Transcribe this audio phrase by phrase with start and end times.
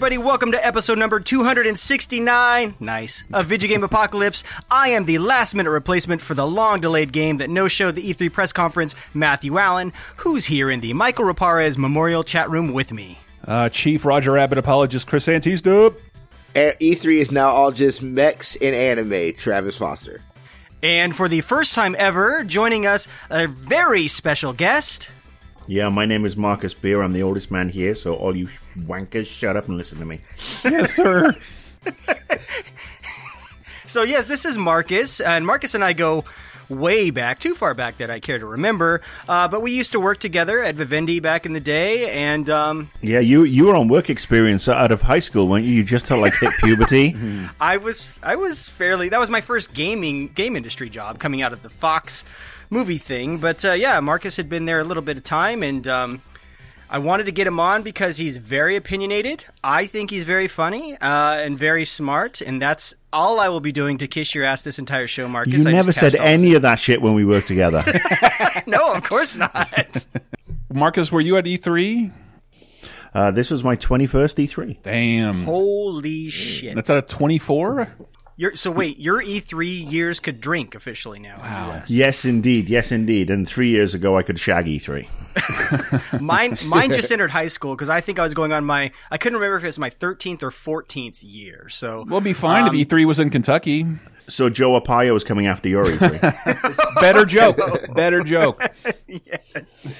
[0.00, 0.16] everybody.
[0.16, 2.74] Welcome to episode number 269.
[2.80, 3.24] Nice.
[3.34, 4.42] Of VidjaGame Apocalypse.
[4.70, 8.14] I am the last minute replacement for the long delayed game that no showed the
[8.14, 12.94] E3 press conference, Matthew Allen, who's here in the Michael Raparez Memorial chat room with
[12.94, 13.18] me.
[13.46, 15.94] Uh, Chief Roger Rabbit apologist Chris Antista.
[16.54, 19.34] And E3 is now all just mechs in anime.
[19.34, 20.22] Travis Foster.
[20.82, 25.10] And for the first time ever, joining us, a very special guest.
[25.66, 27.02] Yeah, my name is Marcus Beer.
[27.02, 28.48] I'm the oldest man here, so all you
[28.86, 30.20] wankers, shut up and listen to me.
[30.64, 31.34] Yes, sir.
[33.86, 36.24] So, yes, this is Marcus, and Marcus and I go
[36.68, 39.00] way back, too far back that I care to remember.
[39.28, 42.90] Uh, but we used to work together at Vivendi back in the day, and um,
[43.02, 45.74] Yeah, you you were on work experience out of high school, weren't you?
[45.74, 47.16] You just had like hit puberty.
[47.60, 51.52] I was I was fairly that was my first gaming game industry job coming out
[51.52, 52.24] of the Fox
[52.70, 53.38] movie thing.
[53.38, 56.22] But uh, yeah, Marcus had been there a little bit of time, and um,
[56.92, 59.44] I wanted to get him on because he's very opinionated.
[59.62, 63.70] I think he's very funny uh, and very smart, and that's all I will be
[63.70, 65.62] doing to kiss your ass this entire show, Marcus.
[65.62, 67.80] You I never just said any of that shit when we worked together.
[68.66, 70.06] no, of course not.
[70.72, 72.12] Marcus, were you at E3?
[73.14, 74.82] uh, this was my 21st E3.
[74.82, 75.44] Damn.
[75.44, 76.74] Holy shit!
[76.74, 77.88] That's out of 24?
[78.40, 81.40] You're, so wait, your E3 years could drink officially now.
[81.40, 81.82] Wow.
[81.88, 82.70] Yes, indeed.
[82.70, 83.28] Yes, indeed.
[83.28, 85.06] And three years ago, I could shag E3.
[86.22, 88.92] Mine, mine just entered high school because I think I was going on my.
[89.10, 91.68] I couldn't remember if it was my 13th or 14th year.
[91.68, 93.84] So Well, it'd be fine if um, E3 was in Kentucky.
[94.30, 97.00] So Joe Arpaio is coming after your E E3.
[97.00, 97.58] Better joke.
[97.94, 98.62] Better joke.
[99.26, 99.96] Yes.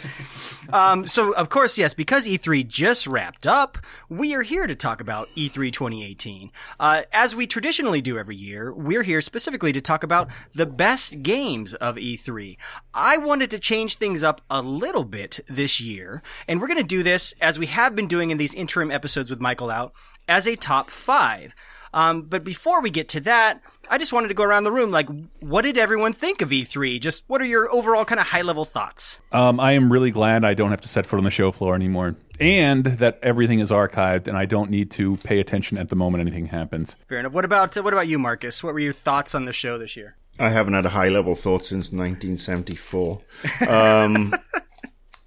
[0.73, 3.77] Um, so, of course, yes, because E3 just wrapped up,
[4.09, 6.53] we are here to talk about E E3 2018.
[6.79, 11.25] Uh, as we traditionally do every year, we're here specifically to talk about the best
[11.25, 12.57] games of E3.
[12.95, 16.85] I wanted to change things up a little bit this year, and we're going to
[16.85, 19.93] do this as we have been doing in these interim episodes with Michael out
[20.29, 21.53] as a top five.
[21.93, 23.61] Um, but before we get to that,
[23.93, 24.93] I just wanted to go around the room.
[24.93, 25.09] Like,
[25.41, 27.01] what did everyone think of E3?
[27.01, 29.19] Just what are your overall kind of high level thoughts?
[29.33, 31.75] Um, I am really glad I don't have to set foot on the show floor
[31.75, 32.15] anymore.
[32.39, 36.21] And that everything is archived and I don't need to pay attention at the moment
[36.21, 36.95] anything happens.
[37.09, 37.33] Fair enough.
[37.33, 38.63] What about what about you, Marcus?
[38.63, 40.15] What were your thoughts on the show this year?
[40.39, 43.21] I haven't had a high level thought since 1974.
[43.69, 44.33] Um,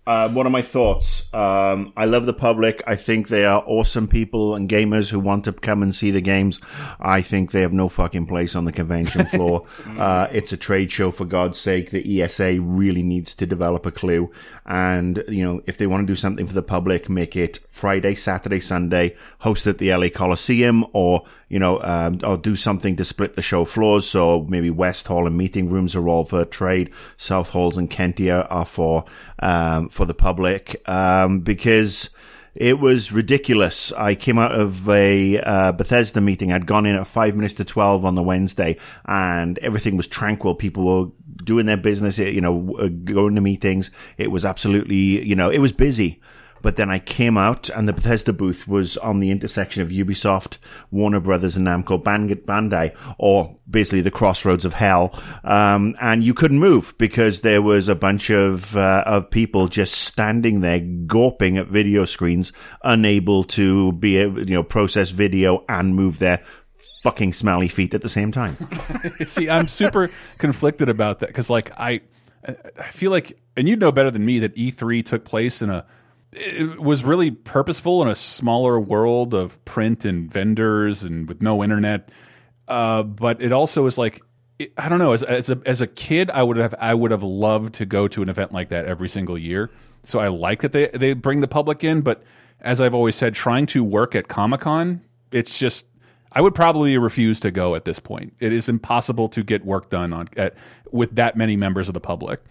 [0.06, 1.34] uh, what are my thoughts?
[1.34, 2.84] Um, I love the public.
[2.86, 6.20] I think they are awesome people and gamers who want to come and see the
[6.20, 6.60] games.
[7.00, 9.66] I think they have no fucking place on the convention floor.
[9.98, 11.92] uh, it's a trade show for God's sake.
[11.92, 14.30] The ESA really needs to develop a clue.
[14.66, 18.16] And, you know, if they want to do something for the public, make it Friday,
[18.16, 23.06] Saturday, Sunday, host at the LA Coliseum or, you know, um, or do something to
[23.06, 24.10] split the show floors.
[24.10, 26.90] So maybe West Hall and meeting rooms are all for trade.
[27.16, 29.06] South Halls and Kentia are for,
[29.38, 30.82] um, for the public.
[30.90, 32.10] Um, because,
[32.56, 33.92] it was ridiculous.
[33.94, 36.52] I came out of a uh, Bethesda meeting.
[36.52, 40.54] I'd gone in at five minutes to 12 on the Wednesday and everything was tranquil.
[40.54, 41.12] People were
[41.44, 43.90] doing their business, you know, uh, going to meetings.
[44.18, 46.22] It was absolutely, you know, it was busy.
[46.64, 50.58] But then I came out and the Bethesda booth was on the intersection of Ubisoft,
[50.90, 55.14] Warner Brothers and Namco Bandai, or basically the crossroads of hell.
[55.44, 59.94] Um, and you couldn't move because there was a bunch of, uh, of people just
[59.94, 62.54] standing there gawping at video screens,
[62.84, 66.42] unable to be, you know, process video and move their
[67.04, 68.56] fucking smelly feet at the same time.
[69.28, 72.00] See, I'm super conflicted about that because, like, I,
[72.48, 75.86] I feel like, and you know better than me that E3 took place in a,
[76.36, 81.64] it was really purposeful in a smaller world of print and vendors and with no
[81.64, 82.10] internet.
[82.68, 84.22] Uh, but it also is like,
[84.78, 85.14] I don't know.
[85.14, 88.08] As, as a as a kid, I would have I would have loved to go
[88.08, 89.72] to an event like that every single year.
[90.04, 92.02] So I like that they they bring the public in.
[92.02, 92.24] But
[92.62, 95.02] as I've always said, trying to work at Comic Con,
[95.32, 95.86] it's just
[96.32, 98.34] I would probably refuse to go at this point.
[98.40, 100.56] It is impossible to get work done on at
[100.92, 102.42] with that many members of the public.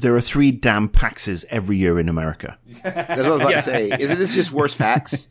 [0.00, 2.58] There are three damn PAXs every year in America.
[2.82, 3.90] That's what I was about to say.
[3.98, 5.28] Isn't this just worse PAX?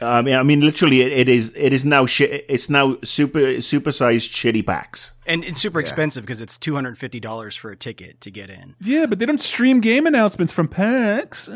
[0.00, 1.52] I mean, I mean, literally, it, it is.
[1.56, 2.04] It is now.
[2.06, 5.12] Shi- it's now super supersized shitty PAX.
[5.26, 8.50] And it's super expensive because it's two hundred fifty dollars for a ticket to get
[8.50, 8.74] in.
[8.80, 11.48] Yeah, but they don't stream game announcements from PAX.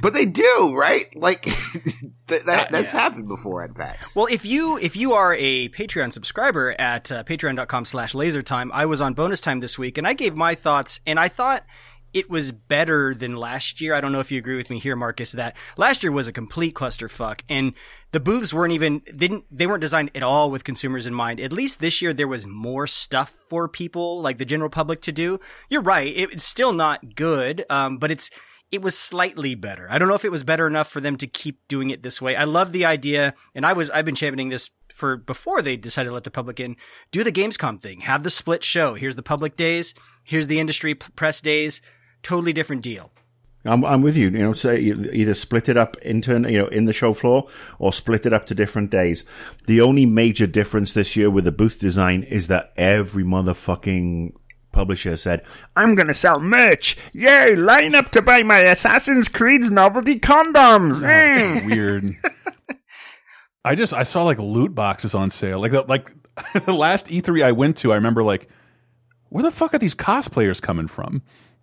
[0.00, 1.04] But they do, right?
[1.14, 1.44] Like
[2.26, 4.14] that, that that's happened before at PAX.
[4.14, 8.86] Well, if you if you are a Patreon subscriber at uh, patreon.com slash lasertime, I
[8.86, 11.64] was on bonus time this week and I gave my thoughts and I thought
[12.12, 13.94] it was better than last year.
[13.94, 16.32] I don't know if you agree with me here, Marcus, that last year was a
[16.32, 17.72] complete clusterfuck and
[18.12, 21.38] the booths weren't even, didn't, they weren't designed at all with consumers in mind.
[21.38, 25.12] At least this year there was more stuff for people, like the general public to
[25.12, 25.38] do.
[25.68, 26.08] You're right.
[26.08, 27.64] It, it's still not good.
[27.70, 28.30] Um, but it's,
[28.70, 29.88] it was slightly better.
[29.90, 32.22] I don't know if it was better enough for them to keep doing it this
[32.22, 32.36] way.
[32.36, 36.10] I love the idea, and I was I've been championing this for before they decided
[36.10, 36.76] to let the public in.
[37.10, 38.00] Do the Gamescom thing.
[38.00, 38.94] Have the split show.
[38.94, 39.94] Here's the public days.
[40.24, 41.82] Here's the industry press days.
[42.22, 43.10] Totally different deal.
[43.64, 44.30] I'm, I'm with you.
[44.30, 47.92] You know, say either split it up into you know in the show floor or
[47.92, 49.24] split it up to different days.
[49.66, 54.34] The only major difference this year with the booth design is that every motherfucking
[54.72, 55.44] publisher said,
[55.76, 56.96] "I'm going to sell merch.
[57.12, 57.56] Yay!
[57.56, 62.04] Line up to buy my Assassin's Creed's novelty condoms." Oh, weird.
[63.64, 65.60] I just I saw like loot boxes on sale.
[65.60, 66.10] Like like
[66.66, 68.48] the last E3 I went to, I remember like,
[69.28, 71.22] where the fuck are these cosplayers coming from?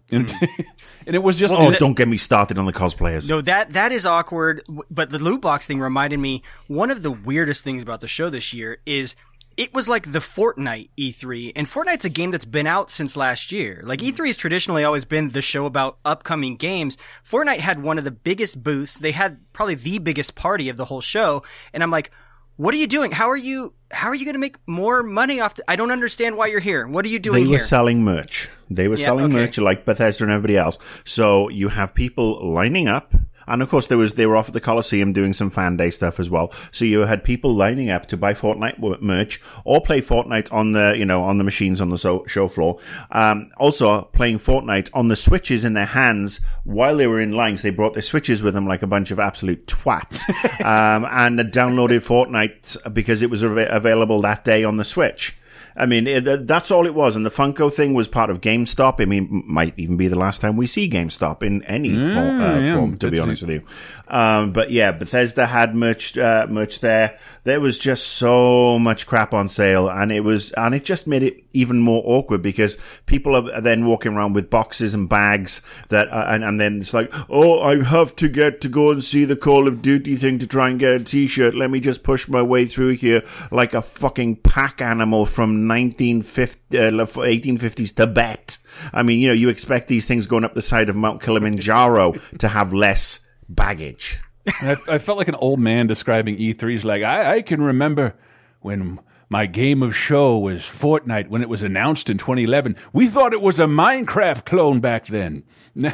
[0.10, 0.66] And, mm.
[1.08, 3.30] and it was just oh, don't get me started on the cosplayers.
[3.30, 4.64] No, that that is awkward.
[4.90, 8.30] But the loot box thing reminded me one of the weirdest things about the show
[8.30, 9.16] this year is
[9.58, 13.52] it was like the Fortnite E3, and Fortnite's a game that's been out since last
[13.52, 13.82] year.
[13.84, 16.98] Like E3 has traditionally always been the show about upcoming games.
[17.28, 19.00] Fortnite had one of the biggest booths.
[19.00, 21.44] They had probably the biggest party of the whole show,
[21.74, 22.12] and I'm like,
[22.56, 23.12] what are you doing?
[23.12, 23.74] How are you?
[23.92, 25.56] How are you going to make more money off?
[25.56, 26.88] The, I don't understand why you're here.
[26.88, 27.60] What are you doing They were here?
[27.60, 28.50] selling merch.
[28.70, 29.34] They were Yeah, selling okay.
[29.36, 30.78] merch like Bethesda and everybody else.
[31.06, 33.14] So you have people lining up.
[33.48, 35.90] And of course, there was they were off at the Coliseum doing some fan day
[35.90, 36.52] stuff as well.
[36.72, 40.96] So you had people lining up to buy Fortnite merch or play Fortnite on the
[40.98, 42.80] you know on the machines on the so- show floor.
[43.12, 47.62] Um, also playing Fortnite on the switches in their hands while they were in lines.
[47.62, 50.28] They brought their switches with them like a bunch of absolute twats,
[50.62, 55.38] um, and downloaded Fortnite because it was av- available that day on the Switch.
[55.78, 57.16] I mean, it, that's all it was.
[57.16, 59.00] And the Funko thing was part of GameStop.
[59.00, 62.60] I mean, might even be the last time we see GameStop in any form, uh,
[62.60, 63.62] yeah, form, to be honest with you.
[64.08, 67.20] Um, but yeah, Bethesda had merch, uh, merch there.
[67.44, 71.24] There was just so much crap on sale and it was, and it just made
[71.24, 76.08] it even more awkward because people are then walking around with boxes and bags that,
[76.10, 79.26] uh, and, and then it's like, oh, I have to get to go and see
[79.26, 81.56] the Call of Duty thing to try and get a t-shirt.
[81.56, 86.78] Let me just push my way through here like a fucking pack animal from 1950,
[86.78, 88.58] uh, 1850s Tibet.
[88.94, 92.14] I mean, you know, you expect these things going up the side of Mount Kilimanjaro
[92.40, 93.20] to have less
[93.50, 94.20] baggage.
[94.62, 98.16] I, I felt like an old man describing E3's like, I, I can remember
[98.62, 99.00] when
[99.30, 102.76] my game of show was Fortnite when it was announced in 2011.
[102.94, 105.44] We thought it was a Minecraft clone back then.
[105.76, 105.92] now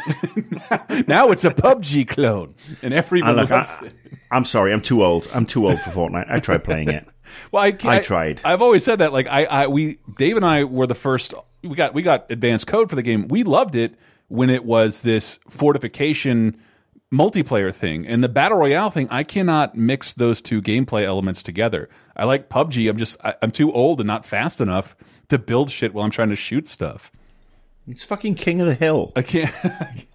[1.32, 3.92] it's a PUBG clone, and everyone look, I,
[4.32, 5.28] I'm sorry, I'm too old.
[5.34, 6.32] I'm too old for Fortnite.
[6.32, 7.08] I tried playing it.
[7.52, 8.42] Well, I, I tried.
[8.46, 9.12] I've always said that.
[9.12, 11.34] Like, I, I, we, Dave and I were the first.
[11.64, 13.28] We got, we got advanced code for the game.
[13.28, 13.96] We loved it
[14.28, 16.60] when it was this fortification
[17.14, 19.08] multiplayer thing and the battle royale thing.
[19.12, 21.88] I cannot mix those two gameplay elements together.
[22.16, 22.90] I like PUBG.
[22.90, 24.96] I'm just, I, I'm too old and not fast enough
[25.30, 27.12] to build shit while I'm trying to shoot stuff.
[27.88, 29.12] It's fucking King of the Hill.
[29.16, 29.54] I can't.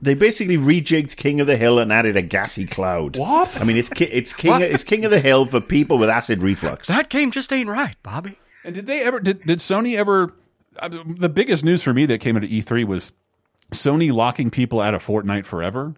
[0.00, 3.16] They basically rejigged King of the Hill and added a gassy cloud.
[3.16, 3.58] What?
[3.60, 6.42] I mean, it's ki- it's King it's King of the Hill for people with acid
[6.42, 6.88] reflux.
[6.88, 8.38] that game just ain't right, Bobby.
[8.64, 9.20] And did they ever?
[9.20, 10.34] Did did Sony ever?
[10.78, 13.10] Uh, the biggest news for me that came into E3 was
[13.72, 15.94] Sony locking people out of Fortnite forever.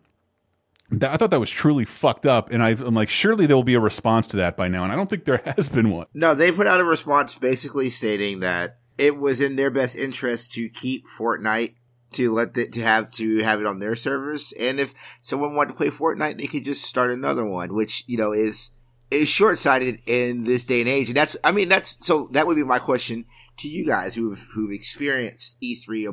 [0.90, 3.74] I thought that was truly fucked up, and I, I'm like, surely there will be
[3.74, 6.06] a response to that by now, and I don't think there has been one.
[6.14, 10.52] No, they put out a response basically stating that it was in their best interest
[10.52, 11.74] to keep Fortnite
[12.12, 15.72] to let the, to have to have it on their servers, and if someone wanted
[15.72, 18.70] to play Fortnite, they could just start another one, which you know is
[19.10, 21.08] is short sighted in this day and age.
[21.08, 23.24] And that's, I mean, that's so that would be my question
[23.58, 26.12] to you guys who've who've experienced E3 a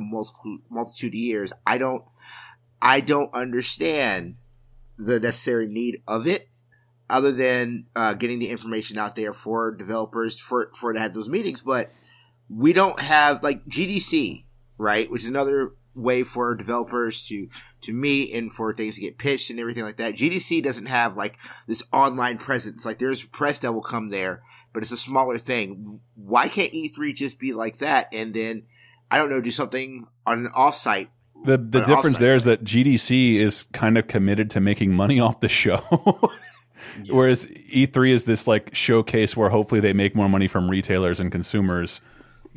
[0.70, 1.52] multitude of years.
[1.66, 2.04] I don't,
[2.80, 4.36] I don't understand
[4.98, 6.48] the necessary need of it
[7.08, 11.28] other than uh, getting the information out there for developers for for to have those
[11.28, 11.62] meetings.
[11.62, 11.92] But
[12.48, 14.44] we don't have like GDC,
[14.78, 15.10] right?
[15.10, 17.48] Which is another way for developers to
[17.82, 20.14] to meet and for things to get pitched and everything like that.
[20.14, 22.84] GDC doesn't have like this online presence.
[22.84, 26.00] Like there's press that will come there, but it's a smaller thing.
[26.14, 28.64] Why can't E3 just be like that and then
[29.10, 31.08] I don't know, do something on an offsite
[31.44, 35.20] The the An difference there is that GDC is kind of committed to making money
[35.26, 35.78] off the show.
[37.10, 41.30] Whereas E3 is this like showcase where hopefully they make more money from retailers and
[41.30, 42.00] consumers.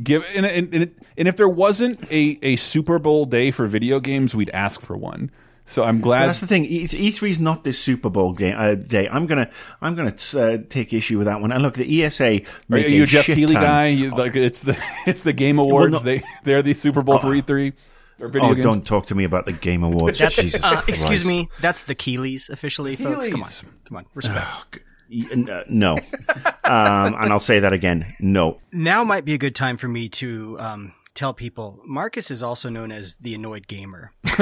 [0.01, 3.99] Give and and, and, and if there wasn't a, a Super Bowl day for video
[3.99, 5.29] games, we'd ask for one.
[5.65, 6.65] So I'm But glad that's the thing.
[6.65, 9.07] E three is not this Super Bowl game, uh, day.
[9.07, 11.51] I'm gonna, I'm gonna uh, take issue with that one.
[11.51, 12.41] And look, the ESA.
[12.71, 13.87] Are you a Geoff Keighley guy?
[13.87, 15.91] You, like it's the it's the Game Awards.
[15.91, 17.73] no- they they're the Super Bowl for E3
[18.21, 18.63] or video Oh, games.
[18.63, 20.19] don't talk to me about the Game Awards.
[20.19, 21.49] That's Jesus uh, excuse me.
[21.61, 23.29] That's the Keeleys officially, folks.
[23.29, 23.49] Come on,
[23.85, 24.79] come on, respect.
[25.11, 28.13] Y- n- uh, No, um, and I'll say that again.
[28.19, 32.43] No, now might be a good time for me to um, tell people Marcus is
[32.43, 34.11] also known as the annoyed gamer.
[34.29, 34.39] all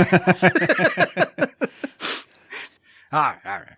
[3.13, 3.77] right, all right.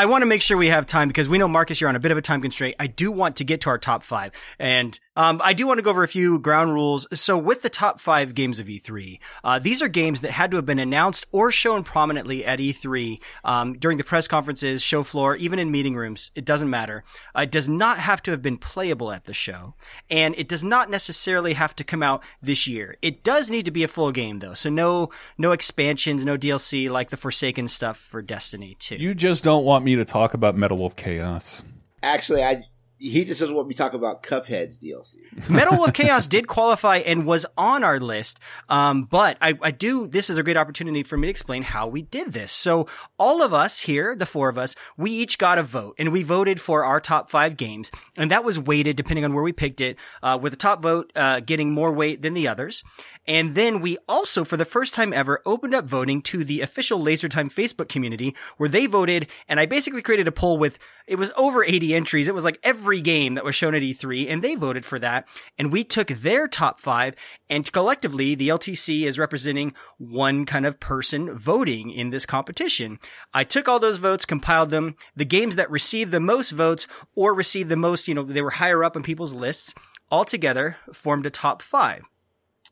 [0.00, 2.00] I want to make sure we have time because we know Marcus, you're on a
[2.00, 2.74] bit of a time constraint.
[2.80, 5.82] I do want to get to our top five, and um, I do want to
[5.82, 7.06] go over a few ground rules.
[7.12, 10.56] So, with the top five games of E3, uh, these are games that had to
[10.56, 15.36] have been announced or shown prominently at E3 um, during the press conferences, show floor,
[15.36, 16.30] even in meeting rooms.
[16.34, 17.04] It doesn't matter.
[17.36, 19.74] Uh, it does not have to have been playable at the show,
[20.08, 22.96] and it does not necessarily have to come out this year.
[23.02, 24.54] It does need to be a full game, though.
[24.54, 28.96] So, no no expansions, no DLC like the Forsaken stuff for Destiny 2.
[28.96, 31.62] You just don't want me to talk about Metal Wolf Chaos.
[32.02, 32.62] Actually, I
[33.00, 35.16] he just doesn't want me to talk about Cuphead's DLC.
[35.50, 38.38] Metal Wolf Chaos did qualify and was on our list.
[38.68, 41.88] Um, but I, I do, this is a great opportunity for me to explain how
[41.88, 42.52] we did this.
[42.52, 42.86] So
[43.18, 46.22] all of us here, the four of us, we each got a vote and we
[46.22, 47.90] voted for our top five games.
[48.18, 51.10] And that was weighted depending on where we picked it, uh, with the top vote,
[51.16, 52.84] uh, getting more weight than the others.
[53.26, 56.98] And then we also, for the first time ever, opened up voting to the official
[56.98, 59.26] LaserTime Facebook community where they voted.
[59.48, 62.28] And I basically created a poll with, it was over 80 entries.
[62.28, 65.28] It was like every game that was shown at E3 and they voted for that.
[65.58, 67.14] And we took their top five
[67.48, 72.98] and collectively the LTC is representing one kind of person voting in this competition.
[73.32, 74.96] I took all those votes, compiled them.
[75.14, 78.50] The games that received the most votes or received the most, you know, they were
[78.50, 79.74] higher up on people's lists
[80.10, 82.02] all together formed a top five.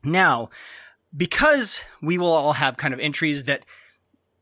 [0.03, 0.51] Now,
[1.17, 3.65] because we will all have kind of entries that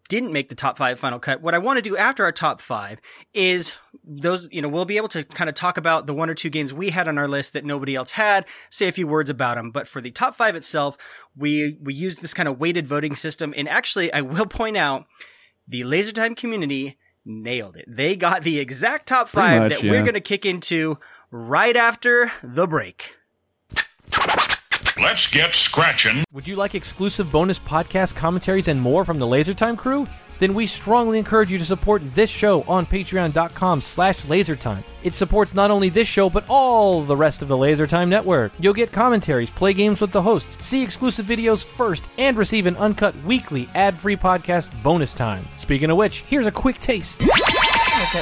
[0.08, 2.60] didn't make the top five final cut, what I want to do after our top
[2.60, 3.00] five
[3.34, 6.34] is those, you know, we'll be able to kind of talk about the one or
[6.34, 9.30] two games we had on our list that nobody else had, say a few words
[9.30, 9.70] about them.
[9.70, 10.96] But for the top five itself,
[11.36, 13.52] we, we used this kind of weighted voting system.
[13.56, 15.06] And actually, I will point out
[15.66, 17.84] the LaserTime community nailed it.
[17.88, 19.90] They got the exact top five much, that yeah.
[19.90, 20.98] we're going to kick into
[21.30, 23.16] right after the break.
[24.98, 26.24] Let's get scratching.
[26.32, 30.06] Would you like exclusive bonus podcast commentaries and more from the LaserTime crew?
[30.38, 34.82] Then we strongly encourage you to support this show on patreon.com slash lasertime.
[35.02, 38.52] It supports not only this show, but all the rest of the LaserTime network.
[38.58, 42.76] You'll get commentaries, play games with the hosts, see exclusive videos first, and receive an
[42.76, 45.46] uncut weekly ad-free podcast bonus time.
[45.56, 47.22] Speaking of which, here's a quick taste.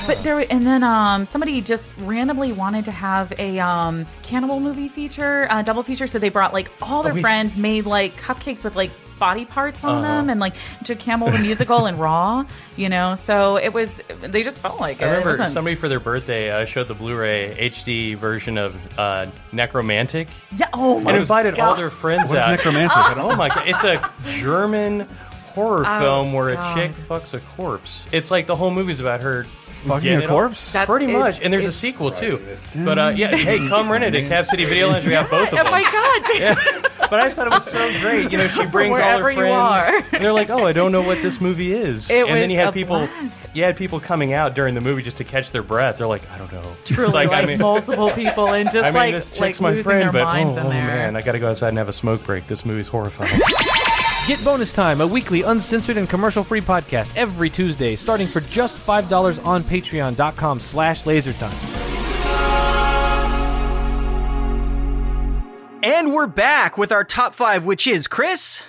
[0.07, 4.89] But there, and then um, somebody just randomly wanted to have a um, cannibal movie
[4.89, 6.07] feature, uh, double feature.
[6.07, 10.03] So they brought like all their friends, made like cupcakes with like body parts on
[10.03, 12.45] them, and like took Cannibal the musical and Raw.
[12.77, 14.03] You know, so it was.
[14.21, 15.05] They just felt like it.
[15.05, 18.75] I It remember wasn't- somebody for their birthday uh, showed the Blu-ray HD version of
[18.99, 20.67] uh, Nekromantik, Yeah.
[20.73, 22.59] Oh my and invited all their friends What is out.
[22.59, 23.17] Nekromantik?
[23.23, 23.69] Oh my god!
[23.69, 25.07] It's a German
[25.55, 28.07] horror Oh, film where a chick fucks a corpse.
[28.11, 29.47] It's like the whole movie's about her
[29.87, 30.73] Fucking a corpse?
[30.73, 32.41] That- Pretty much, and there's a it's- sequel too.
[32.85, 35.07] But uh, yeah, hey, come rent it at Cap City Video Lounge.
[35.07, 35.67] We have both of them.
[35.67, 36.01] Oh my God.
[36.41, 36.55] Yeah.
[37.11, 38.33] But I just thought it was so great.
[38.33, 40.17] You know, she brings all wherever her you friends, are.
[40.17, 42.51] and they're like, "Oh, I don't know what this movie is." It and then was
[42.51, 43.47] you had a people, blast.
[43.53, 45.99] you had people coming out during the movie just to catch their breath.
[45.99, 48.91] They're like, "I don't know." Truly, It's like, I mean, multiple people and just I
[48.91, 50.87] mean, like this like chick's my losing friend, their but minds oh, in oh, there.
[50.87, 52.47] man, I gotta go outside and have a smoke break.
[52.47, 53.39] This movie's horrifying.
[54.27, 59.45] Get Bonus Time, a weekly uncensored and commercial-free podcast every Tuesday, starting for just $5
[59.45, 61.53] on patreon.com slash lasertime.
[65.83, 68.63] And we're back with our top five, which is Chris.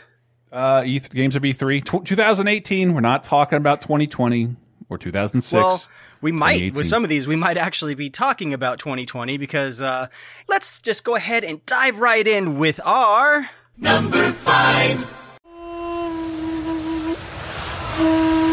[0.52, 2.94] Uh, games of E3 Tw 2018.
[2.94, 4.58] We're not talking about 2020
[4.90, 5.54] or 2006.
[5.54, 5.82] Well,
[6.20, 10.08] we might, with some of these, we might actually be talking about 2020 because, uh,
[10.50, 13.50] let's just go ahead and dive right in with our.
[17.98, 18.45] No,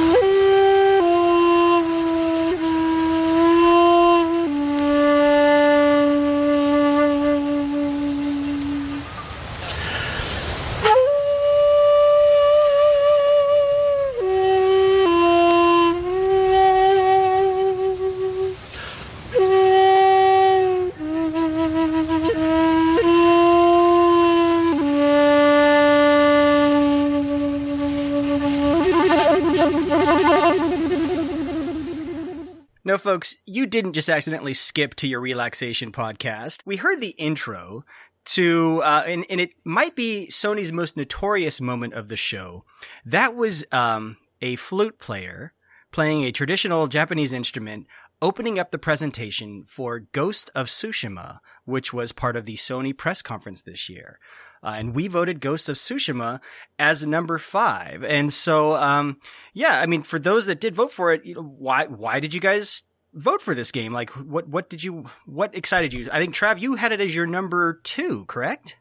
[33.23, 36.61] folks, you didn't just accidentally skip to your relaxation podcast.
[36.67, 37.85] We heard the intro
[38.25, 42.65] to, uh, and, and it might be Sony's most notorious moment of the show.
[43.05, 45.53] That was, um, a flute player
[45.93, 47.87] playing a traditional Japanese instrument
[48.21, 53.23] opening up the presentation for Ghost of Tsushima, which was part of the Sony press
[53.23, 54.19] conference this year.
[54.65, 56.41] Uh, and we voted Ghost of Tsushima
[56.77, 58.03] as number five.
[58.03, 59.19] And so, um,
[59.53, 62.35] yeah, I mean, for those that did vote for it, you know, why, why did
[62.35, 62.83] you guys
[63.15, 63.93] vote for this game?
[63.93, 66.09] Like, what, what did you, what excited you?
[66.13, 68.77] I think Trav, you had it as your number two, correct?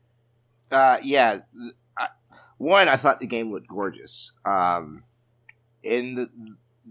[0.72, 1.40] Uh, yeah.
[1.98, 2.08] I,
[2.58, 4.34] one, I thought the game looked gorgeous.
[4.46, 5.04] Um,
[5.84, 6.30] in the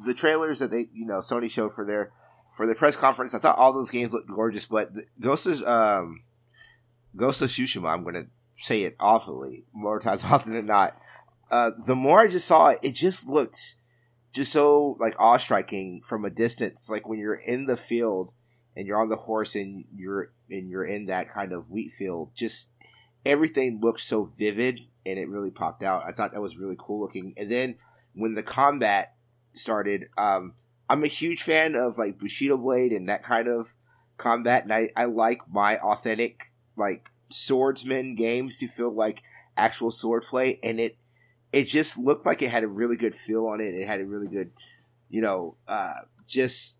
[0.04, 2.12] the trailers that they, you know, Sony showed for their
[2.56, 4.66] for their press conference, I thought all those games looked gorgeous.
[4.66, 6.22] But the, Ghost of um,
[7.16, 8.26] Ghost of Tsushima, I'm going to
[8.60, 10.96] say it awfully more times often than not.
[11.50, 13.76] Uh, the more I just saw it, it just looked
[14.32, 16.88] just so like awe striking from a distance.
[16.88, 18.32] Like when you're in the field
[18.76, 22.30] and you're on the horse and you're and you're in that kind of wheat field,
[22.34, 22.70] just
[23.24, 26.04] everything looked so vivid and it really popped out.
[26.06, 27.34] I thought that was really cool looking.
[27.36, 27.76] And then
[28.14, 29.14] when the combat
[29.52, 30.54] started, um,
[30.88, 33.74] I'm a huge fan of like Bushido Blade and that kind of
[34.16, 39.22] combat, and I, I like my authentic like swordsman games to feel like
[39.56, 40.96] actual swordplay, and it
[41.52, 43.74] it just looked like it had a really good feel on it.
[43.74, 44.52] It had a really good,
[45.08, 45.94] you know, uh,
[46.26, 46.76] just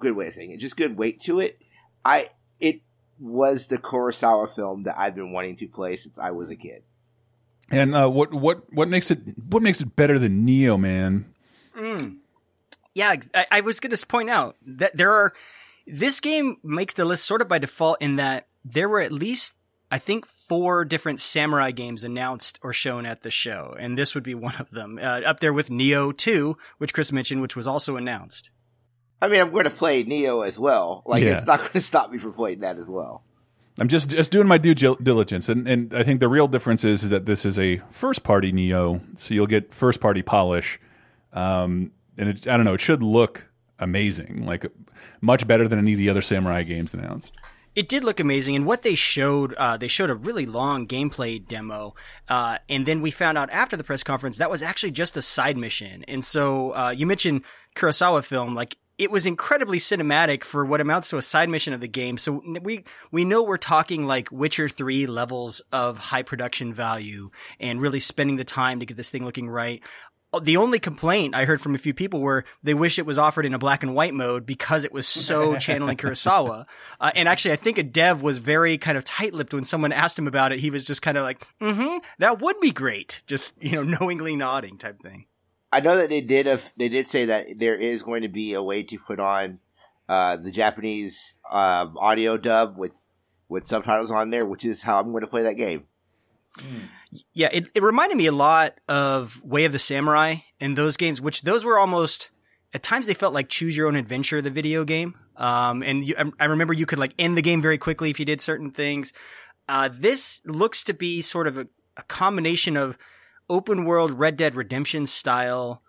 [0.00, 1.58] good way of saying it, just good weight to it.
[2.04, 2.28] I
[2.60, 2.82] it
[3.18, 6.82] was the Kurosawa film that I've been wanting to play since I was a kid.
[7.70, 11.26] And uh, what what what makes it what makes it better than Nioh, man?
[12.94, 15.32] Yeah, I, I was going to point out that there are.
[15.86, 19.54] This game makes the list sort of by default in that there were at least,
[19.94, 24.24] I think, four different samurai games announced or shown at the show, and this would
[24.24, 24.98] be one of them.
[25.00, 28.50] Uh, up there with Nioh 2, which Chris mentioned, which was also announced.
[29.22, 31.04] I mean, I'm going to play Nioh as well.
[31.06, 31.36] Like, Yeah.
[31.36, 33.22] it's not going to stop me from playing that as well.
[33.78, 37.04] I'm just just doing my due diligence, and and I think the real difference is
[37.04, 40.80] is that this is a first party Nioh, so you'll get first party polish,
[41.32, 43.46] um, and it, I don't know, it should look
[43.78, 44.66] amazing, like
[45.20, 47.32] much better than any of the other samurai games announced.
[47.74, 51.46] It did look amazing, and what they showed, uh, they showed a really long gameplay
[51.46, 51.94] demo,
[52.28, 55.22] uh, and then we found out after the press conference that was actually just a
[55.22, 56.04] side mission.
[56.06, 57.42] And so uh, you mentioned
[57.74, 61.80] Kurosawa film, like it was incredibly cinematic for what amounts to a side mission of
[61.80, 62.16] the game.
[62.16, 67.80] So we we know we're talking like Witcher three levels of high production value and
[67.80, 69.82] really spending the time to get this thing looking right
[70.40, 73.46] the only complaint I heard from a few people were they wish it was offered
[73.46, 76.66] in a black and white mode because it was so channeling Kurosawa.
[77.00, 80.18] Uh, and actually, I think a dev was very kind of tight-lipped when someone asked
[80.18, 80.60] him about it.
[80.60, 84.36] He was just kind of like, "Mm-hmm, that would be great," just you know, knowingly
[84.36, 85.26] nodding type thing.
[85.72, 86.46] I know that they did.
[86.46, 89.58] A, they did say that there is going to be a way to put on
[90.08, 92.94] uh, the Japanese um, audio dub with
[93.48, 95.84] with subtitles on there, which is how I'm going to play that game.
[97.32, 101.20] Yeah, it, it reminded me a lot of Way of the Samurai and those games,
[101.20, 102.30] which those were almost
[102.72, 105.14] at times they felt like choose your own adventure, the video game.
[105.36, 108.24] Um, and you, I, remember you could like end the game very quickly if you
[108.24, 109.12] did certain things.
[109.68, 112.98] Uh, this looks to be sort of a, a combination of
[113.48, 115.82] open world Red Dead Redemption style,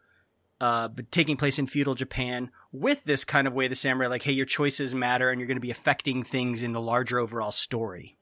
[0.61, 4.07] uh, but taking place in feudal Japan with this kind of way of the samurai,
[4.07, 7.19] like, hey, your choices matter and you're going to be affecting things in the larger
[7.19, 8.17] overall story.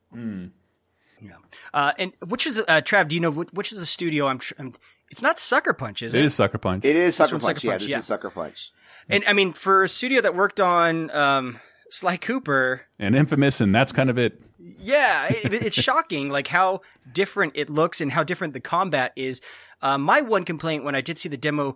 [1.24, 1.38] Yeah.
[1.74, 4.28] Uh, and which is, uh, Trav, do you know which, which is the studio?
[4.28, 4.74] I'm, tr- I'm,
[5.10, 6.20] it's not Sucker Punch, is it?
[6.20, 6.86] It is Sucker Punch.
[6.86, 7.58] It is Sucker one's Punch.
[7.58, 8.00] Sucker yeah, Punch, this yeah.
[8.00, 8.72] is Sucker Punch.
[9.10, 11.60] And I mean, for a studio that worked on, um,
[11.90, 14.42] Sly Cooper, and Infamous, and that's kind of it.
[14.80, 16.82] yeah, it, it's shocking, like how
[17.12, 19.42] different it looks and how different the combat is.
[19.82, 21.76] Uh, my one complaint when I did see the demo,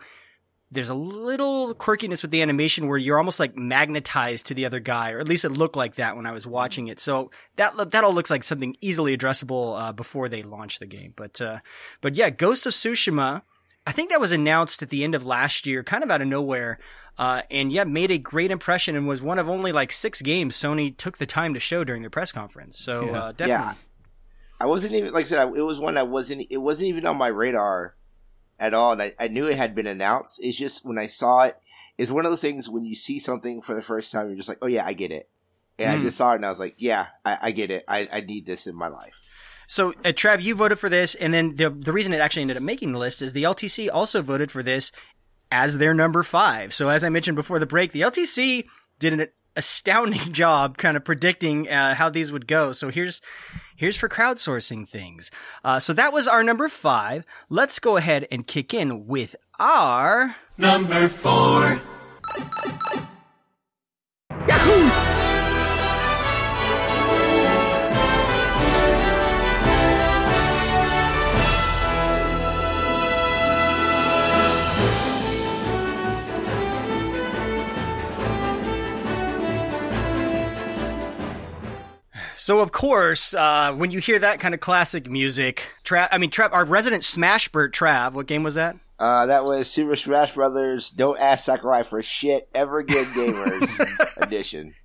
[0.69, 4.79] there's a little quirkiness with the animation where you're almost like magnetized to the other
[4.81, 6.99] guy, or at least it looked like that when I was watching it.
[6.99, 11.13] So that that all looks like something easily addressable uh, before they launch the game.
[11.15, 11.59] But uh,
[12.01, 13.43] but yeah, Ghost of Tsushima.
[13.85, 16.27] I think that was announced at the end of last year, kind of out of
[16.27, 16.77] nowhere.
[17.17, 20.55] Uh, and yeah, made a great impression and was one of only like six games
[20.55, 22.77] Sony took the time to show during their press conference.
[22.77, 23.11] So Yeah.
[23.23, 23.47] uh, definitely.
[23.49, 23.73] Yeah,
[24.59, 25.53] I wasn't even like I said.
[25.55, 26.45] It was one that wasn't.
[26.49, 27.95] It wasn't even on my radar
[28.59, 30.39] at all, and I, I knew it had been announced.
[30.41, 31.57] It's just when I saw it,
[31.97, 34.49] it's one of those things when you see something for the first time, you're just
[34.49, 35.29] like, oh yeah, I get it.
[35.79, 36.01] And I Mhm.
[36.03, 37.83] just saw it, and I was like, yeah, I, I get it.
[37.87, 39.13] I, I need this in my life.
[39.67, 42.57] So, uh, Trav, you voted for this, and then the the reason it actually ended
[42.57, 44.91] up making the list is the LTC also voted for this
[45.51, 46.73] as their number five.
[46.73, 48.65] So, as I mentioned before the break, the LTC
[48.99, 52.71] did an astounding job kind of predicting uh, how these would go.
[52.71, 53.21] So here's
[53.75, 55.29] here's for crowdsourcing things.
[55.63, 57.25] Uh, so that was our number five.
[57.49, 61.81] Let's go ahead and kick in with our Number four.
[82.47, 86.29] So of course, uh, when you hear that kind of classic music, Trav, I mean,
[86.29, 88.77] Trav, our resident Smashbert Trav, what game was that?
[88.97, 90.89] Uh, that was Super Smash Brothers.
[90.89, 94.75] Don't ask Sakurai for shit ever again, gamers edition.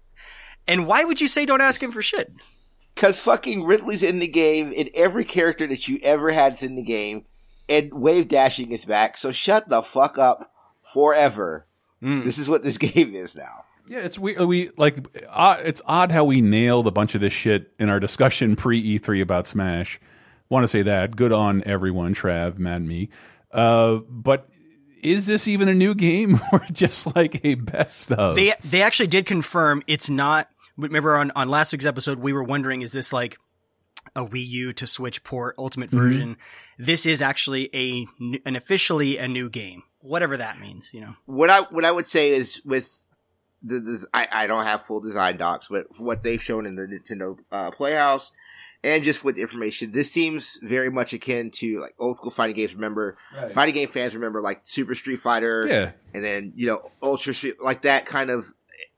[0.67, 2.33] And why would you say don't ask him for shit?
[2.97, 6.75] Cause fucking Ridley's in the game, and every character that you ever had is in
[6.75, 7.27] the game,
[7.69, 9.17] and wave dashing is back.
[9.17, 10.53] So shut the fuck up
[10.93, 11.69] forever.
[12.01, 13.67] This is what this game is now.
[13.93, 17.35] Yeah, it's we we like uh, it's odd how we nailed a bunch of this
[17.35, 20.01] shit in our discussion pre E3 about Smash.
[20.49, 23.11] Want to say that good on everyone, Trav, Mad Me.
[23.51, 24.49] Uh, but
[25.03, 28.35] is this even a new game or just like a best of?
[28.35, 30.49] They they actually did confirm it's not.
[30.79, 33.37] Remember on on last week's episode, we were wondering is this like
[34.17, 36.39] a Wii U to Switch port Ultimate version?
[36.79, 40.95] This is actually a n- an officially a new game, whatever that means.
[40.95, 42.99] You know, What I what I would say is with
[43.63, 46.83] the, the I, I don't have full design docs, but what they've shown in the
[46.83, 48.33] Nintendo uh, Playhouse
[48.85, 52.57] and just with the information, this seems very much akin to like old school fighting
[52.57, 52.75] games.
[52.75, 53.17] Remember,
[53.55, 55.93] fighting game fans remember like Super Street Fighter, Yeah.
[56.15, 58.47] and then you know Ultra Street, like that kind of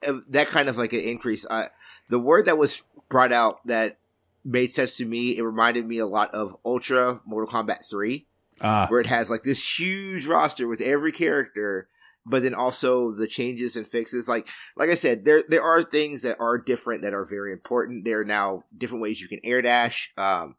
[0.07, 1.45] uh, that kind of like an increase.
[1.45, 1.69] Uh,
[2.09, 3.99] the word that was brought out that
[4.45, 8.27] made sense to me, it reminded me a lot of Ultra Mortal Kombat Three
[8.61, 11.89] Ah, where it has like this huge roster with every character,
[12.27, 14.29] but then also the changes and fixes.
[14.29, 18.05] Like, like I said, there there are things that are different that are very important.
[18.05, 20.13] There are now different ways you can air dash.
[20.17, 20.57] Um,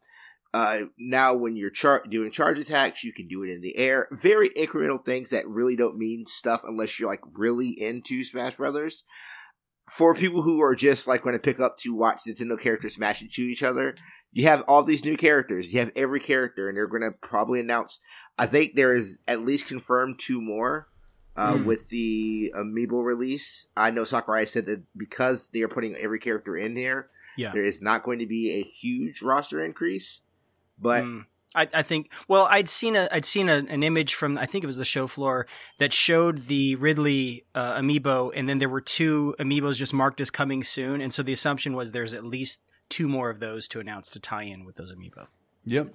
[0.53, 4.07] uh, now when you're char- doing charge attacks, you can do it in the air.
[4.11, 9.03] Very incremental things that really don't mean stuff unless you're like really into Smash Brothers.
[9.89, 13.21] For people who are just like going to pick up to watch Nintendo characters smash
[13.21, 13.95] into each other,
[14.31, 15.67] you have all these new characters.
[15.67, 17.99] You have every character, and they're going to probably announce.
[18.37, 20.87] I think there is at least confirmed two more
[21.35, 23.67] uh, with the Amiibo release.
[23.75, 27.51] I know Sakurai said that because they are putting every character in there, Yeah.
[27.53, 30.21] there is not going to be a huge roster increase.
[30.79, 31.25] But Mm.
[31.57, 32.11] I, I think.
[32.27, 34.83] Well, I'd seen a I'd seen a, an image from I think it was the
[34.83, 35.47] show floor
[35.79, 40.29] that showed the Ridley uh, amiibo, and then there were two amiibos just marked as
[40.29, 43.79] coming soon, and so the assumption was there's at least two more of those to
[43.79, 45.27] announce to tie in with those amiibo.
[45.65, 45.93] Yep.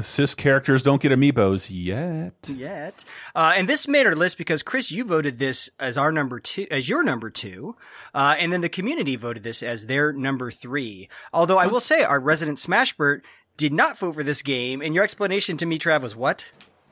[0.00, 2.32] Cis characters don't get amiibos yet.
[2.48, 6.40] Yet, uh, and this made our list because Chris, you voted this as our number
[6.40, 7.76] two, as your number two,
[8.14, 11.08] uh, and then the community voted this as their number three.
[11.32, 13.20] Although I will say, our resident Smashbert
[13.56, 16.46] did not vote for this game, and your explanation to me, Trav, was what?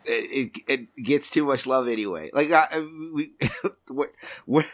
[0.07, 2.31] it, it, it gets too much love anyway.
[2.33, 3.33] Like I, we,
[3.91, 4.11] we're,
[4.47, 4.65] we're,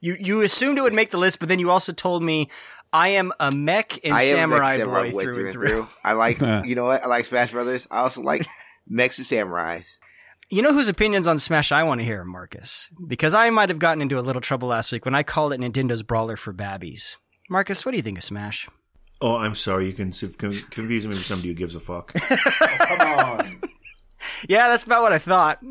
[0.00, 2.50] You you assumed it would make the list, but then you also told me
[2.92, 5.68] I am a mech and I am samurai, Mech Samurai boy, through and through.
[5.68, 5.88] through.
[6.04, 7.02] I like, you know what?
[7.02, 7.86] I like Smash Brothers.
[7.90, 8.46] I also like
[8.88, 9.98] mechs and samurais.
[10.48, 12.88] You know whose opinions on Smash I want to hear, Marcus?
[13.04, 15.60] Because I might have gotten into a little trouble last week when I called it
[15.60, 17.16] Nintendo's brawler for babbies.
[17.50, 18.68] Marcus, what do you think of Smash?
[19.20, 19.86] Oh, I'm sorry.
[19.86, 22.14] You can confuse me with somebody who gives a fuck.
[24.48, 25.62] Yeah, that's about what I thought.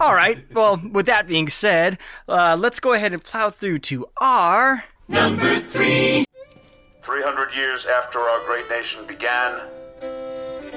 [0.00, 0.44] All right.
[0.52, 4.84] Well, with that being said, uh, let's go ahead and plow through to our.
[7.02, 9.60] 300 years after our great nation began,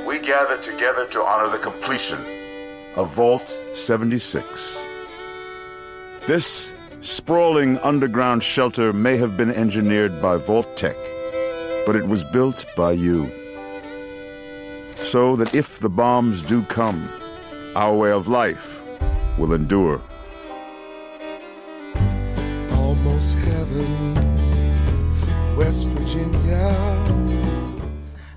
[0.08, 2.20] we gather together to honor the completion
[2.96, 4.76] of Vault 76.
[6.26, 10.96] This sprawling underground shelter may have been engineered by Vault-Tec,
[11.86, 13.30] but it was built by you.
[14.96, 17.08] So that if the bombs do come,
[17.76, 18.82] our way of life
[19.38, 20.02] will endure.
[22.72, 24.35] Almost heaven,
[25.56, 27.02] West Virginia.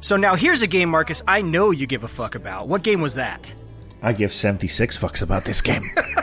[0.01, 2.69] So now here's a game, Marcus, I know you give a fuck about.
[2.69, 3.53] What game was that?
[4.01, 5.83] I give 76 fucks about this game.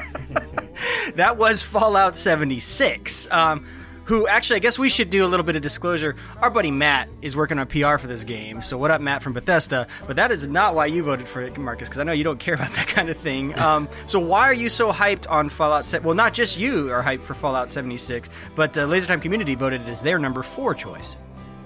[1.16, 3.32] That was Fallout 76.
[3.32, 3.66] Um,
[4.06, 6.16] who actually, I guess we should do a little bit of disclosure.
[6.42, 8.62] Our buddy Matt is working on PR for this game.
[8.62, 9.88] So, what up, Matt from Bethesda?
[10.08, 12.40] But that is not why you voted for it, Marcus, because I know you don't
[12.40, 13.58] care about that kind of thing.
[13.60, 15.88] Um, so, why are you so hyped on Fallout?
[15.88, 19.56] Se- well, not just you are hyped for Fallout 76, but the Laser Time community
[19.56, 21.18] voted it as their number four choice.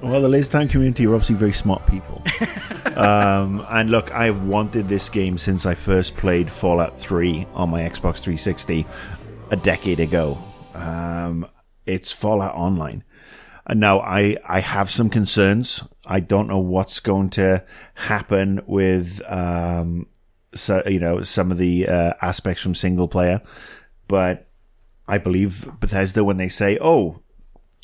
[0.01, 2.23] Well, the Laser Time community are obviously very smart people.
[2.95, 7.81] um, and look, I've wanted this game since I first played Fallout 3 on my
[7.81, 8.85] Xbox 360
[9.51, 10.37] a decade ago.
[10.73, 11.45] Um,
[11.89, 13.03] it's Fallout Online.
[13.65, 15.83] And now I, I have some concerns.
[16.05, 20.07] I don't know what's going to happen with, um,
[20.55, 23.41] so, you know, some of the uh, aspects from single player,
[24.07, 24.47] but
[25.07, 27.21] I believe Bethesda when they say, oh,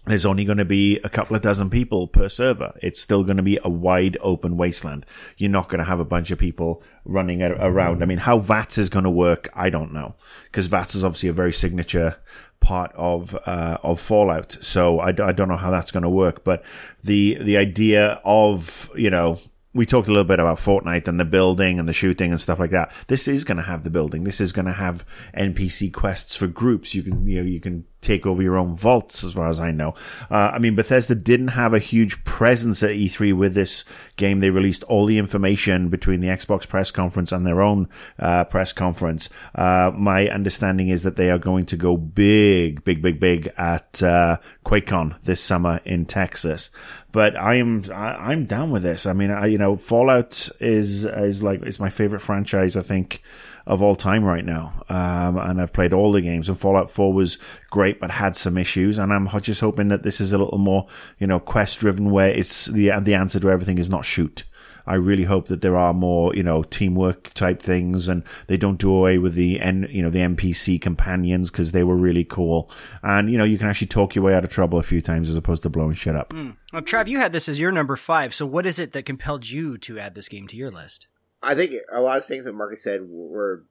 [0.05, 2.77] there's only going to be a couple of dozen people per server.
[2.81, 5.05] It's still going to be a wide open wasteland.
[5.37, 8.03] You're not going to have a bunch of people running around.
[8.03, 10.15] I mean, how VATS is going to work, I don't know.
[10.43, 12.17] Because VATS is obviously a very signature
[12.59, 14.57] part of, uh, of Fallout.
[14.61, 16.43] So I, I don't know how that's going to work.
[16.43, 16.63] But
[17.03, 19.39] the, the idea of, you know,
[19.75, 22.59] we talked a little bit about Fortnite and the building and the shooting and stuff
[22.59, 22.93] like that.
[23.07, 24.23] This is going to have the building.
[24.23, 25.05] This is going to have
[25.37, 26.95] NPC quests for groups.
[26.95, 29.71] You can, you know, you can take over your own vaults, as far as I
[29.71, 29.95] know.
[30.29, 33.83] Uh, I mean, Bethesda didn't have a huge presence at E3 with this
[34.15, 34.39] game.
[34.39, 37.89] They released all the information between the Xbox press conference and their own
[38.19, 39.29] uh, press conference.
[39.53, 44.01] Uh, my understanding is that they are going to go big, big, big, big at
[44.03, 46.69] uh, QuakeCon this summer in Texas.
[47.11, 49.05] But I am I, I'm down with this.
[49.05, 52.75] I mean, I, you know, Fallout is is like it's my favorite franchise.
[52.75, 53.21] I think
[53.65, 54.73] of all time right now.
[54.89, 57.37] Um, and I've played all the games and Fallout 4 was
[57.71, 58.97] great, but had some issues.
[58.97, 60.87] And I'm just hoping that this is a little more,
[61.19, 64.43] you know, quest driven where it's the, the answer to everything is not shoot.
[64.87, 68.77] I really hope that there are more, you know, teamwork type things and they don't
[68.77, 72.69] do away with the N, you know, the NPC companions because they were really cool.
[73.01, 75.29] And, you know, you can actually talk your way out of trouble a few times
[75.29, 76.29] as opposed to blowing shit up.
[76.29, 76.55] Mm.
[76.71, 78.33] Well, Trav, you had this as your number five.
[78.33, 81.07] So what is it that compelled you to add this game to your list?
[81.45, 83.63] I think a lot of things that Marcus said were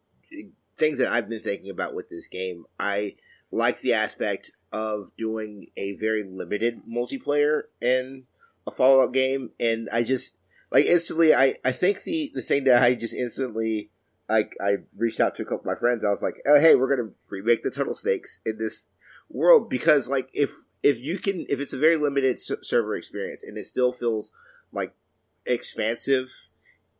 [0.77, 2.67] things that I've been thinking about with this game.
[2.79, 3.17] I
[3.51, 8.27] like the aspect of doing a very limited multiplayer in
[8.67, 10.37] a Fallout game, and I just
[10.71, 11.35] like instantly.
[11.35, 13.91] I I think the the thing that I just instantly
[14.29, 16.05] like I reached out to a couple of my friends.
[16.05, 18.89] I was like, oh, hey, we're gonna remake the Turtle Snakes in this
[19.29, 23.59] world because like if if you can if it's a very limited server experience and
[23.59, 24.33] it still feels
[24.73, 24.95] like
[25.47, 26.31] expansive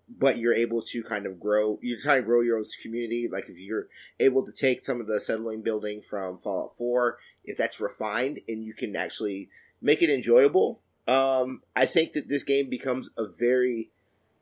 [0.09, 3.29] but you're able to kind of grow you're trying to grow your own community.
[3.31, 3.88] Like if you're
[4.21, 8.64] able to take some of the settling building from fallout 4 if that's refined and
[8.64, 9.49] you can actually
[9.81, 13.90] make it enjoyable um i think that this game becomes a very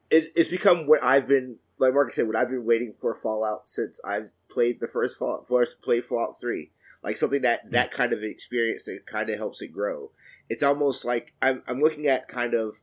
[0.09, 3.67] it's, it's become what i've been like mark said what i've been waiting for fallout
[3.67, 6.71] since i've played the first fallout first played fallout 3
[7.03, 10.11] like something that that kind of experience that kind of helps it grow.
[10.49, 12.81] It's almost like i'm, I'm looking at kind of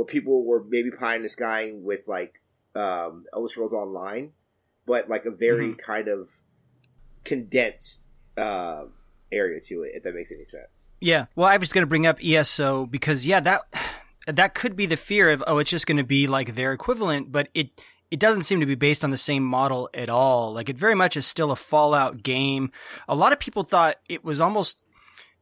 [0.00, 2.40] what people were maybe pie in the sky with like
[2.74, 4.32] um, Elder Scrolls Online,
[4.86, 5.78] but like a very mm-hmm.
[5.78, 6.30] kind of
[7.22, 8.06] condensed
[8.38, 8.84] uh,
[9.30, 9.92] area to it.
[9.94, 10.90] If that makes any sense.
[11.00, 11.26] Yeah.
[11.36, 13.60] Well, I was going to bring up ESO because yeah, that
[14.26, 17.30] that could be the fear of oh, it's just going to be like their equivalent,
[17.30, 17.68] but it
[18.10, 20.54] it doesn't seem to be based on the same model at all.
[20.54, 22.72] Like it very much is still a Fallout game.
[23.06, 24.80] A lot of people thought it was almost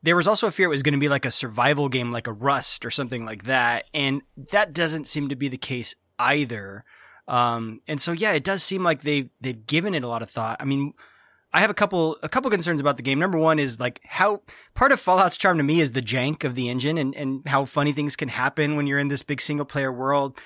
[0.03, 2.27] there was also a fear it was going to be like a survival game, like
[2.27, 3.87] a Rust or something like that.
[3.93, 6.85] And that doesn't seem to be the case either.
[7.27, 10.31] Um, and so, yeah, it does seem like they've, they've given it a lot of
[10.31, 10.57] thought.
[10.61, 10.93] I mean,
[11.53, 13.19] I have a couple, a couple concerns about the game.
[13.19, 14.43] Number one is like how
[14.75, 17.65] part of Fallout's charm to me is the jank of the engine and, and how
[17.65, 20.39] funny things can happen when you're in this big single player world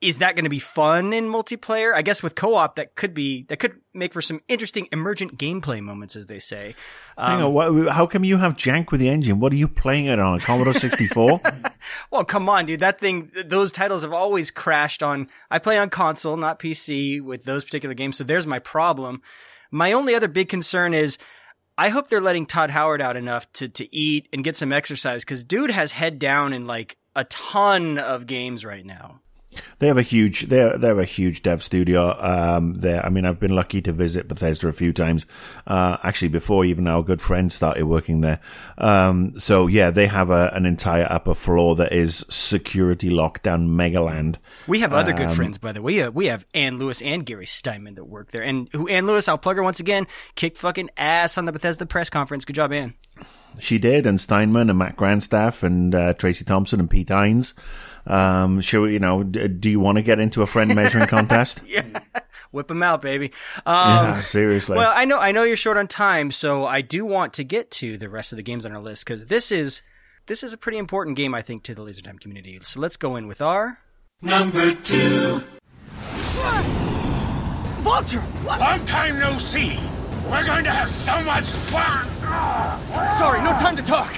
[0.00, 1.94] is that going to be fun in multiplayer?
[1.94, 5.80] I guess with co-op, that could be that could make for some interesting emergent gameplay
[5.80, 6.74] moments, as they say.
[7.16, 9.40] Um, Hang on, what, how come you have jank with the engine?
[9.40, 10.38] What are you playing it on?
[10.38, 11.40] A Commodore sixty four?
[12.10, 12.80] well, come on, dude.
[12.80, 15.28] That thing, those titles have always crashed on.
[15.50, 18.18] I play on console, not PC, with those particular games.
[18.18, 19.22] So there's my problem.
[19.70, 21.18] My only other big concern is.
[21.78, 25.26] I hope they're letting Todd Howard out enough to, to eat and get some exercise
[25.26, 29.20] because dude has head down in like a ton of games right now.
[29.78, 33.04] They have a huge they they have a huge dev studio um, there.
[33.04, 35.26] I mean, I've been lucky to visit Bethesda a few times.
[35.66, 38.40] Uh, actually, before even our good friend started working there.
[38.78, 44.36] Um, so yeah, they have a, an entire upper floor that is security lockdown megaland.
[44.66, 45.86] We have other um, good friends, by the way.
[45.86, 49.06] We have, we have Ann Lewis and Gary Steinman that work there, and who Ann
[49.06, 52.44] Lewis, I'll plug her once again, kick fucking ass on the Bethesda press conference.
[52.44, 52.94] Good job, Ann.
[53.58, 57.54] She did, and Steinman and Matt Grandstaff and uh, Tracy Thompson and Pete Hines.
[58.06, 61.60] Um, should you know, do you want to get into a friend measuring contest?
[61.66, 61.82] yeah.
[62.52, 63.32] Whip them out, baby.
[63.66, 64.76] Um, yeah, seriously.
[64.76, 67.70] Well, I know, I know you're short on time, so I do want to get
[67.72, 69.82] to the rest of the games on our list because this is,
[70.26, 72.58] this is a pretty important game, I think, to the Laser Time community.
[72.62, 73.80] So let's go in with our
[74.22, 75.42] number two.
[77.82, 78.20] Vulture!
[78.20, 78.60] What?
[78.60, 79.78] Long time no see.
[80.28, 82.04] We're going to have so much fun.
[83.16, 84.10] Sorry, no time to talk.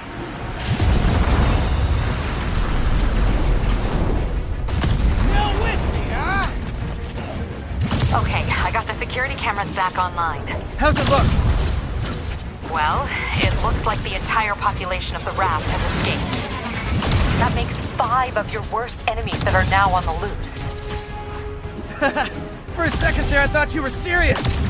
[8.11, 10.41] Okay, I got the security cameras back online.
[10.77, 11.27] How's it look?
[12.73, 17.39] Well, it looks like the entire population of the raft has escaped.
[17.39, 20.59] That makes five of your worst enemies that are now on the loose.
[22.75, 24.68] For a second there, I thought you were serious.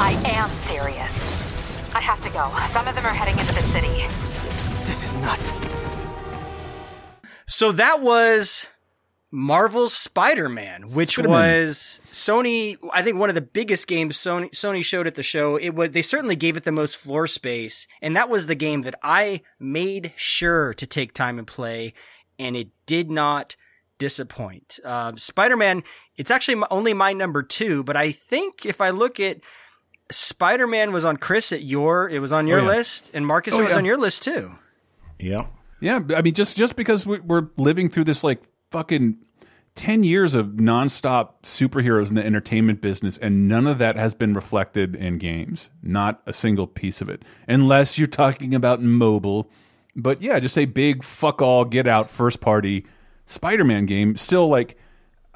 [0.00, 1.94] I am serious.
[1.94, 2.50] I have to go.
[2.70, 4.06] Some of them are heading into the city.
[4.86, 5.52] This is nuts.
[7.46, 8.68] So that was
[9.30, 11.62] Marvel's Spider-Man, which Spider-Man.
[11.62, 12.76] was Sony.
[12.92, 15.56] I think one of the biggest games Sony Sony showed at the show.
[15.56, 18.82] It was they certainly gave it the most floor space, and that was the game
[18.82, 21.94] that I made sure to take time and play,
[22.38, 23.56] and it did not
[23.98, 24.80] disappoint.
[24.84, 25.84] Uh, Spider-Man.
[26.16, 29.38] It's actually only my number two, but I think if I look at
[30.14, 32.08] Spider Man was on Chris at your.
[32.08, 32.68] It was on your Oh, yeah.
[32.68, 33.76] list, and Marcus Oh, was yeah.
[33.78, 34.52] on your list too.
[35.18, 35.46] Yeah.
[35.80, 39.18] Yeah, I mean, just just because we- we're living through this like fucking
[39.74, 44.32] ten years of nonstop superheroes in the entertainment business, and none of that has been
[44.34, 45.68] reflected in games.
[45.82, 49.50] Not a single piece of it, unless you're talking about mobile.
[49.96, 52.86] But yeah, just a big fuck all, get out, first party
[53.26, 54.16] Spider-Man game.
[54.16, 54.76] Still, like,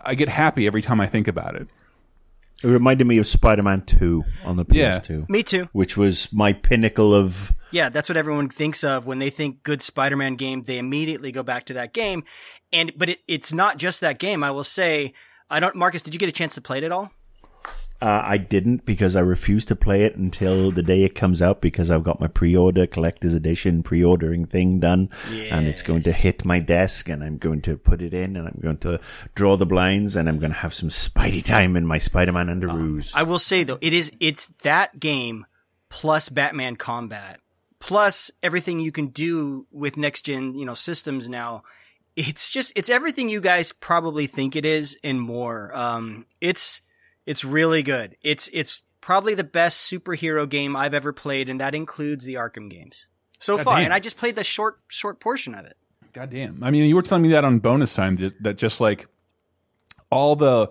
[0.03, 1.69] I get happy every time I think about it.
[2.63, 4.99] It reminded me of Spider-Man 2 on the Yeah.
[4.99, 5.29] PS2.
[5.29, 5.69] Me too.
[5.73, 9.83] Which was my pinnacle of Yeah, that's what everyone thinks of when they think good
[9.83, 10.63] Spider-Man game.
[10.63, 12.25] They immediately go back to that game,
[12.73, 14.43] and but it, it's not just that game.
[14.43, 15.13] I will say,
[15.51, 15.77] I don't.
[15.77, 17.13] Marcus, did you get a chance to play it at all?
[18.01, 21.61] Uh, I didn't because I refuse to play it until the day it comes out
[21.61, 26.45] because I've got my pre-order collector's edition pre-ordering thing done and it's going to hit
[26.45, 29.01] my desk and I'm going to put it in and I'm going to
[29.35, 33.17] draw the blinds and I'm going to have some Spidey time in my Spider-Man underoos.
[33.17, 35.45] I will say though, it is it's that game
[35.89, 37.41] plus Batman Combat
[37.81, 41.63] plus everything you can do with next gen, you know, systems now.
[42.17, 45.77] It's just it's everything you guys probably think it is and more.
[45.77, 46.83] Um, it's
[47.29, 48.17] it's really good.
[48.23, 52.71] It's it's probably the best superhero game I've ever played, and that includes the Arkham
[52.71, 53.07] games
[53.39, 53.77] so God far.
[53.77, 53.85] damn.
[53.85, 55.77] And I just played the short short portion of it.
[56.15, 56.65] God damn.
[56.65, 59.07] I mean, you were telling me that on bonus time that that just like
[60.11, 60.71] all the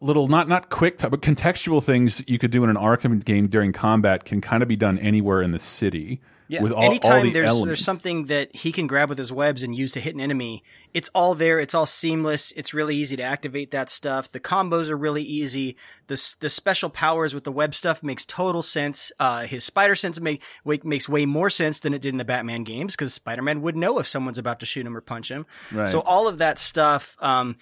[0.00, 3.48] little not not quick time, but contextual things you could do in an Arkham game
[3.48, 6.22] during combat can kind of be done anywhere in the city.
[6.50, 6.62] Yeah.
[6.62, 7.66] With all, Anytime all the there's elements.
[7.66, 10.64] there's something that he can grab with his webs and use to hit an enemy,
[10.92, 11.60] it's all there.
[11.60, 12.50] It's all seamless.
[12.56, 14.32] It's really easy to activate that stuff.
[14.32, 15.76] The combos are really easy.
[16.08, 19.12] The the special powers with the web stuff makes total sense.
[19.20, 22.24] Uh, his spider sense make, wait, makes way more sense than it did in the
[22.24, 25.30] Batman games because Spider Man would know if someone's about to shoot him or punch
[25.30, 25.46] him.
[25.70, 25.86] Right.
[25.86, 27.58] So all of that stuff, um,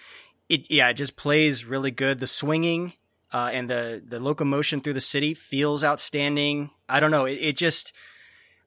[0.49, 2.19] it yeah, it just plays really good.
[2.19, 2.93] The swinging.
[3.31, 6.71] Uh, and the, the locomotion through the city feels outstanding.
[6.89, 7.25] I don't know.
[7.25, 7.93] It, it just,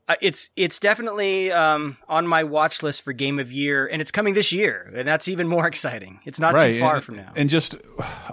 [0.08, 4.10] uh, it's it's definitely um, on my watch list for game of year, and it's
[4.10, 6.20] coming this year, and that's even more exciting.
[6.24, 7.32] It's not too far and, from now.
[7.36, 7.76] And just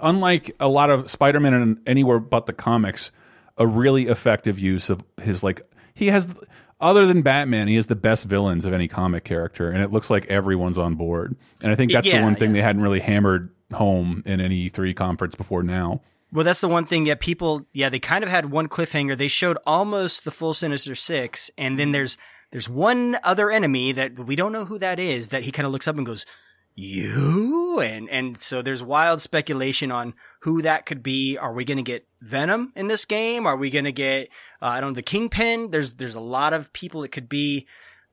[0.02, 3.12] unlike a lot of Spider-Man and anywhere but the comics,
[3.56, 5.62] a really effective use of his like
[5.94, 6.26] he has
[6.80, 10.10] other than Batman, he has the best villains of any comic character, and it looks
[10.10, 11.36] like everyone's on board.
[11.60, 14.96] And I think that's the one thing they hadn't really hammered home in any E3
[14.96, 16.00] conference before now.
[16.32, 17.06] Well, that's the one thing.
[17.06, 17.66] Yeah, people.
[17.72, 19.16] Yeah, they kind of had one cliffhanger.
[19.16, 22.16] They showed almost the full Sinister Six, and then there's
[22.52, 25.28] there's one other enemy that we don't know who that is.
[25.28, 26.24] That he kind of looks up and goes,
[26.76, 31.36] "You," and and so there's wild speculation on who that could be.
[31.36, 33.44] Are we going to get Venom in this game?
[33.44, 34.28] Are we going to get
[34.62, 35.70] uh, I don't know the Kingpin?
[35.70, 37.66] There's there's a lot of people it could be.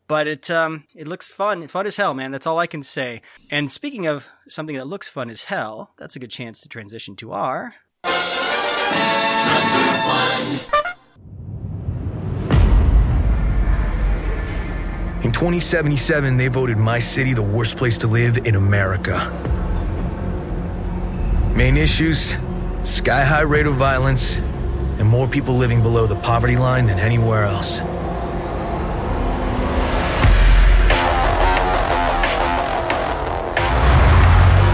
[0.07, 2.31] But it um it looks fun, fun as hell, man.
[2.31, 3.21] That's all I can say.
[3.51, 7.17] And speaking of something that looks fun as hell, that's a good chance to transition
[7.17, 7.75] to our
[15.23, 19.31] In 2077, they voted my city the worst place to live in America.
[21.55, 22.35] Main issues
[22.87, 27.43] sky high rate of violence, and more people living below the poverty line than anywhere
[27.43, 27.79] else.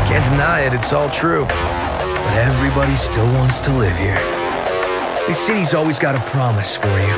[0.08, 1.46] Can't deny it, it's all true.
[1.46, 4.43] But everybody still wants to live here.
[5.28, 7.16] This city's always got a promise for you.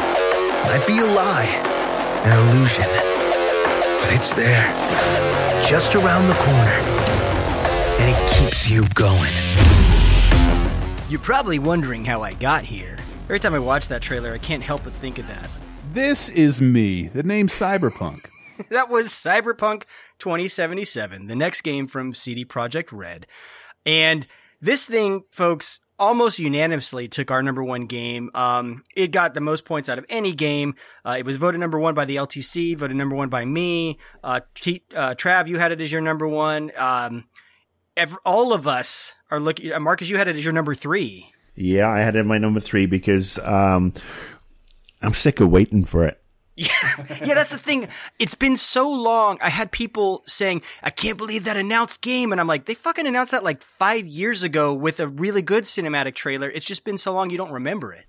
[0.70, 1.48] Might be a lie,
[2.24, 4.72] an illusion, but it's there,
[5.68, 6.78] just around the corner.
[8.00, 9.34] And it keeps you going.
[11.10, 12.96] You're probably wondering how I got here.
[13.24, 15.50] Every time I watch that trailer, I can't help but think of that.
[15.91, 17.08] This is me.
[17.08, 18.30] The name Cyberpunk.
[18.70, 19.86] that was Cyberpunk
[20.20, 23.26] 2077, the next game from CD Projekt Red.
[23.84, 24.28] And
[24.62, 28.29] this thing, folks, almost unanimously took our number one game.
[28.33, 30.75] Um, it got the most points out of any game.
[31.06, 33.98] Uh, it was voted number one by the LTC, voted number one by me.
[34.23, 36.71] Uh, T- uh, Trav, you had it as your number one.
[36.77, 37.25] Um,
[37.96, 41.31] ev- all of us are looking, uh, Marcus, you had it as your number three.
[41.56, 43.93] Yeah, I had it my number three because um,
[45.02, 46.21] I'm sick of waiting for it.
[46.58, 46.67] Yeah,
[47.21, 47.89] yeah, that's the thing.
[48.17, 49.37] It's been so long.
[49.41, 52.31] I had people saying, I can't believe that announced game.
[52.31, 55.65] And I'm like, they fucking announced that like five years ago with a really good
[55.65, 56.49] cinematic trailer.
[56.49, 58.06] It's just been so long you don't remember it.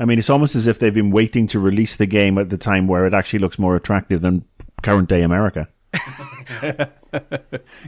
[0.00, 2.58] I mean, it's almost as if they've been waiting to release the game at the
[2.58, 4.44] time where it actually looks more attractive than
[4.82, 5.68] current day America.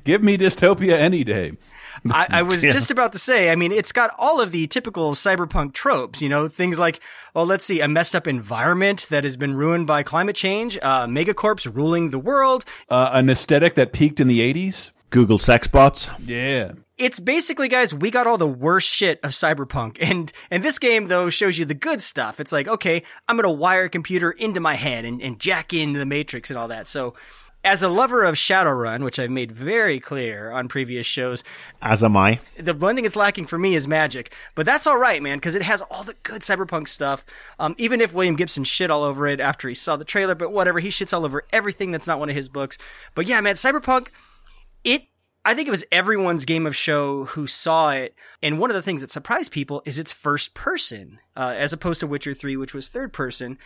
[0.04, 1.52] Give me dystopia any day.
[2.10, 2.72] I, I was Yeah.
[2.72, 6.28] just about to say, I mean, it's got all of the typical cyberpunk tropes, you
[6.28, 7.00] know, things like,
[7.34, 11.06] well, let's see, a messed up environment that has been ruined by climate change, uh,
[11.06, 12.64] megacorps ruling the world.
[12.88, 14.90] Uh, an aesthetic that peaked in the 80s.
[15.10, 16.08] Google sex bots.
[16.24, 16.72] Yeah.
[16.96, 19.98] it's basically, guys, we got all the worst shit of cyberpunk.
[20.08, 22.38] And, and this game, though, shows you the good stuff.
[22.38, 25.72] It's like, okay, I'm going to wire a computer into my head and, and jack
[25.74, 26.86] into the matrix and all that.
[26.86, 27.14] So,
[27.62, 31.44] as a lover of Shadowrun, which I've made very clear on previous shows,
[31.82, 32.40] As am I.
[32.56, 34.34] the one thing it's lacking for me is magic.
[34.54, 37.24] But that's all right, man, because it has all the good cyberpunk stuff.
[37.58, 40.52] Um, even if William Gibson shit all over it after he saw the trailer, but
[40.52, 42.78] whatever, he shits all over everything that's not one of his books.
[43.14, 44.08] But yeah, man, cyberpunk,
[44.84, 45.04] it.
[45.42, 48.82] I think it was everyone's game of show who saw it, and one of the
[48.82, 52.74] things that surprised people is it's first person, uh, as opposed to Witcher Three, which
[52.74, 53.56] was third person.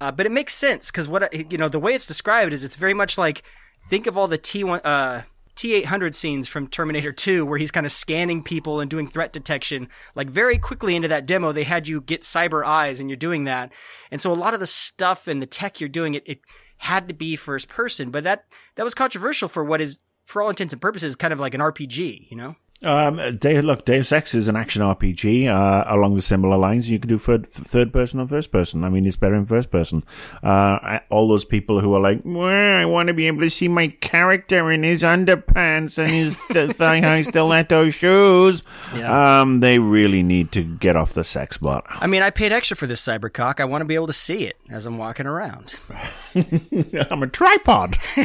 [0.00, 2.76] Uh, but it makes sense because what you know, the way it's described is it's
[2.76, 3.42] very much like
[3.88, 5.22] think of all the T one uh,
[5.56, 9.08] T eight hundred scenes from Terminator Two, where he's kind of scanning people and doing
[9.08, 9.88] threat detection.
[10.14, 13.44] Like very quickly into that demo, they had you get cyber eyes, and you're doing
[13.44, 13.72] that.
[14.10, 16.40] And so a lot of the stuff and the tech you're doing, it it
[16.78, 18.10] had to be first person.
[18.10, 18.44] But that
[18.76, 21.60] that was controversial for what is, for all intents and purposes, kind of like an
[21.60, 22.30] RPG.
[22.30, 22.56] You know.
[22.84, 26.88] Um, De- look, Deus Ex is an action RPG uh, along the similar lines.
[26.88, 28.84] You can do third, third person or first person.
[28.84, 30.04] I mean, it's better in first person.
[30.44, 33.66] Uh, all those people who are like, well, I want to be able to see
[33.66, 38.62] my character in his underpants and his th- thigh high stiletto shoes.
[38.94, 39.40] Yeah.
[39.40, 41.84] Um, they really need to get off the sex butt.
[41.88, 43.58] I mean, I paid extra for this cybercock.
[43.58, 45.74] I want to be able to see it as I'm walking around.
[47.10, 47.96] I'm a tripod.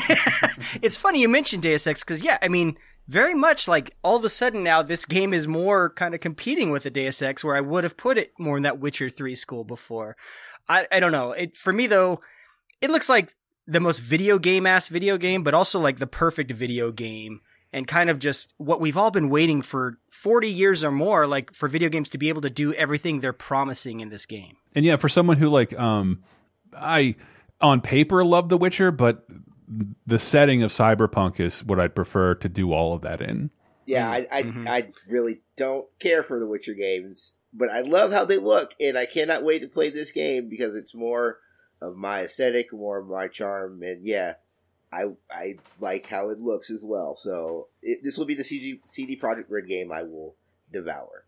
[0.81, 4.25] it's funny you mentioned Deus Ex because yeah, I mean, very much like all of
[4.25, 7.55] a sudden now this game is more kind of competing with the Deus Ex where
[7.55, 10.15] I would have put it more in that Witcher Three school before.
[10.67, 11.31] I I don't know.
[11.31, 12.21] It for me though,
[12.81, 13.33] it looks like
[13.67, 17.41] the most video game ass video game, but also like the perfect video game.
[17.75, 21.55] And kind of just what we've all been waiting for 40 years or more, like
[21.55, 24.57] for video games to be able to do everything they're promising in this game.
[24.75, 26.21] And yeah, for someone who like, um,
[26.77, 27.15] I
[27.63, 29.25] on paper love The Witcher, but
[30.05, 33.49] the setting of Cyberpunk is what I'd prefer to do all of that in.
[33.85, 34.67] Yeah, I I, Mm-hmm.
[34.67, 38.97] I really don't care for the Witcher games, but I love how they look, and
[38.97, 41.39] I cannot wait to play this game because it's more
[41.81, 44.35] of my aesthetic, more of my charm, and yeah,
[44.91, 47.15] I I like how it looks as well.
[47.15, 50.35] So it, this will be the CG, CD Projekt Red game I will
[50.71, 51.22] devour.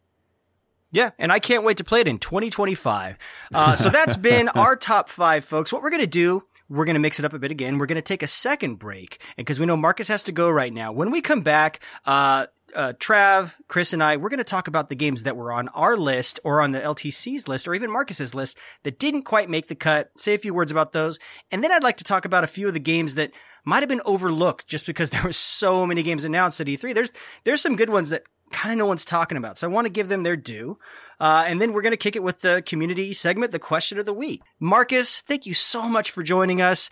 [0.96, 3.18] Yeah, and I can't wait to play it in 2025.
[3.54, 5.74] Uh, so that's been our top five, folks.
[5.74, 7.80] What we're going to do, we're going to mix it up a bit again.
[7.80, 10.50] We're going to take a second break, and because we know Marcus has to go
[10.50, 10.94] right now.
[10.94, 14.88] When we come back, uh, uh, Trav, Chris, and I, we're going to talk about
[14.88, 18.34] the games that were on our list or on the LTC's list or even Marcus's
[18.34, 20.12] list that didn't quite make the cut.
[20.18, 21.20] Say a few words about those.
[21.52, 23.32] And then I'd like to talk about a few of the games that
[23.66, 26.94] might have been overlooked just because there were so many games announced at E3.
[26.94, 27.12] There's,
[27.44, 29.58] there's some good ones that kind of no one's talking about.
[29.58, 30.78] So I want to give them their due.
[31.20, 34.06] Uh, and then we're going to kick it with the community segment, the question of
[34.06, 34.42] the week.
[34.60, 36.90] Marcus, thank you so much for joining us.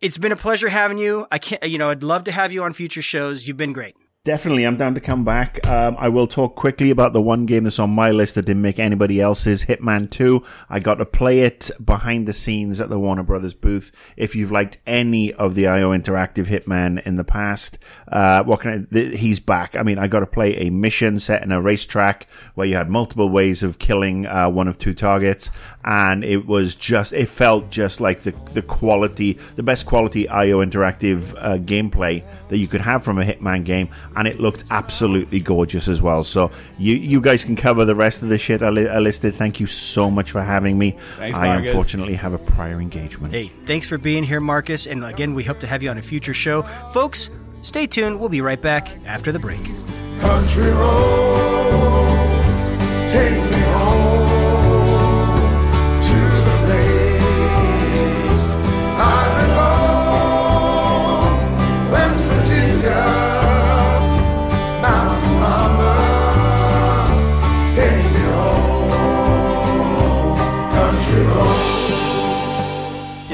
[0.00, 1.26] It's been a pleasure having you.
[1.30, 3.46] I can't, you know, I'd love to have you on future shows.
[3.46, 3.94] You've been great.
[4.24, 5.66] Definitely, I'm down to come back.
[5.66, 8.62] Um, I will talk quickly about the one game that's on my list that didn't
[8.62, 10.44] make anybody else's, Hitman 2.
[10.70, 13.90] I got to play it behind the scenes at the Warner Brothers booth.
[14.16, 18.70] If you've liked any of the IO Interactive Hitman in the past, uh, what can
[18.88, 19.74] I, th- he's back.
[19.74, 22.88] I mean, I got to play a mission set in a racetrack where you had
[22.88, 25.50] multiple ways of killing, uh, one of two targets.
[25.84, 30.64] And it was just, it felt just like the, the quality, the best quality IO
[30.64, 35.40] Interactive, uh, gameplay that you could have from a Hitman game and it looked absolutely
[35.40, 36.22] gorgeous as well.
[36.22, 39.34] So you you guys can cover the rest of the shit I, li- I listed.
[39.34, 40.92] Thank you so much for having me.
[40.92, 41.66] Thanks, I Marcus.
[41.68, 43.34] unfortunately have a prior engagement.
[43.34, 44.86] Hey, thanks for being here, Marcus.
[44.86, 46.62] And again, we hope to have you on a future show.
[46.92, 47.28] Folks,
[47.62, 48.20] stay tuned.
[48.20, 49.64] We'll be right back after the break.
[50.20, 52.70] Country roads,
[53.10, 53.51] take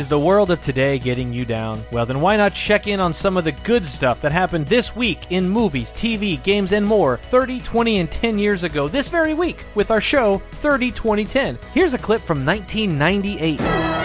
[0.08, 1.84] The world of today getting you down?
[1.92, 4.96] Well, then why not check in on some of the good stuff that happened this
[4.96, 9.34] week in movies, TV, games, and more 30, 20, and 10 years ago this very
[9.34, 11.58] week with our show 30, 20, 10.
[11.74, 13.97] Here's a clip from 1998.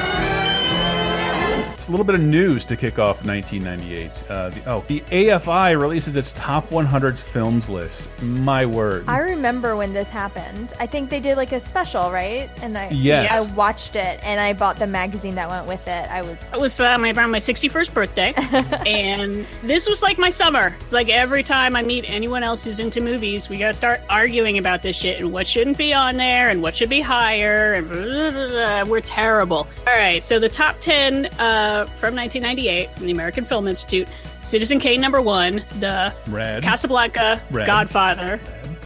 [1.84, 4.24] It's a little bit of news to kick off 1998.
[4.30, 8.08] Uh, the, oh, the AFI releases its top 100 films list.
[8.22, 9.04] My word.
[9.06, 10.72] I remember when this happened.
[10.80, 12.50] I think they did like a special, right?
[12.62, 13.30] And I Yes.
[13.30, 16.10] I watched it and I bought the magazine that went with it.
[16.10, 18.34] I was It was uh, my, around my 61st birthday,
[18.88, 20.74] and this was like my summer.
[20.80, 24.58] It's like every time I meet anyone else who's into movies, we gotta start arguing
[24.58, 27.90] about this shit and what shouldn't be on there and what should be higher, and
[27.90, 28.84] blah, blah, blah, blah.
[28.86, 29.68] we're terrible.
[29.86, 34.08] All right, so the top 10 uh, uh, from 1998 from the American Film Institute.
[34.42, 36.64] Citizen Kane number one, the Red.
[36.64, 37.66] Casablanca, Red.
[37.66, 38.40] Godfather,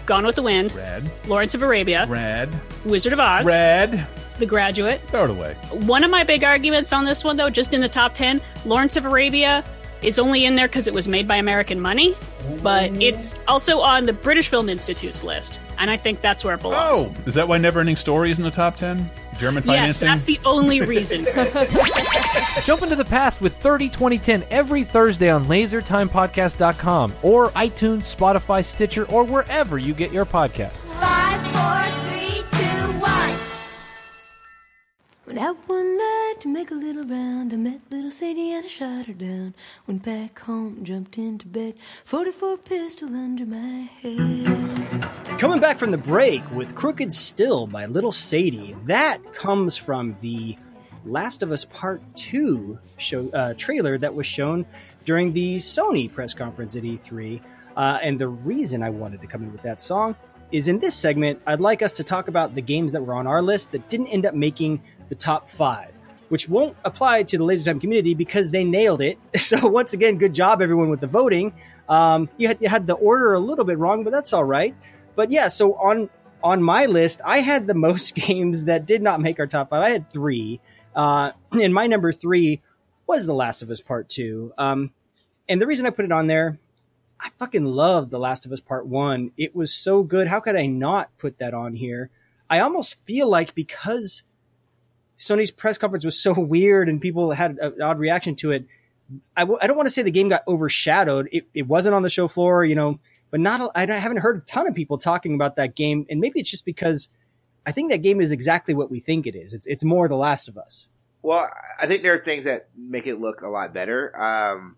[0.05, 1.11] Gone with the Wind, Red.
[1.27, 2.49] Lawrence of Arabia, Red.
[2.85, 4.07] Wizard of Oz, Red.
[4.39, 5.01] The Graduate.
[5.07, 5.55] Throw it away.
[5.71, 8.95] One of my big arguments on this one, though, just in the top 10, Lawrence
[8.95, 9.65] of Arabia
[10.03, 12.15] is only in there because it was made by American money,
[12.61, 16.61] but it's also on the British Film Institute's list, and I think that's where it
[16.61, 17.07] belongs.
[17.07, 19.09] Oh, is that why Never Ending Story is in the top ten?
[19.37, 21.25] German yes, that's the only reason.
[22.63, 29.05] Jump into the past with 30 2010 every Thursday on lasertimepodcast.com or iTunes, Spotify, Stitcher,
[29.05, 30.77] or wherever you get your podcasts.
[30.99, 32.16] Five, four, three,
[35.27, 37.51] Went out one night to make a little round.
[37.51, 39.55] I met little Sadie and I shot her down.
[39.85, 41.73] Went back home, jumped into bed.
[42.05, 45.37] 44 pistol under my head.
[45.37, 48.73] Coming back from the break with Crooked Still by Little Sadie.
[48.85, 50.57] That comes from the
[51.03, 54.65] Last of Us Part 2 show, uh, trailer that was shown
[55.03, 57.41] during the Sony press conference at E3.
[57.75, 60.15] Uh, and the reason I wanted to come in with that song
[60.53, 63.27] is in this segment, I'd like us to talk about the games that were on
[63.27, 65.91] our list that didn't end up making the top five,
[66.29, 69.17] which won't apply to the Laser Time community because they nailed it.
[69.37, 71.53] So, once again, good job, everyone, with the voting.
[71.87, 74.75] Um, you, had, you had the order a little bit wrong, but that's all right.
[75.15, 76.09] But yeah, so on
[76.43, 79.83] on my list, I had the most games that did not make our top five.
[79.83, 80.59] I had three,
[80.95, 82.61] uh, and my number three
[83.05, 84.53] was The Last of Us Part Two.
[84.57, 84.91] Um,
[85.49, 86.59] and the reason I put it on there,
[87.19, 89.31] I fucking loved The Last of Us Part One.
[89.37, 90.27] It was so good.
[90.27, 92.09] How could I not put that on here?
[92.49, 94.23] I almost feel like because
[95.17, 98.65] Sony's press conference was so weird and people had an odd reaction to it.
[99.35, 101.29] I w- I don't want to say the game got overshadowed.
[101.31, 102.99] It, it wasn't on the show floor, you know,
[103.31, 103.61] but not.
[103.61, 106.51] a- I haven't heard a ton of people talking about that game, and maybe it's
[106.51, 107.07] just because
[107.65, 109.53] I think that game is exactly what we think it is.
[109.53, 110.87] It's it's more The Last of Us.
[111.21, 111.49] Well,
[111.81, 114.11] I think there are things that make it look a lot better.
[114.21, 114.75] Um,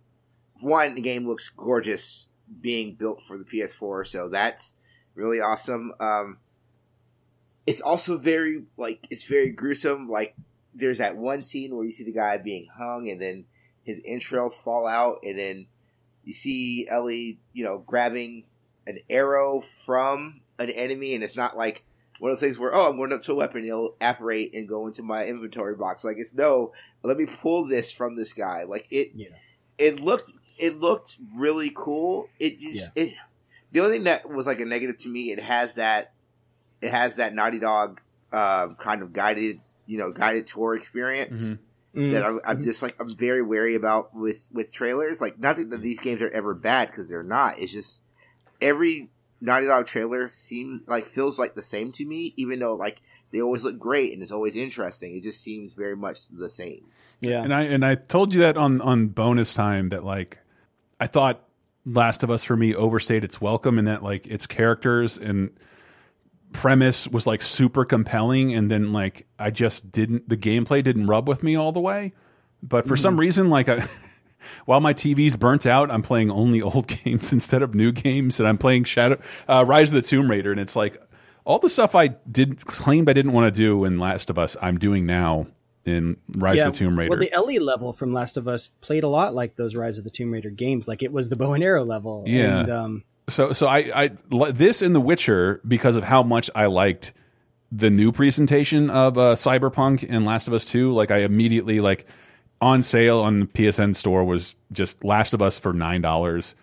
[0.62, 2.30] one, the game looks gorgeous
[2.62, 4.74] being built for the PS4, so that's
[5.16, 5.92] really awesome.
[6.00, 6.38] Um,
[7.70, 10.10] it's also very like it's very gruesome.
[10.10, 10.36] Like
[10.74, 13.46] there's that one scene where you see the guy being hung, and then
[13.84, 15.68] his entrails fall out, and then
[16.24, 18.46] you see Ellie, you know, grabbing
[18.88, 21.86] an arrow from an enemy, and it's not like
[22.18, 24.68] one of those things where oh, I'm going up to a weapon, it'll apparate and
[24.68, 26.04] go into my inventory box.
[26.04, 28.64] Like it's no, let me pull this from this guy.
[28.64, 29.12] Like it,
[29.78, 32.30] it looked it looked really cool.
[32.40, 33.14] It just it.
[33.72, 36.14] The only thing that was like a negative to me, it has that
[36.82, 38.02] it has that Naughty Dog
[38.32, 41.56] uh, kind of guided you know guided tour experience.
[41.96, 42.12] Mhm.
[42.14, 45.22] That I'm, I'm just like I'm very wary about with with trailers.
[45.22, 47.58] Like nothing that these games are ever bad because they're not.
[47.58, 48.04] It's just
[48.62, 49.10] every
[49.42, 53.02] Naughty Dog trailer seems like feels like the same to me, even though like
[53.32, 55.16] they always look great and it's always interesting.
[55.16, 56.86] It just seems very much the same.
[57.22, 57.44] Yeah.
[57.44, 60.38] And I and I told you that on on bonus time that like
[61.00, 61.44] I thought
[61.86, 65.50] Last of Us for me overstayed its welcome and that like its characters and
[66.54, 71.28] premise was like super compelling and then like I just didn't the gameplay didn't rub
[71.28, 72.14] with me all the way.
[72.62, 73.88] But for some reason like I
[74.66, 78.48] while my TV's burnt out, I'm playing only old games instead of new games and
[78.48, 81.02] I'm playing Shadow uh, Rise of the Tomb Raider and it's like
[81.46, 84.56] all the stuff I did claimed I didn't want to do in Last of Us,
[84.62, 85.48] I'm doing now
[85.86, 87.10] in Rise of the Tomb Raider.
[87.10, 90.04] Well, the Ellie level from Last of Us played a lot like those Rise of
[90.04, 90.88] the Tomb Raider games.
[90.88, 92.24] Like it was the bow and arrow level.
[92.28, 92.60] Yeah.
[92.60, 94.10] And, um, so so I I
[94.52, 97.14] this in The Witcher because of how much I liked
[97.72, 102.06] the new presentation of uh, Cyberpunk and Last of Us 2 like I immediately like
[102.62, 106.54] on sale on the PSN store was just Last of Us for $9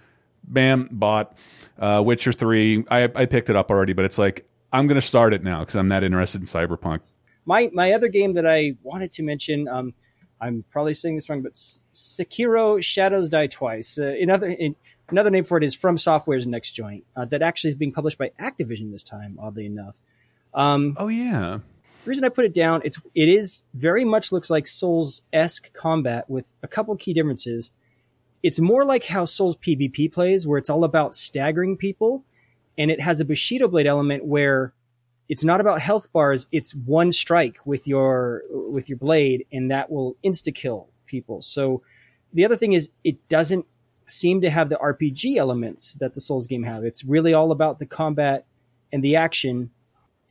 [0.44, 1.36] bam bought
[1.78, 5.32] uh, Witcher 3 I I picked it up already but it's like I'm to start
[5.32, 7.00] it now cuz I'm that interested in Cyberpunk
[7.46, 9.94] my my other game that I wanted to mention, um,
[10.40, 11.54] I'm probably saying this wrong, but
[11.94, 13.98] Sekiro: Shadows Die Twice.
[13.98, 14.76] Uh, another in,
[15.09, 17.04] another name for it is From Software's Next Joint.
[17.14, 19.38] Uh, that actually is being published by Activision this time.
[19.40, 19.96] Oddly enough.
[20.54, 21.61] Um, oh yeah.
[22.04, 25.72] The reason I put it down, it's it is very much looks like Souls esque
[25.72, 27.70] combat with a couple key differences.
[28.42, 32.24] It's more like how Souls PvP plays, where it's all about staggering people,
[32.78, 34.72] and it has a Bushido blade element where
[35.28, 39.90] it's not about health bars it's one strike with your with your blade and that
[39.90, 41.82] will insta kill people so
[42.32, 43.66] the other thing is it doesn't
[44.07, 47.78] seem to have the rpg elements that the souls game have it's really all about
[47.78, 48.46] the combat
[48.92, 49.70] and the action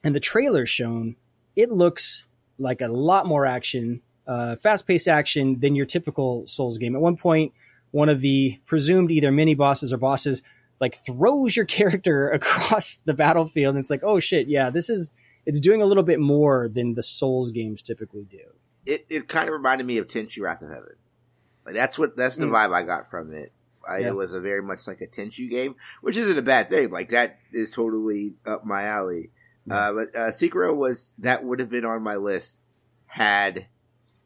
[0.03, 1.15] and the trailer shown
[1.55, 2.25] it looks
[2.57, 7.17] like a lot more action uh, fast-paced action than your typical souls game at one
[7.17, 7.53] point
[7.91, 10.41] one of the presumed either mini bosses or bosses
[10.79, 15.11] like throws your character across the battlefield and it's like oh shit yeah this is
[15.45, 18.39] it's doing a little bit more than the souls games typically do
[18.85, 20.95] It it kind of reminded me of Tenchu Wrath of Heaven.
[21.65, 22.51] Like that's what that's the Mm.
[22.53, 23.51] vibe I got from it.
[23.87, 24.07] I, Yeah.
[24.09, 26.89] It was a very much like a Tenchu game, which isn't a bad thing.
[26.89, 29.31] Like that is totally up my alley.
[29.69, 32.59] Uh, but uh, Sekiro was that would have been on my list
[33.07, 33.67] had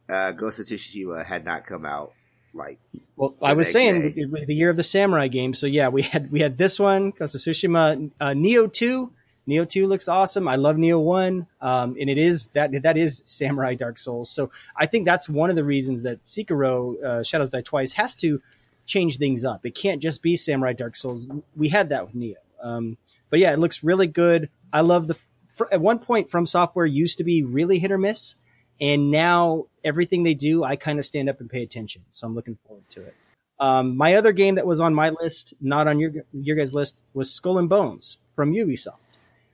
[0.10, 2.14] uh, Ghost of Tsushima had not come out.
[2.54, 2.80] Like,
[3.16, 4.14] Well, I was saying day.
[4.22, 6.80] it was the year of the samurai game, so yeah, we had we had this
[6.80, 9.12] one, Ghost of Tsushima, uh, Nioh Two.
[9.48, 10.48] Nioh Two looks awesome.
[10.48, 14.30] I love Nioh One, um, and it is that that is Samurai Dark Souls.
[14.32, 18.16] So I think that's one of the reasons that Sekiro uh, Shadows Die Twice has
[18.16, 18.42] to
[18.90, 19.66] change things up.
[19.66, 21.28] It can't just be Samurai Dark Souls.
[21.56, 22.98] We had that with Nioh, um,
[23.30, 24.50] but yeah, it looks really good.
[24.74, 25.18] I love the.
[25.50, 28.36] fr at one point, From Software used to be really hit or miss,
[28.82, 32.04] and now everything they do, I kind of stand up and pay attention.
[32.12, 33.16] So I'm looking forward to it.
[33.60, 36.98] Um, my other game that was on my list, not on your your guys' list,
[37.14, 38.96] was Skull and Bones from Ubisoft.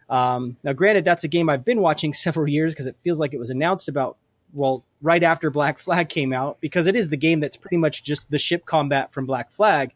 [0.08, 3.34] Um, now, granted, that's a game I've been watching several years because it feels like
[3.34, 4.18] it was announced about
[4.56, 8.04] well right after Black Flag came out because it is the game that's pretty much
[8.04, 9.92] just the ship combat from Black Flag.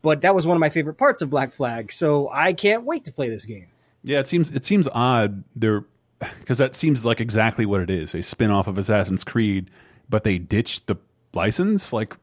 [0.00, 3.04] But that was one of my favorite parts of Black Flag, so I can't wait
[3.04, 3.68] to play this game.
[4.02, 5.84] Yeah, it seems it seems odd there
[6.18, 9.70] because that seems like exactly what it is a spin off of Assassin's Creed,
[10.08, 10.96] but they ditched the
[11.34, 11.92] license.
[11.92, 12.16] Like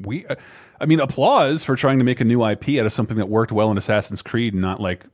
[0.00, 0.26] we,
[0.80, 3.52] I mean, applause for trying to make a new IP out of something that worked
[3.52, 5.04] well in Assassin's Creed, and not like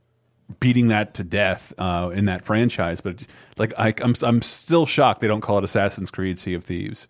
[0.59, 3.01] beating that to death uh, in that franchise.
[3.01, 3.25] But
[3.57, 7.07] like, I, I'm I'm still shocked they don't call it Assassin's Creed Sea of Thieves.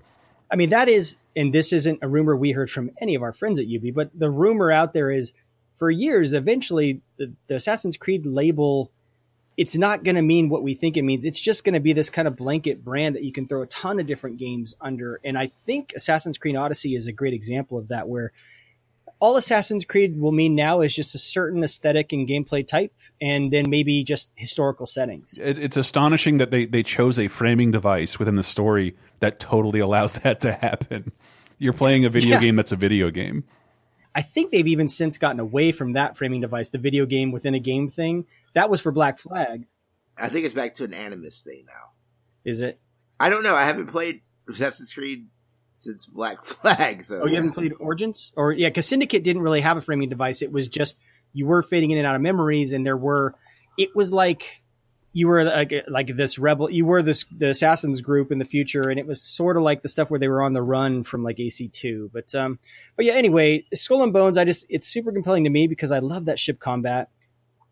[0.51, 3.33] I mean, that is, and this isn't a rumor we heard from any of our
[3.33, 5.33] friends at UB, but the rumor out there is
[5.77, 8.91] for years, eventually the, the Assassin's Creed label,
[9.57, 11.25] it's not going to mean what we think it means.
[11.25, 13.67] It's just going to be this kind of blanket brand that you can throw a
[13.67, 15.21] ton of different games under.
[15.25, 18.33] And I think Assassin's Creed Odyssey is a great example of that, where
[19.21, 23.53] all Assassin's Creed will mean now is just a certain aesthetic and gameplay type, and
[23.53, 25.39] then maybe just historical settings.
[25.39, 29.81] It, it's astonishing that they they chose a framing device within the story that totally
[29.81, 31.13] allows that to happen.
[31.59, 32.41] You're playing a video Yeah.
[32.41, 33.45] game that's a video game.
[34.15, 37.55] I think they've even since gotten away from that framing device, the video game within
[37.55, 38.27] a game thing.
[38.55, 39.67] That was for Black Flag.
[40.19, 41.91] I think it's back to an animus thing now.
[42.45, 42.81] Is it?
[43.21, 43.55] I don't know.
[43.55, 45.29] I haven't played Assassin's Creed
[45.81, 47.03] since Black Flag.
[47.03, 48.33] So Oh, you haven't played Origins?
[48.37, 50.43] Or yeah, because Syndicate didn't really have a framing device.
[50.43, 50.99] It was just
[51.33, 53.35] you were fading in and out of memories, and there were.
[53.79, 54.63] It was like
[55.13, 56.71] you were like like this rebel.
[56.71, 59.83] You were this the assassins group in the future, and it was sort of like
[59.83, 62.11] the stuff where they were on the run from like AC two.
[62.13, 62.59] But um,
[62.97, 63.15] but yeah.
[63.15, 64.37] Anyway, Skull and Bones.
[64.39, 67.09] I just it's super compelling to me because I love that ship combat.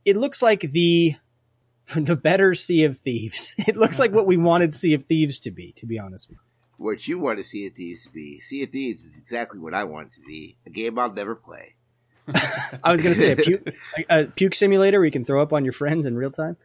[0.04, 1.14] It looks like the
[1.94, 3.54] the better Sea of Thieves.
[3.68, 5.72] It looks like what we wanted Sea of Thieves to be.
[5.72, 6.47] To be honest with you.
[6.78, 8.40] What you want to Sea of Thieves to be.
[8.40, 10.56] Sea of Thieves is exactly what I want it to be.
[10.66, 11.74] A game I'll never play.
[12.82, 13.74] I was going to say a puke,
[14.08, 16.56] a, a puke simulator where you can throw up on your friends in real time.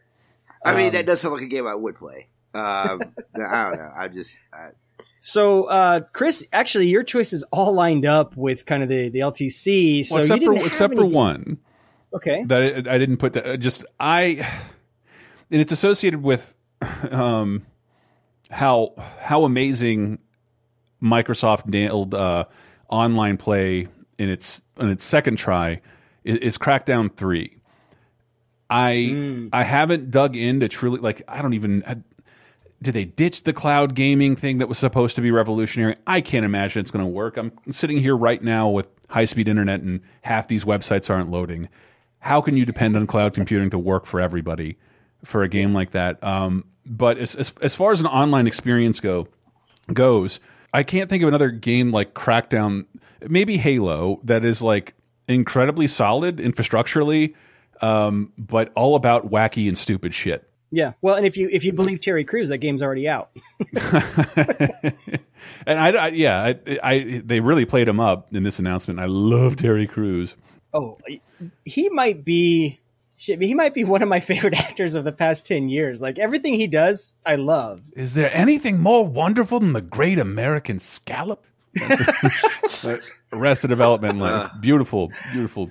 [0.64, 2.28] I mean, Um, that does sound like a game I would play.
[2.54, 3.00] Um,
[3.34, 3.90] I don't know.
[3.96, 4.68] I just I,
[5.20, 10.04] So, uh, Chris, actually, your choices all lined up with kind of the, the LTC.
[10.04, 11.58] So Well, except you didn't for have except for one.
[12.14, 12.44] Okay.
[12.44, 13.46] that I, I didn't put that.
[13.46, 14.46] uh, Just I,
[15.50, 16.54] and it's associated with
[17.10, 17.66] um,
[18.50, 20.18] how how amazing
[21.02, 22.44] Microsoft nailed uh,
[22.88, 23.88] online play
[24.18, 25.80] in its in its second try
[26.24, 27.56] is, is Crackdown three.
[28.70, 31.84] I I haven't dug into truly like I don't even.
[31.86, 31.96] I,
[32.82, 35.96] did they ditch the cloud gaming thing that was supposed to be revolutionary?
[36.06, 37.38] I can't imagine it's going to work.
[37.38, 41.70] I'm sitting here right now with high speed internet and half these websites aren't loading.
[42.18, 44.76] How can you depend on cloud computing to work for everybody
[45.24, 46.22] for a game like that?
[46.22, 49.28] Um, but as, as as far as an online experience go
[49.92, 50.40] goes,
[50.72, 52.86] I can't think of another game like Crackdown,
[53.26, 54.94] maybe Halo, that is like
[55.28, 57.34] incredibly solid infrastructurally,
[57.80, 60.48] um, but all about wacky and stupid shit.
[60.70, 60.92] Yeah.
[61.02, 63.30] Well, and if you if you believe Terry Crews, that game's already out.
[65.66, 69.00] And I, I yeah, I, I they really played him up in this announcement.
[69.00, 70.36] I love Terry Crews.
[70.72, 70.98] Oh,
[71.64, 72.80] he might be.
[73.24, 76.02] Shit, he might be one of my favorite actors of the past ten years.
[76.02, 77.80] Like everything he does, I love.
[77.96, 81.42] Is there anything more wonderful than the Great American Scallop?
[83.32, 85.70] Arrested Development, like beautiful, beautiful.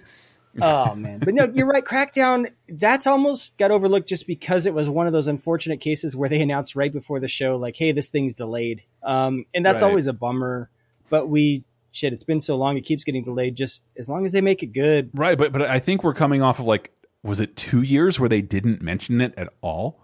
[0.62, 4.88] oh man but no you're right crackdown that's almost got overlooked just because it was
[4.88, 8.12] one of those unfortunate cases where they announced right before the show like hey this
[8.12, 9.88] thing's delayed um and that's Right.
[9.90, 10.70] always a bummer
[11.10, 14.32] but we shit it's been so long it keeps getting delayed just as long as
[14.32, 16.92] they make it good Right, but but I think we're coming off of like
[17.24, 20.00] was it two years where they didn't mention it at all?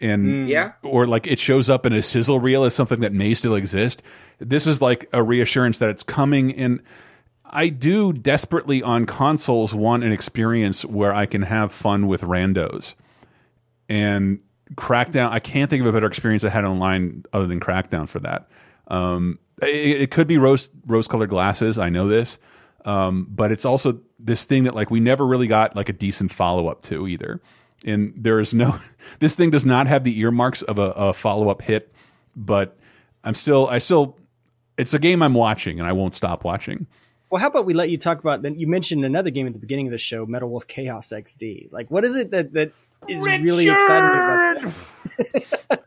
[0.00, 0.48] And Mm.
[0.48, 0.72] Yeah.
[0.82, 4.02] or like it shows up in a sizzle reel as something that may still exist.
[4.38, 6.82] This is like a reassurance that it's coming and
[7.48, 12.94] I do desperately on consoles want an experience where I can have fun with randos.
[13.88, 14.40] And
[14.74, 18.18] Crackdown, I can't think of a better experience I had online other than Crackdown for
[18.20, 18.48] that.
[18.88, 21.78] Um, it, it could be rose rose colored glasses.
[21.78, 22.38] I know this,
[22.86, 26.30] um, but it's also this thing that like we never really got like a decent
[26.30, 27.40] follow up to either.
[27.84, 28.78] And there is no
[29.18, 31.92] this thing does not have the earmarks of a, a follow up hit,
[32.34, 32.78] but
[33.24, 34.16] I'm still I still
[34.78, 36.86] it's a game I'm watching and I won't stop watching.
[37.28, 38.42] Well, how about we let you talk about?
[38.42, 41.72] Then you mentioned another game at the beginning of the show, Metal Wolf Chaos XD.
[41.72, 42.70] Like, what is it that that
[43.08, 44.72] is really exciting about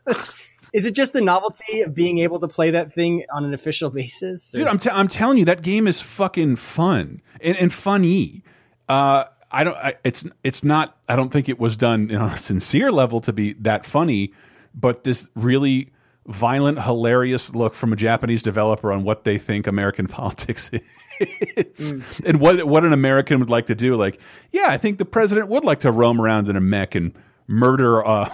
[0.04, 0.34] that?
[0.72, 3.90] is it just the novelty of being able to play that thing on an official
[4.00, 4.50] basis?
[4.52, 8.42] Dude, I'm, t- I'm telling you, that game is fucking fun and, and funny.
[8.88, 9.76] Uh, I don't.
[9.76, 10.96] I, it's it's not.
[11.08, 14.32] I don't think it was done on a sincere level to be that funny,
[14.74, 15.90] but this really
[16.26, 20.80] violent, hilarious look from a Japanese developer on what they think American politics is,
[21.20, 22.24] Mm.
[22.26, 23.94] and what what an American would like to do.
[23.96, 24.18] Like,
[24.52, 27.12] yeah, I think the president would like to roam around in a mech and
[27.50, 28.28] murder uh,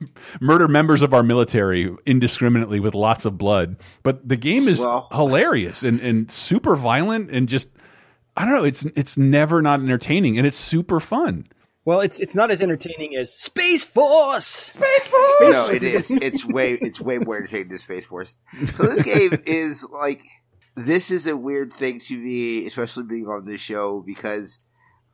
[0.40, 3.76] murder members of our military indiscriminately with lots of blood.
[4.02, 7.70] But the game is Well- hilarious and, and super violent and just
[8.36, 8.64] I don't know.
[8.64, 11.46] It's it's never not entertaining and it's super fun.
[11.84, 14.44] Well, it's it's not as entertaining as Space Force.
[14.46, 15.28] Space Force.
[15.38, 15.76] Space no, Force.
[15.76, 16.10] it is.
[16.12, 18.36] It's way it's way more entertaining than Space Force.
[18.76, 20.22] So this game is like
[20.76, 24.60] this is a weird thing to me, especially being on this show because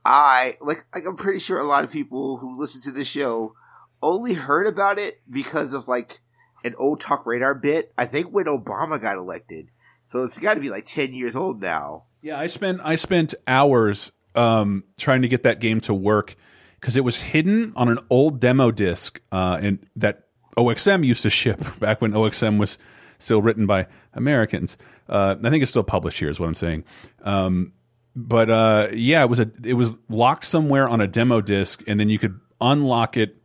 [0.04, 3.54] I like like I'm pretty sure a lot of people who listen to this show
[4.02, 6.20] only heard about it because of like
[6.64, 7.92] an old TalkRadar bit.
[7.98, 9.68] I think when Obama got elected.
[10.06, 12.04] So it's got to be like 10 years old now.
[12.22, 16.34] Yeah, I spent I spent hours um, trying to get that game to work
[16.80, 21.30] because it was hidden on an old demo disc uh, and that OXM used to
[21.30, 22.78] ship back when OXM was
[23.18, 24.76] still written by Americans.
[25.08, 26.84] Uh, I think it's still published here, is what I'm saying.
[27.22, 27.72] Um,
[28.18, 32.00] but uh, yeah, it was a it was locked somewhere on a demo disc, and
[32.00, 33.36] then you could unlock it.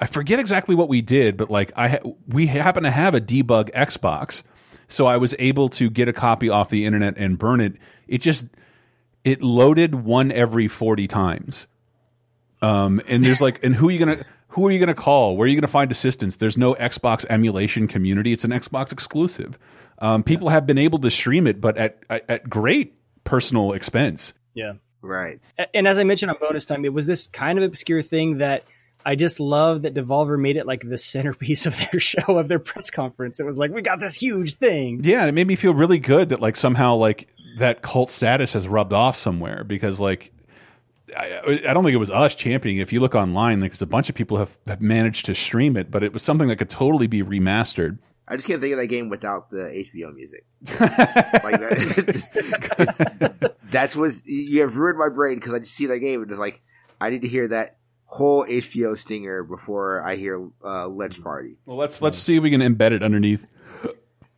[0.00, 3.20] I forget exactly what we did, but like I ha we happen to have a
[3.20, 4.42] debug Xbox,
[4.88, 7.76] so I was able to get a copy off the internet and burn it.
[8.08, 8.46] It just
[9.22, 11.66] it loaded one every forty times.
[12.62, 15.36] Um, and there's like, and who are you gonna who are you gonna call?
[15.36, 16.36] Where are you gonna find assistance?
[16.36, 18.32] There's no Xbox emulation community.
[18.32, 19.58] It's an Xbox exclusive.
[19.98, 22.94] Um, people have been able to stream it, but at at, at great
[23.26, 24.32] personal expense.
[24.54, 24.74] Yeah.
[25.02, 25.40] Right.
[25.74, 28.64] And as I mentioned on bonus time, it was this kind of obscure thing that
[29.04, 32.58] I just love that Devolver made it like the centerpiece of their show, of their
[32.58, 33.38] press conference.
[33.38, 35.02] It was like, we got this huge thing.
[35.04, 38.54] Yeah, and it made me feel really good that like somehow like that cult status
[38.54, 40.32] has rubbed off somewhere because like
[41.16, 42.80] I, I don't think it was us championing.
[42.80, 45.76] If you look online, like there's a bunch of people have, have managed to stream
[45.76, 47.98] it, but it was something that could totally be remastered.
[48.28, 50.44] I just can't think of that game without the HBO music.
[50.80, 56.22] like that, that's what you have ruined my brain because I just see that game
[56.22, 56.62] and it's like
[57.00, 61.56] I need to hear that whole HBO stinger before I hear uh, Let's Party.
[61.66, 63.46] Well, let's let's see if we can embed it underneath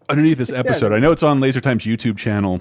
[0.08, 0.92] underneath this episode.
[0.92, 2.60] I know it's on Laser Time's YouTube channel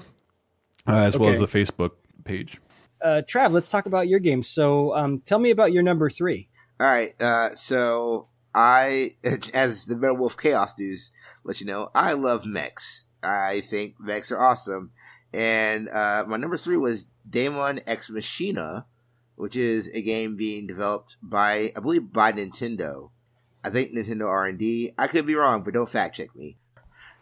[0.86, 1.90] uh, as well as the Facebook
[2.24, 2.60] page.
[3.02, 4.42] Uh, Trav, let's talk about your game.
[4.42, 6.48] So um, tell me about your number three.
[6.80, 9.12] All right, uh, so I,
[9.54, 11.10] as the Metal Wolf Chaos News
[11.44, 13.06] let you know, I love mechs.
[13.22, 14.92] I think mechs are awesome,
[15.34, 18.86] and uh, my number three was Daemon X Machina,
[19.36, 23.10] which is a game being developed by, I believe, by Nintendo.
[23.64, 24.92] I think Nintendo R and D.
[24.96, 26.56] I could be wrong, but don't fact check me.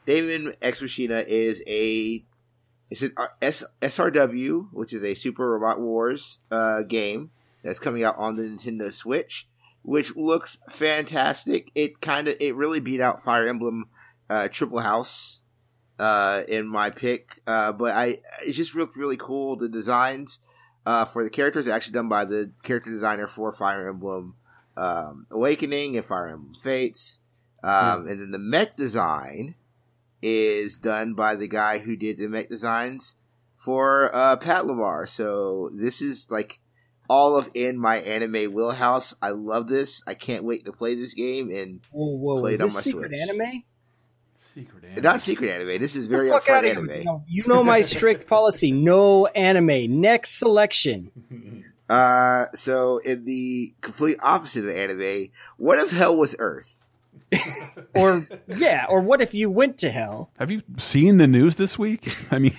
[0.07, 2.24] Daemon X Machina is a
[2.91, 7.31] it's an R- S- SRW, which is a Super Robot Wars uh, game
[7.62, 9.49] that's coming out on the Nintendo Switch,
[9.87, 11.70] which looks fantastic.
[11.76, 13.89] It kind of it really beat out Fire Emblem
[14.28, 15.43] uh, Triple House
[16.01, 19.57] uh, in my pick, uh, but I it just looked really cool.
[19.57, 20.41] The designs
[20.84, 24.34] uh, for the characters are actually done by the character designer for Fire Emblem
[24.76, 27.20] um, Awakening and Fire Emblem Fates,
[27.62, 29.55] um, and then the mech design
[30.20, 33.14] is done by the guy who did the mech designs
[33.57, 35.09] for uh, Patlabor.
[35.09, 36.59] So this is like
[37.09, 39.14] all of in my anime wheelhouse.
[39.22, 40.02] I love this.
[40.07, 42.74] I can't wait to play this game and Whoa, whoa, play is it on this
[42.76, 43.20] my secret Switch.
[43.20, 43.62] anime?
[45.02, 45.78] Not secret anime.
[45.80, 46.90] This is Get the very fuck upfront outta anime.
[46.90, 50.00] You know, you know my strict policy: no anime.
[50.00, 51.11] Next selection.
[51.88, 56.84] Uh, so in the complete opposite of anime, what if hell was Earth?
[57.94, 60.30] Or yeah, or what if you went to hell?
[60.38, 62.12] Have you seen the news this week?
[62.32, 62.57] I mean,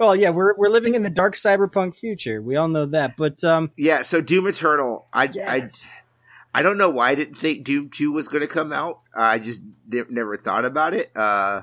[0.00, 2.40] Well, yeah, we're we're living in the dark cyberpunk future.
[2.40, 5.06] We all know that, but um, Yeah, so Doom Eternal.
[5.12, 5.68] I I
[6.54, 9.00] I don't know why I didn't think Doom Two was going to come out.
[9.14, 11.14] I just ne- never thought about it.
[11.14, 11.62] Uh,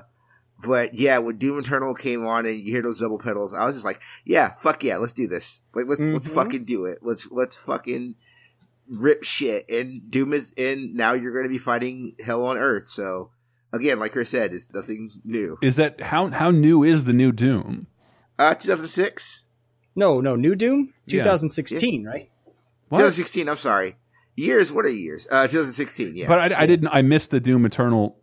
[0.64, 3.74] but yeah, when Doom Eternal came on and you hear those double pedals, I was
[3.74, 5.62] just like, yeah, fuck yeah, let's do this.
[5.74, 6.34] Like let's let's Mhm.
[6.34, 7.00] fucking do it.
[7.02, 8.14] Let's let's fucking
[8.88, 9.68] rip shit.
[9.68, 11.12] And Doom is in now.
[11.12, 12.88] You're going to be fighting hell on Earth.
[12.88, 13.30] So
[13.72, 15.58] again, like Chris said, it's nothing new.
[15.60, 17.88] Is that how how new is the new Doom?
[18.38, 19.46] Uh, 2006.
[19.96, 21.24] No, no, New Doom, Yeah.
[21.24, 22.30] 2016, right?
[22.90, 23.48] 2016.
[23.48, 23.96] I'm sorry.
[24.36, 24.72] Years.
[24.72, 25.26] What are years?
[25.30, 26.14] Uh, 2016.
[26.16, 26.28] Yeah.
[26.28, 26.88] But I, I didn't.
[26.88, 28.16] I missed the Doom Eternal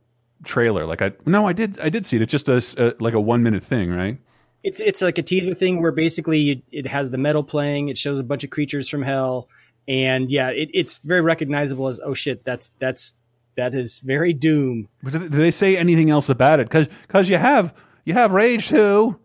[0.46, 0.86] trailer.
[0.86, 1.80] Like I no, I did.
[1.82, 2.22] I did see it.
[2.22, 4.18] It's just a like a one minute thing, right?
[4.64, 7.90] It's it's like a teaser thing where basically you, it has the metal playing.
[7.90, 9.50] It shows a bunch of creatures from hell,
[9.88, 13.14] and yeah, it, it's very recognizable as oh shit, that's that's
[13.58, 14.88] that is very Doom.
[15.04, 16.70] But do do they say anything else about it?
[16.70, 19.20] Because you have you have Rage two,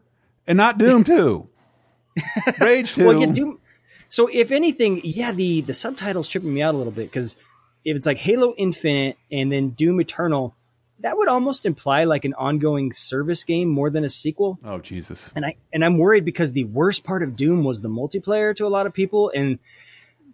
[0.51, 1.49] and not Doom two.
[2.61, 3.07] Rage two.
[3.07, 3.61] Well, yeah, Doom.
[4.09, 7.37] So if anything, yeah, the the subtitles tripping me out a little bit because
[7.85, 10.57] if it's like Halo Infinite and then Doom Eternal,
[10.99, 14.59] that would almost imply like an ongoing service game more than a sequel.
[14.65, 15.31] Oh Jesus!
[15.37, 18.67] And I and I'm worried because the worst part of Doom was the multiplayer to
[18.67, 19.61] a lot of people, and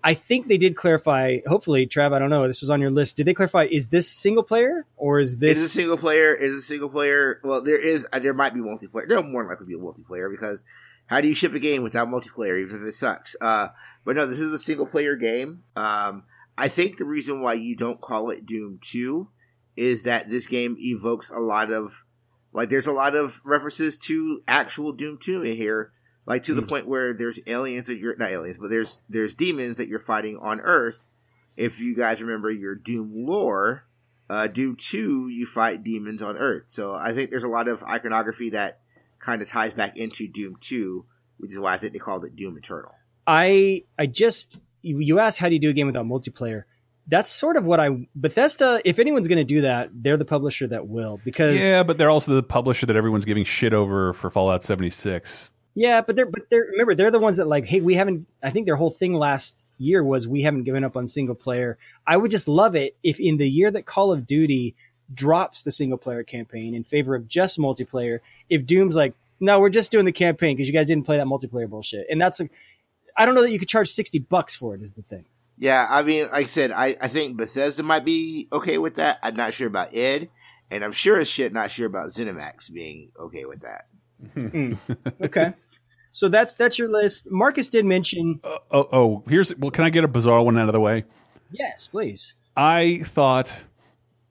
[0.06, 1.38] I think they did clarify.
[1.48, 2.46] Hopefully, Trav, I don't know.
[2.46, 3.16] This was on your list.
[3.16, 3.64] Did they clarify?
[3.68, 5.58] Is this single player or is Is this?
[5.66, 6.32] a single player?
[6.32, 7.40] Is a single player?
[7.42, 8.06] Well, there is.
[8.12, 9.08] Uh, there might be multiplayer.
[9.08, 10.62] There'll more likely be a multiplayer because
[11.06, 13.34] how do you ship a game without multiplayer, even if it sucks?
[13.40, 13.68] Uh,
[14.04, 15.64] but no, this is a single player game.
[15.74, 16.22] Um,
[16.56, 19.30] I think the reason why you don't call it Doom Two
[19.76, 22.04] is that this game evokes a lot of
[22.52, 22.70] like.
[22.70, 25.90] There's a lot of references to actual Doom Two in here,
[26.26, 29.78] like to the point where there's aliens that you're not aliens, but there's there's demons
[29.78, 31.06] that you're fighting on Earth.
[31.56, 33.84] If you guys remember your Doom lore,
[34.28, 36.64] uh, Doom 2, you fight demons on Earth.
[36.66, 38.80] So I think there's a lot of iconography that
[39.18, 41.04] kind of ties back into Doom 2,
[41.38, 42.92] which is why I think they called it Doom Eternal.
[43.26, 46.64] I I just you you asked how do you do a game without multiplayer.
[47.08, 48.80] That's sort of what I Bethesda.
[48.84, 52.10] If anyone's going to do that, they're the publisher that will because Yeah, but they're
[52.10, 55.50] also the publisher that everyone's giving shit over for Fallout seventy six.
[55.78, 58.26] Yeah, but they're but they're remember they're the ones that like, hey, we haven't.
[58.42, 61.76] I think their whole thing last year was we haven't given up on single player.
[62.06, 64.74] I would just love it if in the year that Call of Duty
[65.12, 69.68] drops the single player campaign in favor of just multiplayer, if Doom's like, no, we're
[69.68, 72.50] just doing the campaign because you guys didn't play that multiplayer bullshit, and that's like,
[73.14, 74.80] I don't know that you could charge sixty bucks for it.
[74.80, 75.26] Is the thing.
[75.58, 79.18] Yeah, I mean, like I said, I, I think Bethesda might be okay with that.
[79.22, 80.30] I'm not sure about id,
[80.70, 83.88] and I'm sure as shit not sure about ZeniMax being okay with that.
[84.34, 84.78] Mm.
[85.20, 85.52] Okay,
[86.16, 87.30] so that's that's your list.
[87.30, 88.40] Marcus did mention.
[88.42, 89.70] Uh, oh, oh, here's well.
[89.70, 91.04] Can I get a bizarre one out of the way?
[91.50, 92.32] Yes, please.
[92.56, 93.54] I thought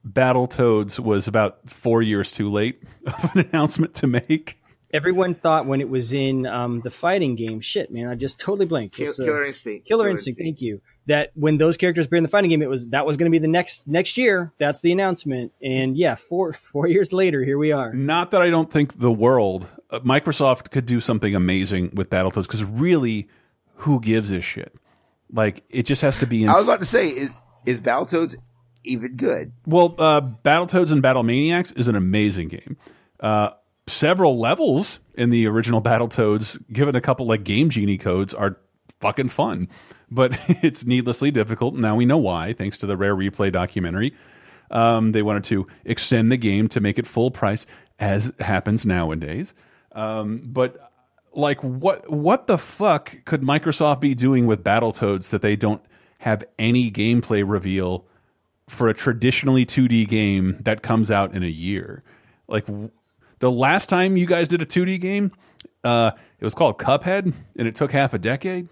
[0.04, 4.58] Battletoads was about four years too late of an announcement to make.
[4.96, 8.64] Everyone thought when it was in um, the fighting game, shit, man, I just totally
[8.64, 8.96] blanked.
[8.96, 9.86] Kill- It's, Killer Instinct.
[9.86, 10.58] Killer, Killer Instinct, Instinct.
[10.58, 10.80] Thank you.
[11.04, 13.34] That when those characters appear in the fighting game, it was that was going to
[13.34, 14.52] be the next next year.
[14.58, 17.92] That's the announcement, and yeah, four four years later, here we are.
[17.92, 22.44] Not that I don't think the world, uh, Microsoft could do something amazing with Battletoads
[22.44, 23.28] because really,
[23.74, 24.74] who gives a shit?
[25.30, 26.42] Like it just has to be.
[26.44, 28.36] In I was about to say, is is Battletoads
[28.82, 29.52] even good?
[29.66, 32.76] Well, uh, Battletoads and Battlemaniacs is an amazing game.
[33.20, 33.50] Uh,
[33.86, 38.58] several levels in the original Battletoads, given a couple like Game Genie codes, are
[39.00, 39.68] fucking fun.
[40.10, 41.74] But it's needlessly difficult.
[41.74, 44.14] And now we know why, thanks to the Rare Replay documentary.
[44.70, 47.66] Um, they wanted to extend the game to make it full price,
[47.98, 49.54] as happens nowadays.
[49.92, 50.90] Um, but
[51.32, 55.82] like, what what the fuck could Microsoft be doing with Battletoads that they don't
[56.18, 58.04] have any gameplay reveal
[58.68, 62.02] for a traditionally 2D game that comes out in a year?
[62.48, 62.66] Like
[63.38, 65.32] the last time you guys did a 2D game,
[65.84, 68.68] uh, it was called Cuphead, and it took half a decade.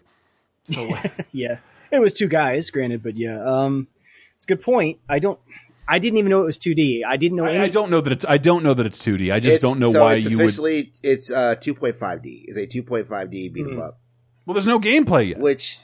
[0.70, 0.88] So
[1.32, 1.58] yeah,
[1.90, 3.88] it was two guys, granted, but yeah, um,
[4.36, 4.98] it's a good point.
[5.08, 5.38] I don't,
[5.86, 7.04] I didn't even know it was two D.
[7.06, 7.44] I didn't know.
[7.44, 9.32] I, I don't know that it's I don't know that it's 2D.
[9.32, 10.46] I just It's- don't know so why it's you would.
[10.46, 12.44] officially it's uh 2.5D.
[12.48, 13.80] It's a 2.5D beat 'em Hmm.
[13.80, 14.00] up.
[14.46, 15.38] Well, there's no gameplay yet.
[15.40, 15.78] Which,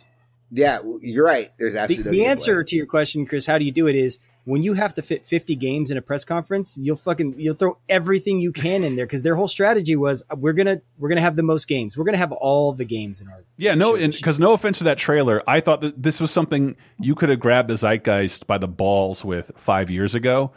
[0.50, 1.50] yeah, you're right.
[1.58, 3.94] There's The, absolutely the no answer to your question, Chris, how do you do it?
[3.96, 7.54] Is when you have to fit 50 games in a press conference, you'll fucking you'll
[7.54, 11.20] throw everything you can in there because their whole strategy was we're gonna we're gonna
[11.20, 11.96] have the most games.
[11.96, 14.98] We're gonna have all the games in our Yeah, no, because no offense to that
[14.98, 18.68] trailer, I thought that this was something you could have grabbed the zeitgeist by the
[18.68, 20.52] balls with five years ago,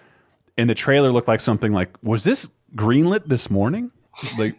[0.57, 3.91] and the trailer looked like something like, was this greenlit this morning?
[4.37, 4.55] Like,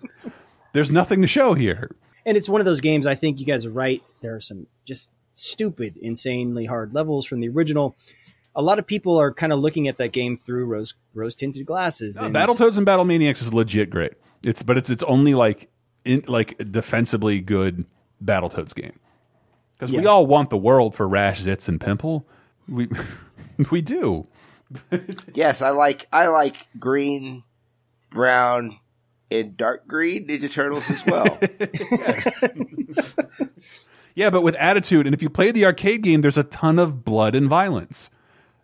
[0.72, 1.90] there's nothing to show here.
[2.24, 3.06] and it's one of those games.
[3.06, 4.02] I think you guys are right.
[4.22, 7.94] There are some just stupid, insanely hard levels from the original.
[8.56, 11.66] A lot of people are kind of looking at that game through rose rose tinted
[11.66, 12.16] glasses.
[12.16, 14.14] And- Battletoads and Battlemaniacs is legit great.
[14.42, 15.68] It's but it's it's only like
[16.04, 17.84] in like defensively good
[18.24, 18.98] Battletoads game
[19.78, 22.26] because we all want the world for Rash, Zitz, and Pimple.
[22.68, 22.88] We
[23.70, 24.26] we do.
[25.34, 27.44] Yes, I like I like green,
[28.10, 28.78] brown,
[29.30, 31.38] and dark green Ninja Turtles as well.
[34.16, 37.04] Yeah, but with attitude, and if you play the arcade game, there's a ton of
[37.04, 38.08] blood and violence,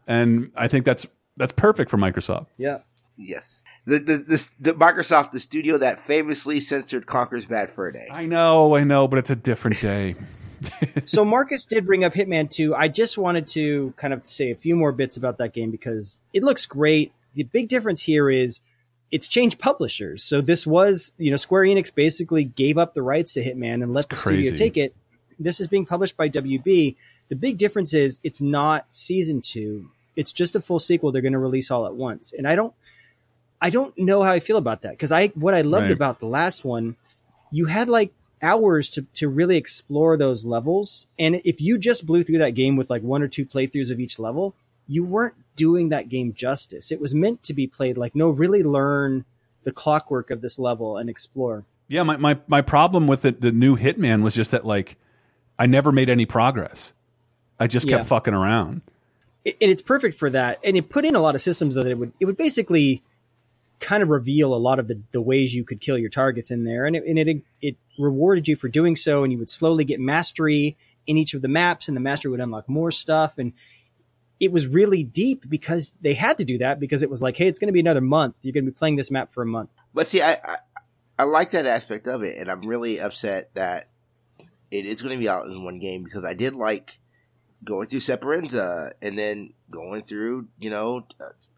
[0.07, 2.47] and I think that's that's perfect for Microsoft.
[2.57, 2.79] Yeah.
[3.17, 3.63] Yes.
[3.85, 8.09] The, the the the Microsoft, the studio that famously censored Conker's Bad Fur Day.
[8.11, 10.15] I know, I know, but it's a different day.
[11.05, 12.75] so Marcus did bring up Hitman 2.
[12.75, 16.21] I just wanted to kind of say a few more bits about that game because
[16.33, 17.13] it looks great.
[17.35, 18.61] The big difference here is
[19.11, 20.25] it's changed publishers.
[20.25, 23.93] So this was, you know, Square Enix basically gave up the rights to Hitman and
[23.93, 24.95] let the studio take it.
[25.39, 26.97] This is being published by WB.
[27.33, 29.89] The big difference is it's not season 2.
[30.17, 32.35] It's just a full sequel they're going to release all at once.
[32.37, 32.75] And I don't
[33.59, 35.93] I don't know how I feel about that because I what I loved Right.
[35.93, 36.95] about the last one,
[37.51, 38.13] you had like
[38.43, 42.77] hours to to really explore those levels, and if you just blew through that game
[42.77, 44.55] with like one or two playthroughs of each level,
[44.87, 46.93] you weren't doing that game justice.
[46.93, 49.25] It was meant to be played like no, really learn
[49.65, 51.65] the clockwork of this level and explore.
[51.89, 54.99] Yeah, my, my, my problem with the, the new Hitman was just that like
[55.59, 56.93] I never made any progress.
[57.63, 58.07] I just kept Yeah.
[58.07, 58.83] fucking around.
[59.45, 60.59] It- and it's perfect for that.
[60.65, 63.03] And it put in a lot of systems though that it would it would basically
[63.81, 66.65] kind of reveal a lot of the, the ways you could kill your targets in
[66.65, 69.85] there, and it and it it rewarded you for doing so, and you would slowly
[69.85, 73.53] get mastery in each of the maps, and the mastery would unlock more stuff, and
[74.39, 77.47] it was really deep because they had to do that because it was like, hey,
[77.49, 78.35] it's going to be another month.
[78.43, 79.71] You're going to be playing this map for a month.
[79.95, 80.57] But see, I, I
[81.19, 83.89] I like that aspect of it, and I'm really upset that
[84.71, 86.99] it is going to be out in one game because I did like
[87.65, 91.07] going through Sapienza and then going through, you know,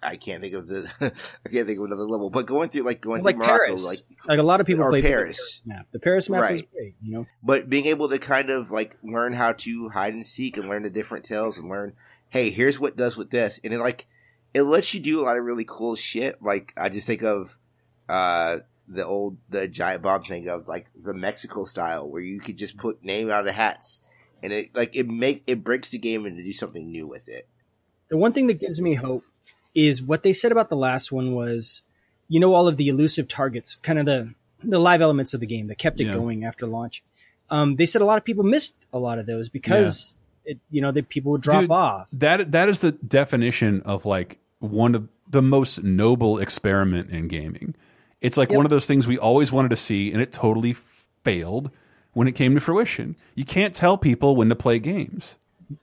[0.02, 3.00] I can't think of the, I can't think of another level, but going through like
[3.00, 5.62] going like through Morocco, Paris, like like, a lot of people play through the Paris.
[5.64, 5.86] map.
[5.92, 6.70] The Paris map Right.
[6.72, 7.26] great, you know.
[7.42, 10.82] but being able to kind of like learn how to hide and seek and learn
[10.82, 11.94] the different tales and learn,
[12.28, 14.06] hey, here's what does with this, and it like
[14.52, 16.42] it lets you do a lot of really cool shit.
[16.42, 17.58] Like I just think of
[18.08, 22.58] uh the old the giant bomb thing of like the Mexico style where you could
[22.58, 24.00] just put name out of hats,
[24.44, 27.26] and it like it makes it breaks the game and to do something new with
[27.28, 27.48] it.
[28.10, 29.24] the one thing that gives me hope
[29.74, 31.82] is what they said about the last one was,
[32.28, 35.46] you know, all of the elusive targets, kind of the the live elements of the
[35.46, 36.12] game that kept it Yeah.
[36.12, 37.02] going after launch.
[37.50, 40.80] Um, they said a lot of people missed a lot of those because it, you
[40.80, 42.08] know, that people would drop Dude, off.
[42.12, 47.74] That that is the definition of like one of the most noble experiment in gaming.
[48.20, 48.56] It's like Yep.
[48.56, 50.74] one of those things we always wanted to see, and it totally
[51.24, 51.70] failed
[52.14, 53.16] when it came to fruition.
[53.34, 55.36] You can't tell people when to play games.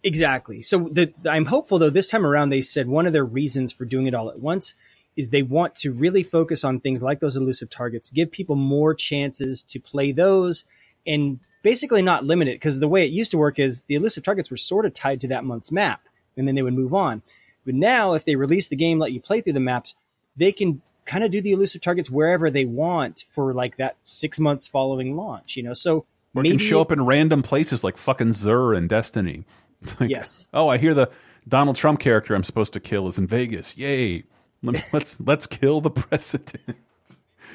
[0.03, 0.61] Exactly.
[0.61, 3.86] So the, I'm hopeful though this time around they said one of their reasons for
[3.86, 4.73] doing it all at once
[5.15, 8.93] is they want to really focus on things like those elusive targets, give people more
[8.93, 10.63] chances to play those
[11.05, 14.23] and basically not limit it because the way it used to work is the elusive
[14.23, 16.01] targets were sort of tied to that month's map
[16.38, 17.21] and then they would move on.
[17.65, 19.95] But now if they release the game, let you play through the maps,
[20.36, 24.39] they can kind of do the elusive targets wherever they want for like that six
[24.39, 25.73] months following launch, you know?
[25.73, 29.45] So Or it can show up in random places like fucking Xur and Destiny.
[29.99, 30.45] Like, Yes.
[30.53, 31.09] Oh, I hear the
[31.47, 33.75] Donald Trump character I'm supposed to kill is in Vegas.
[33.77, 34.25] Yay!
[34.61, 36.77] Let- Let's let's kill the president.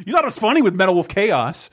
[0.04, 1.70] You thought it was funny with Metal Wolf Chaos.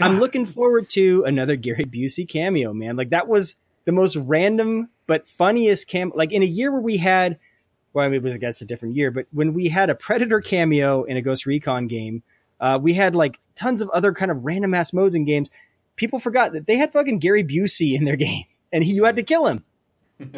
[0.00, 2.96] I'm looking forward to another Gary Busey cameo, man.
[2.96, 6.12] Like that was the most random but funniest cam.
[6.14, 7.38] Like in a year where we had,
[7.92, 9.94] well, I mean, it was I guess a different year, but when we had a
[9.96, 12.22] Predator cameo in a Ghost Recon game,
[12.60, 15.50] uh, we had like tons of other kind of random ass modes in games.
[15.96, 19.16] People forgot that they had fucking Gary Busey in their game, and he, you had
[19.16, 19.64] to kill him.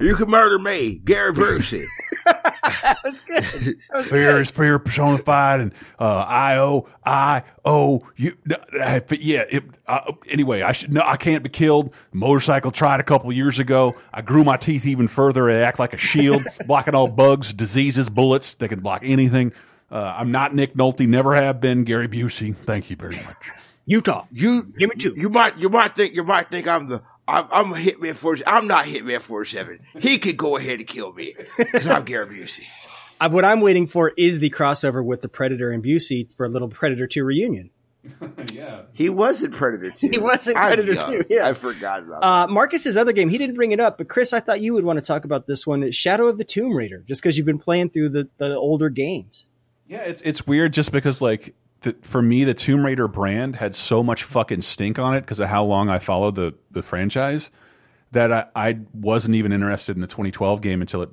[0.00, 1.84] You can murder me, Gary Busey.
[2.24, 3.44] that was good.
[3.44, 4.40] That was Fear good.
[4.40, 8.32] is fear personified, and uh, I O I O you.
[8.50, 9.44] uh, yeah.
[9.50, 11.02] It, uh, anyway, I should no.
[11.04, 11.92] I can't be killed.
[12.14, 13.94] Motorcycle tried a couple years ago.
[14.14, 15.46] I grew my teeth even further.
[15.52, 18.54] They act like a shield, blocking all bugs, diseases, bullets.
[18.54, 19.52] They can block anything.
[19.90, 21.06] Uh, I'm not Nick Nolte.
[21.06, 21.84] Never have been.
[21.84, 22.56] Gary Busey.
[22.56, 23.50] Thank you very much.
[23.90, 24.26] Utah.
[24.30, 25.14] You give me two.
[25.16, 28.46] You might you might think you might think I'm the I'm, I'm Hitman Forty.
[28.46, 29.80] I'm not Hitman Forty Seven.
[29.98, 32.64] He could go ahead and kill me because I'm Gary Busey.
[33.22, 36.48] Uh, what I'm waiting for is the crossover with the Predator and Busey for a
[36.48, 37.68] little Predator 2 reunion.
[38.50, 38.84] yeah.
[38.94, 40.08] He was in Predator Two.
[40.10, 41.24] He was in I'm Predator young.
[41.24, 41.46] 2, yeah.
[41.46, 42.24] I forgot about.
[42.24, 44.84] Uh, Marcus's other game, he didn't bring it up, but Chris, I thought you would
[44.84, 47.58] want to talk about this one, Shadow of the Tomb Raider, just because you've been
[47.58, 49.48] playing through the, the older games.
[49.86, 53.74] Yeah, it's it's weird just because like the, for me the Tomb Raider brand had
[53.74, 57.50] so much fucking stink on it because of how long I followed the the franchise
[58.12, 61.10] that I, I wasn't even interested in the 2012 game until it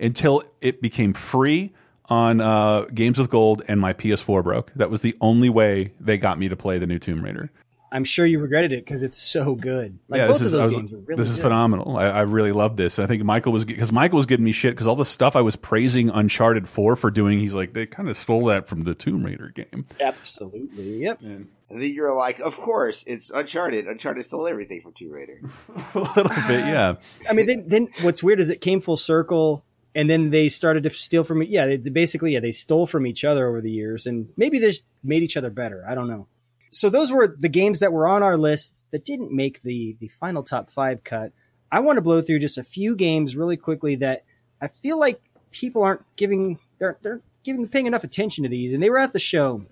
[0.00, 1.72] until it became free
[2.06, 4.72] on uh, Games with Gold and my PS4 broke.
[4.74, 7.50] That was the only way they got me to play the new Tomb Raider.
[7.90, 9.98] I'm sure you regretted it because it's so good.
[10.08, 11.42] Like yeah, both this is of those was- games are really this is good.
[11.42, 11.96] phenomenal.
[11.96, 12.98] I, I really love this.
[12.98, 15.40] I think Michael was because Michael was giving me shit because all the stuff I
[15.40, 18.94] was praising Uncharted 4 for doing, he's like they kind of stole that from the
[18.94, 19.86] Tomb Raider game.
[20.00, 21.02] Absolutely.
[21.02, 21.20] Yep.
[21.22, 23.86] And then you're like, of course, it's Uncharted.
[23.86, 25.40] Uncharted stole everything from Tomb Raider.
[25.94, 26.94] a little bit, yeah.
[27.28, 29.64] I mean, then, then what's weird is it came full circle
[29.94, 31.46] and then they started to steal from me.
[31.46, 34.68] yeah they, basically yeah they stole from each other over the years and maybe they
[34.68, 36.26] just made each other better i don't know
[36.70, 40.08] so those were the games that were on our list that didn't make the the
[40.08, 41.32] final top five cut
[41.70, 44.24] i want to blow through just a few games really quickly that
[44.60, 48.82] i feel like people aren't giving they're they're giving paying enough attention to these and
[48.82, 49.64] they were at the show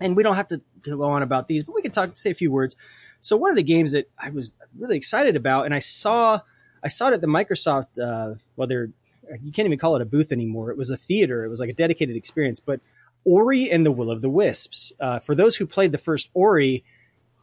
[0.00, 2.34] and we don't have to go on about these but we can talk say a
[2.34, 2.76] few words
[3.20, 6.40] so one of the games that i was really excited about and i saw
[6.82, 8.90] i saw it at the microsoft uh, well they're
[9.42, 10.70] you can't even call it a booth anymore.
[10.70, 11.44] It was a theater.
[11.44, 12.60] It was like a dedicated experience.
[12.60, 12.80] But
[13.24, 14.92] Ori and the Will of the Wisps.
[15.00, 16.84] Uh, for those who played the first Ori,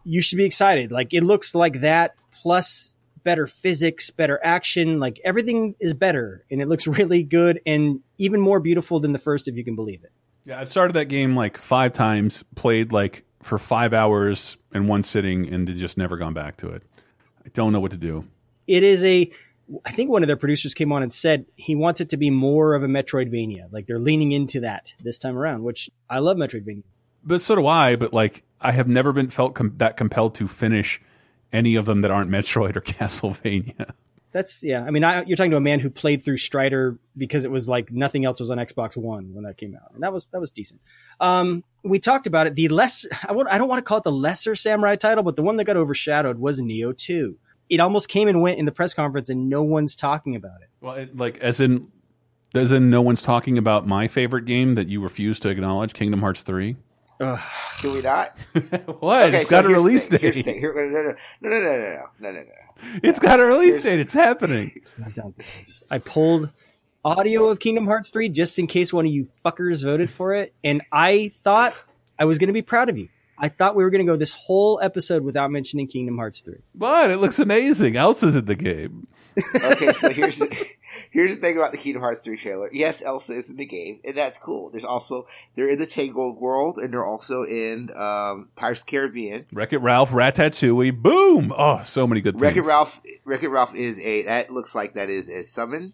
[0.04, 0.92] you should be excited.
[0.92, 5.00] Like it looks like that plus better physics, better action.
[5.00, 9.20] Like everything is better, and it looks really good and even more beautiful than the
[9.20, 10.12] first, if you can believe it.
[10.44, 15.04] Yeah, I started that game like five times, played like for five hours in one
[15.04, 16.84] sitting, and just never gone back to it.
[17.46, 18.26] I don't know what to do.
[18.68, 19.32] It is a
[19.86, 22.30] I think one of their producers came on and said he wants it to be
[22.30, 23.72] more of a Metroidvania.
[23.72, 26.84] Like they're leaning into that this time around, which I love Metroidvania.
[27.24, 27.96] But so do I.
[27.96, 31.02] But like, I have never been felt com that compelled to finish
[31.54, 33.94] any of them that aren't Metroid or Castlevania.
[34.32, 34.84] That's yeah.
[34.84, 37.68] I mean, I, you're talking to a man who played through Strider because it was
[37.68, 40.40] like nothing else was on Xbox One when that came out, and that was that
[40.40, 40.80] was decent.
[41.20, 42.56] Um, we talked about it.
[42.56, 45.44] The less I, I don't want to call it the lesser samurai title, but the
[45.44, 47.38] one that got overshadowed was Nioh Two
[47.72, 50.70] it almost came and went in the press conference, and no one's talking about it.
[50.82, 51.88] Well, it, like as in,
[52.54, 56.20] as in, no one's talking about my favorite game that you refuse to acknowledge, Kingdom
[56.20, 56.76] Hearts three.
[57.20, 58.38] Can we not?
[59.00, 59.28] what?
[59.28, 60.20] Okay, it's got a here's the release thing.
[60.20, 60.46] date.
[60.46, 60.60] Thing.
[60.60, 63.00] Here- no, no, no, no, no, no, no, no, no, no.
[63.04, 64.00] It's got a release Here's- date.
[64.00, 64.82] It's happening.
[65.92, 66.50] I pulled
[67.06, 70.54] audio of Kingdom Hearts 3 just in case one of you fuckers voted for it.
[70.64, 71.76] And I thought
[72.18, 73.08] I was going to be proud of you.
[73.42, 76.58] I thought we were going to go this whole episode without mentioning Kingdom Hearts 3.
[76.76, 77.98] But it looks amazing.
[77.98, 79.08] Elsa's in the game.
[79.56, 80.66] okay, so here's the,
[81.10, 82.70] here's the thing about the Kingdom Hearts 3 trailer.
[82.72, 84.70] Yes, Elsa is in the game, and that's cool.
[84.70, 85.26] There's also
[85.56, 89.48] they're in the Tangled world, and they're also in um, Pirates of the Caribbean.
[89.52, 91.52] Wreck It Ralph, Ratatouille, boom!
[91.58, 92.68] Oh, so many good Wreck It things.
[92.68, 95.94] Ralph, Wreck It Ralph is a that looks like that is a summon.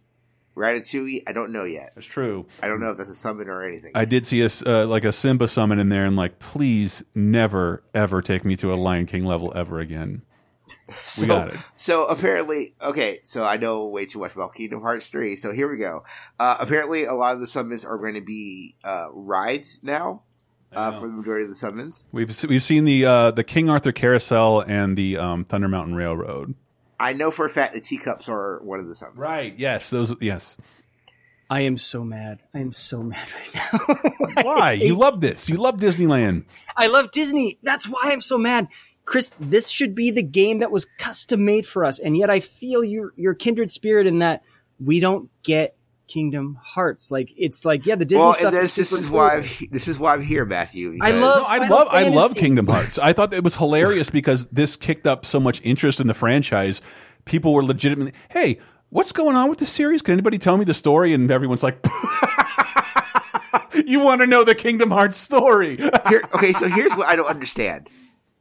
[0.57, 1.91] Ratatouille, I don't know yet.
[1.95, 2.47] That's true.
[2.61, 3.91] I don't know if that's a summon or anything.
[3.95, 7.83] I did see a uh, like a Simba summon in there, and like, please never
[7.93, 10.23] ever take me to a Lion King level ever again.
[10.91, 11.59] So, we got it.
[11.77, 15.37] So apparently, okay, so I know way too much about Kingdom Hearts 3.
[15.37, 16.03] So here we go.
[16.37, 20.23] Uh, apparently, a lot of the summons are going to be uh, rides now
[20.73, 22.07] uh, for the majority of the summons.
[22.11, 26.55] We've we've seen the uh, the King Arthur Carousel and the um, Thunder Mountain Railroad.
[26.99, 29.17] I know for a fact the teacups are one of the summons.
[29.17, 29.53] Right.
[29.57, 29.89] Yes.
[29.89, 30.15] Those.
[30.21, 30.57] Yes.
[31.49, 32.41] I am so mad.
[32.53, 34.43] I am so mad right now.
[34.43, 34.73] Why?
[34.73, 35.47] You love this.
[35.47, 36.45] You love Disneyland.
[36.75, 37.57] I love Disney.
[37.63, 38.67] That's why I'm so mad.
[39.05, 41.97] Chris, this should be the game that was custom made for us.
[41.99, 44.43] And yet I feel your your kindred spirit in that
[44.79, 45.76] we don't get
[46.07, 47.11] Kingdom Hearts.
[47.11, 49.35] Like it's like, yeah, the Disney well, stuff this, is this super is why.
[49.37, 50.97] I'm, this is why I'm here, Matthew.
[51.01, 52.97] I love- No, I Final love I love Kingdom Hearts.
[52.99, 56.81] I thought it was hilarious because this kicked up so much interest in the franchise.
[57.25, 58.57] People were legitimately, hey,
[58.89, 60.01] what's going on with the series?
[60.01, 61.13] Can anybody tell me the story?
[61.13, 61.85] And everyone's like,
[63.85, 65.75] you want to know the Kingdom Hearts story?
[66.09, 67.89] Here, okay, so here's what I don't understand.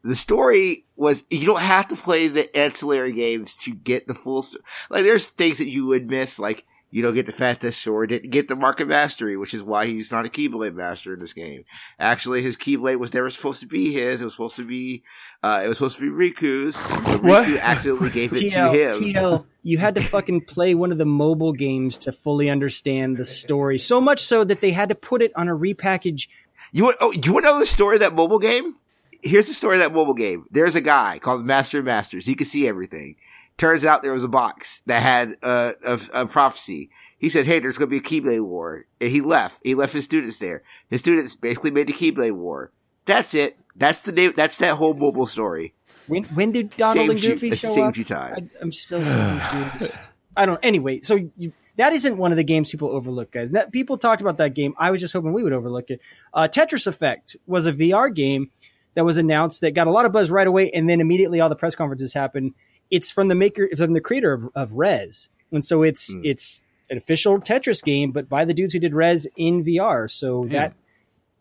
[0.03, 4.43] The story was you don't have to play the ancillary games to get the full.
[4.43, 6.64] sto- Like, there's things that you would miss, like
[6.97, 9.85] you don't get the Fantasy Sword, didn't get the Mark of Mastery, which is why
[9.85, 11.67] he's not a Keyblade master in this game.
[11.99, 14.23] Actually, his Keyblade was never supposed to be his.
[14.23, 15.03] It was supposed to be,
[15.43, 16.79] uh, it was supposed to be Riku's.
[17.05, 17.49] But What?
[17.49, 19.13] Riku accidentally gave it TL, to him.
[19.13, 23.27] TL, you had to fucking play one of the mobile games to fully understand the
[23.27, 23.77] story.
[23.77, 26.29] So much so that they had to put it on a repackage.
[26.73, 26.97] You want?
[27.03, 28.75] Oh, you want to know the story of that mobile game?
[29.23, 30.47] Here's the story of that mobile game.
[30.51, 32.25] There's a guy called Master Masters.
[32.25, 33.17] He can see everything.
[33.58, 36.91] Turns out there was a box that had a, a, a prophecy.
[37.18, 39.61] He said, "Hey, there's going to be a Keyblade War," and he left.
[39.64, 40.62] He left his students there.
[40.88, 42.70] His students basically made the Keyblade War.
[43.07, 43.57] That's it.
[43.74, 44.34] That's the name.
[44.37, 45.74] That's that whole mobile story.
[46.07, 47.96] When, when did Donald and Goofy that show saved up?
[47.96, 48.34] you time.
[48.37, 49.99] I, I'm still so confused.
[50.37, 50.61] I don't.
[50.62, 53.53] Anyway, so you, that isn't one of the games people overlook, guys.
[53.53, 54.74] That people talked about that game.
[54.78, 56.00] I was just hoping we would overlook it.
[56.33, 58.50] Uh, Tetris Effect was a VR game
[58.95, 61.49] that was announced that got a lot of buzz right away, and then immediately all
[61.49, 62.54] the press conferences happened.
[62.91, 66.21] It's from the maker, from the creator of, of Rez, and so it's Hmm.
[66.25, 70.08] it's an official Tetris game, but by the dudes who did Rez in VR.
[70.11, 70.75] So that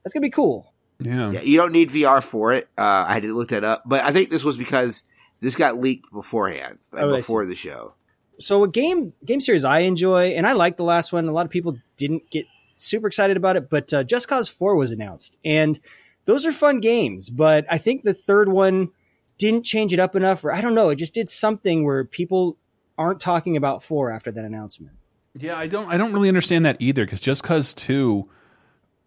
[0.03, 0.73] that's gonna be cool.
[0.99, 1.31] Yeah.
[1.31, 2.67] Yeah, you don't need VR for it.
[2.77, 5.03] Uh, I had to look that up, but I think this was because
[5.41, 7.93] this got leaked beforehand, like Oh, before the show.
[8.39, 11.27] so a game game series I enjoy, and I like the last one.
[11.27, 12.45] A lot of people didn't get
[12.77, 15.80] super excited about it, but uh, Just Cause Four was announced, and
[16.26, 17.30] those are fun games.
[17.30, 18.89] But I think the third one
[19.38, 22.57] didn't change it up enough, or I don't know, it just did something where people
[22.98, 24.95] aren't talking about four after that announcement.
[25.38, 28.30] Yeah, I don't I don't really understand that either because Just Cause Two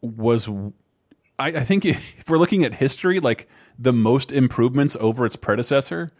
[0.02, 0.48] was
[1.38, 3.48] I, I think if we're looking at history, like
[3.78, 6.10] the most improvements over its predecessor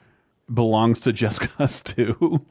[0.52, 2.46] belongs to Just Cause Two.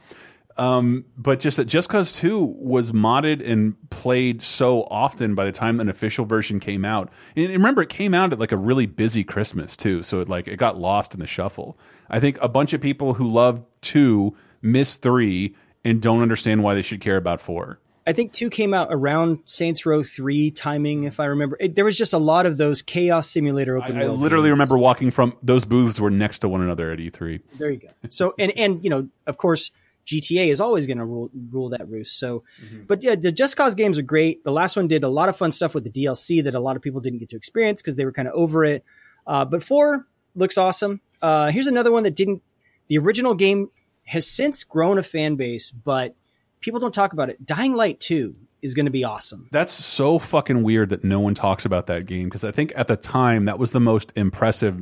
[0.57, 5.51] Um, but just that Just Cause 2 was modded and played so often by the
[5.51, 7.11] time an official version came out.
[7.35, 10.47] And remember, it came out at like a really busy Christmas too, so it like
[10.47, 11.77] it got lost in the shuffle.
[12.09, 15.55] I think a bunch of people who love 2 miss 3
[15.85, 17.79] and don't understand why they should care about 4.
[18.07, 21.57] I think two came out around Saints Row three timing, if I remember.
[21.59, 23.97] It, there was just a lot of those chaos simulator open.
[23.97, 24.51] I, I literally games.
[24.51, 27.41] remember walking from those booths were next to one another at E E3.
[27.59, 27.89] There you go.
[28.09, 29.71] So and and you know, of course,
[30.07, 32.17] GTA is always going to rule rule that roost.
[32.17, 32.43] So,
[32.87, 34.43] but yeah, the Just Cause games are great.
[34.43, 36.75] The last one did a lot of fun stuff with the DLC that a lot
[36.75, 38.83] of people didn't get to experience because they were kind of over it.
[39.25, 41.01] Uh, but four looks awesome.
[41.21, 42.41] Uh, here's another one that didn't.
[42.87, 43.69] The original game
[44.05, 46.15] has since grown a fan base, but
[46.61, 47.45] people don't talk about it.
[47.45, 49.49] Dying Light two is going to be awesome.
[49.51, 52.87] That's so fucking weird that no one talks about that game because I think at
[52.87, 54.81] the time that was the most impressive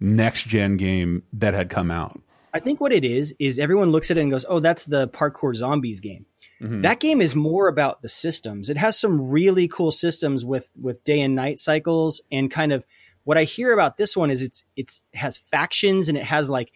[0.00, 2.20] next gen game that had come out.
[2.58, 5.08] I think what it is is everyone looks at it and goes, "Oh, that's the
[5.08, 6.26] parkour zombies game."
[6.60, 6.82] Mhm.
[6.82, 8.68] That game is more about the systems.
[8.68, 12.84] It has some really cool systems with with day and night cycles and kind of
[13.22, 16.50] what I hear about this one is it's it's it has factions and it has
[16.50, 16.72] like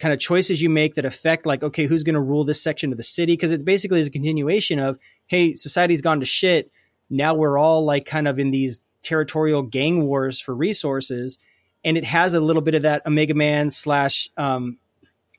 [0.00, 2.90] kind of choices you make that affect like okay who's going to rule this section
[2.90, 4.98] of the city because it basically is a continuation of
[5.28, 6.72] hey society's gone to shit
[7.08, 11.38] now we're all like kind of in these territorial gang wars for resources
[11.84, 14.78] and it has a little bit of that omega man slash um,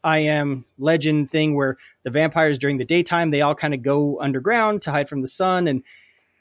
[0.03, 4.19] i am legend thing where the vampires during the daytime they all kind of go
[4.19, 5.67] underground to hide from the sun.
[5.67, 5.83] And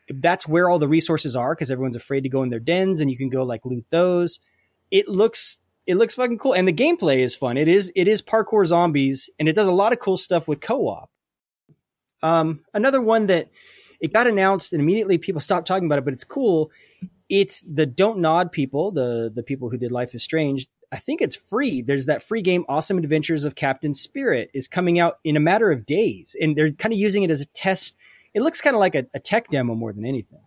[0.08, 3.10] that's where all the resources are because everyone's afraid to go in their dens and
[3.10, 4.40] you can go like loot those.
[4.90, 6.52] It looks it looks fucking cool.
[6.52, 7.56] And the gameplay is fun.
[7.56, 10.60] It is it is parkour zombies and it does a lot of cool stuff with
[10.60, 11.10] co-op.
[12.22, 13.48] Um another one that
[14.00, 16.70] it got announced and immediately people stopped talking about it but it's cool
[17.30, 21.22] it's the don't nod people the the people who did life is strange i think
[21.22, 25.36] it's free there's that free game awesome adventures of captain spirit is coming out in
[25.36, 27.96] a matter of days and they're kind of using it as a test
[28.34, 30.40] it looks kind of like a, a tech demo more than anything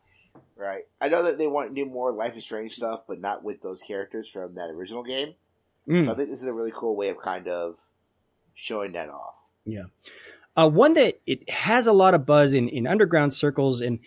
[0.64, 0.84] Right.
[1.02, 3.62] I know that they want to do more Life is Strange stuff, but not with
[3.62, 5.34] those characters from that original game.
[5.90, 6.06] Mm.
[6.06, 7.80] So I think this is a really cool way of kind of
[8.54, 9.34] showing that off.
[9.66, 9.84] Yeah.
[10.56, 14.00] Uh, one that it has a lot of buzz in, in underground circles and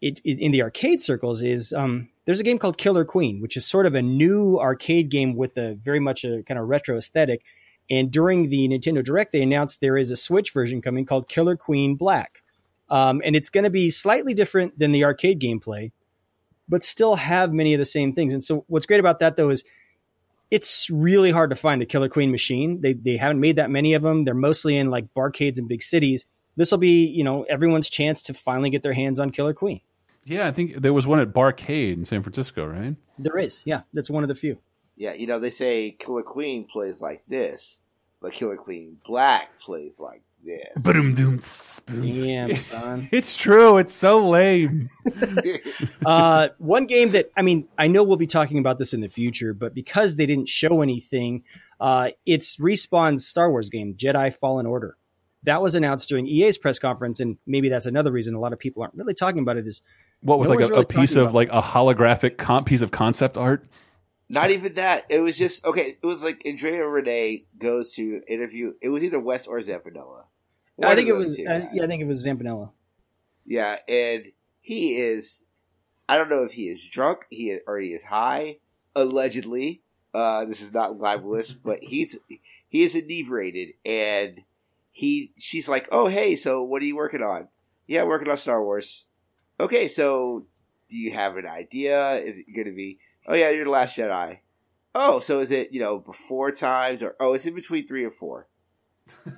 [0.00, 3.56] it, it- in the arcade circles is um, there's a game called Killer Queen, which
[3.56, 6.96] is sort of a new arcade game with a very much a kind of retro
[6.96, 7.42] aesthetic.
[7.90, 11.56] And during the Nintendo Direct, they announced there is a Switch version coming called Killer
[11.56, 12.42] Queen Black.
[12.88, 15.92] Um, and it's going to be slightly different than the arcade gameplay,
[16.68, 18.32] but still have many of the same things.
[18.32, 19.64] And so what's great about that though is
[20.50, 22.80] it's really hard to find a Killer Queen machine.
[22.80, 24.24] They they haven't made that many of them.
[24.24, 26.26] They're mostly in like barcades and big cities.
[26.56, 29.80] This will be, you know, everyone's chance to finally get their hands on Killer Queen.
[30.24, 32.94] Yeah, I think there was one at Barcade in San Francisco, right?
[33.18, 34.58] There is, yeah, that's one of the few.
[34.96, 37.80] Yeah, you know, they say Killer Queen plays like this,
[38.20, 40.82] but Killer Queen Black plays like this.
[40.82, 41.40] Boom, doom.
[41.86, 43.08] Damn, son.
[43.10, 43.78] It's true.
[43.78, 44.90] It's so lame.
[46.06, 49.08] uh, one game that I mean, I know we'll be talking about this in the
[49.08, 51.44] future, but because they didn't show anything,
[51.80, 54.96] uh, it's Respawn's Star Wars game, Jedi Fallen Order.
[55.44, 58.58] That was announced during EA's press conference, and maybe that's another reason a lot of
[58.58, 59.66] people aren't really talking about it.
[59.66, 59.80] Is
[60.22, 62.82] What was no like a, really a piece of about like a holographic con- piece
[62.82, 63.66] of concept art?
[64.28, 65.06] Not even that.
[65.08, 65.94] It was just okay.
[66.02, 68.74] It was like Andrea Rene goes to interview.
[68.80, 70.24] It was either West or Zampella.
[70.82, 71.36] I think it was.
[71.36, 72.70] two Uh, yeah, I think it was Zampella.
[73.44, 75.44] Yeah, and he is.
[76.08, 78.58] I don't know if he is drunk, he is, or he is high.
[78.96, 79.82] Allegedly,
[80.12, 82.18] uh, this is not libelous, but he's
[82.68, 84.42] he is inebriated, and
[84.92, 87.48] he she's like, "Oh, hey, so what are you working on?"
[87.86, 89.06] Yeah, working on Star Wars.
[89.60, 90.46] Okay, so
[90.88, 92.14] do you have an idea?
[92.14, 92.98] Is it going to be?
[93.26, 94.38] Oh yeah, you're the Last Jedi.
[94.94, 98.14] Oh, so is it you know before times or oh, it's in between three and
[98.14, 98.48] four?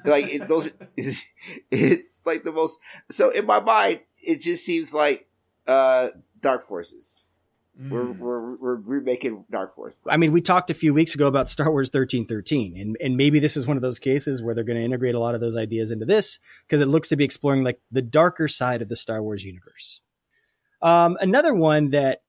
[0.04, 1.24] like it, those, it's,
[1.70, 2.80] it's like the most.
[3.10, 5.28] So in my mind, it just seems like
[5.66, 6.08] uh
[6.40, 7.26] Dark Forces.
[7.74, 10.02] We're, we're we're remaking Dark Forces.
[10.06, 13.16] I mean, we talked a few weeks ago about Star Wars thirteen thirteen, and and
[13.16, 15.40] maybe this is one of those cases where they're going to integrate a lot of
[15.40, 18.88] those ideas into this because it looks to be exploring like the darker side of
[18.88, 20.00] the Star Wars universe.
[20.82, 22.22] Um, another one that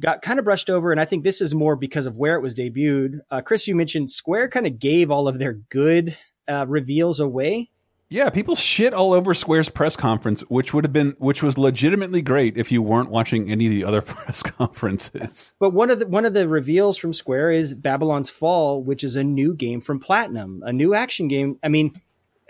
[0.00, 2.42] got kind of brushed over, and I think this is more because of where it
[2.42, 3.20] was debuted.
[3.30, 6.16] Uh, Chris, you mentioned Square kind of gave all of their good
[6.48, 7.70] uh, reveals away.
[8.08, 12.20] Yeah, people shit all over Square's press conference, which would have been which was legitimately
[12.20, 15.54] great if you weren't watching any of the other press conferences.
[15.58, 19.16] But one of the one of the reveals from Square is Babylon's Fall, which is
[19.16, 21.58] a new game from Platinum, a new action game.
[21.62, 21.94] I mean,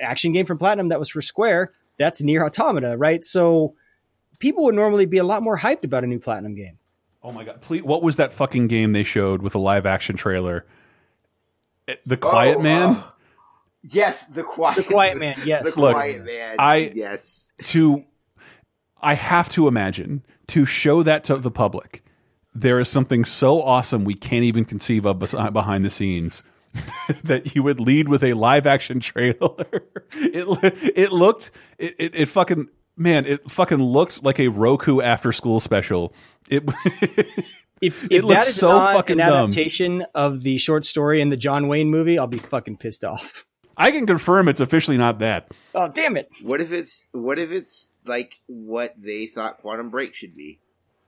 [0.00, 3.24] action game from Platinum that was for Square That's Nier Automata, right?
[3.24, 3.74] So
[4.42, 6.76] people would normally be a lot more hyped about a new Platinum game.
[7.22, 7.62] Oh my god!
[7.62, 10.66] Please, what was that fucking game they showed with a live action trailer?
[11.88, 12.88] Eh, The Quiet Oh, Man.
[12.96, 13.02] uh,
[13.84, 15.72] Yes, the quiet, The Quiet Man, yes.
[15.74, 16.56] the Look, quiet man.
[16.58, 18.04] I- yes, to
[19.00, 22.04] I have to imagine to show that to the public.
[22.54, 25.18] There is something so awesome we can't even conceive of
[25.52, 26.42] behind the scenes
[27.24, 29.66] that you would lead with a live action trailer.
[30.12, 35.32] it it looked it, it it fucking man it fucking looked like a Roku after
[35.32, 36.12] school special.
[36.48, 36.64] It
[37.82, 39.48] If, It if looks that is so not fucking an dumb.
[39.48, 43.44] adaptation of the short story in the John Wayne movie, I'll be fucking pissed off.
[43.76, 45.50] I can confirm it's officially not that.
[45.74, 46.28] Oh damn it!
[46.42, 50.60] What if it's what if it's like what they thought Quantum Break should be?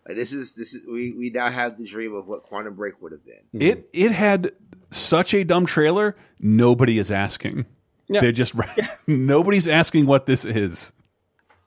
[0.06, 3.00] Like this is this is we we now have the dream of what Quantum Break
[3.00, 3.60] would have been.
[3.60, 4.50] It it had
[4.90, 6.16] such a dumb trailer.
[6.40, 7.66] Nobody is asking.
[8.08, 8.20] Yeah.
[8.20, 8.54] They just
[9.06, 10.90] nobody's asking what this is.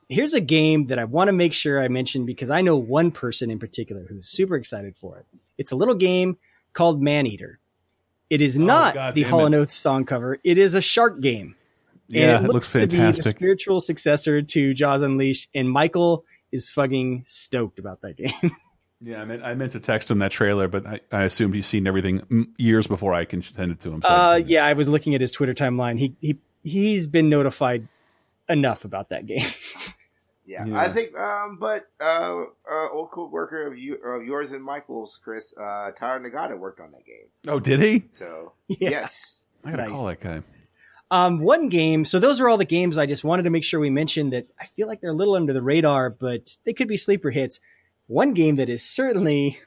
[0.08, 3.10] Here's a game that I want to make sure I mention because I know one
[3.10, 5.26] person in particular who's super excited for it.
[5.58, 6.38] It's a little game
[6.72, 7.58] called Maneater.
[8.30, 10.38] It is not Oh, God the Hall Oates song cover.
[10.44, 11.56] It is a shark game.
[12.08, 15.50] Yeah, and it it looks looks, to be a spiritual successor to Jaws Unleashed.
[15.54, 18.50] And Michael is fucking stoked about that game.
[19.00, 21.66] Yeah, I meant I meant to text him that trailer, but I, I assumed he's
[21.68, 24.02] seen everything years before I can send it to him.
[24.02, 26.00] So I- uh, yeah, I was looking at his Twitter timeline.
[26.00, 27.86] He he he's been notified
[28.48, 29.38] enough about that game.
[30.48, 30.80] Yeah, Yeah.
[30.80, 31.14] I think.
[31.16, 36.20] Um, but uh, uh, old co-worker of you of yours and Michael's, Chris, uh, Tyler
[36.20, 37.26] Nagata worked on that game.
[37.46, 38.04] oh, did he?
[38.14, 38.90] So Yeah.
[38.90, 39.92] yes, I gotta Nice.
[39.92, 40.42] call that guy.
[41.10, 42.04] Um, one game.
[42.04, 44.46] So those are all the games I just wanted to make sure we mentioned that
[44.60, 47.60] I feel like they're a little under the radar, but they could be sleeper hits.
[48.08, 49.58] One game that is certainly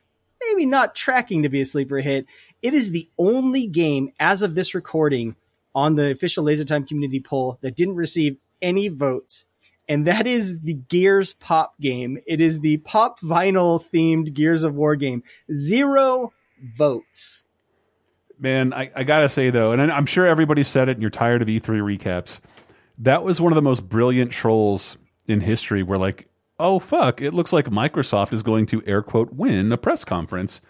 [0.41, 2.26] maybe not tracking to be a sleeper hit.
[2.62, 5.36] It is the only game as of this recording
[5.74, 9.45] on the official Laser Time community poll that didn't receive any votes.
[9.91, 12.18] And that is the Gears Pop game.
[12.26, 15.22] It is the pop vinyl themed Gears of War game.
[15.53, 16.31] Zero
[16.77, 17.43] votes.
[18.39, 21.41] Man, I, I gotta say though, and I'm sure everybody said it, and you're tired
[21.41, 22.39] of E3 recaps.
[22.99, 24.97] That was one of the most brilliant trolls
[25.27, 25.84] in history.
[25.84, 29.77] Where like, oh fuck, it looks like Microsoft is going to air quote win a
[29.77, 30.61] press conference.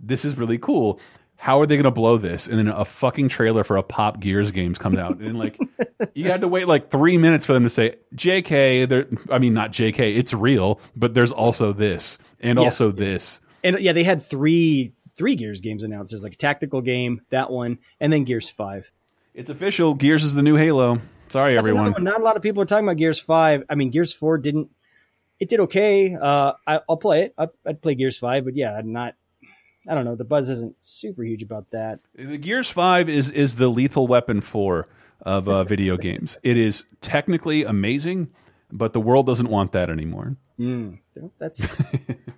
[0.00, 0.98] This is really cool.
[1.40, 2.48] How are they going to blow this?
[2.48, 5.58] And then a fucking trailer for a Pop Gears games comes out, and like
[6.14, 9.54] you had to wait like three minutes for them to say, "JK." There, I mean,
[9.54, 10.16] not JK.
[10.18, 12.64] It's real, but there's also this and Yeah.
[12.66, 13.40] also this.
[13.64, 16.10] And yeah, they had three three Gears games announced.
[16.12, 18.90] There's like a tactical game, that one, and then Gears Five.
[19.32, 19.94] It's official.
[19.94, 21.00] Gears is the new Halo.
[21.28, 21.92] Sorry, That's everyone.
[21.92, 22.04] one.
[22.04, 23.64] Not a lot of people are talking about Gears Five.
[23.70, 24.68] I mean, Gears Four didn't.
[25.38, 26.14] It did okay.
[26.20, 27.34] Uh, I, I'll play it.
[27.38, 29.14] I, I'd play Gears Five, but yeah, I'm not.
[29.88, 30.14] I don't know.
[30.14, 32.00] The buzz isn't super huge about that.
[32.14, 34.88] The Gears Five is is the Lethal Weapon Four
[35.22, 36.38] of uh, video games.
[36.42, 38.28] It is technically amazing,
[38.70, 40.36] but the world doesn't want that anymore.
[40.58, 40.98] Mm,
[41.38, 41.58] that's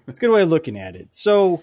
[0.06, 1.08] that's a good way of looking at it.
[1.10, 1.62] So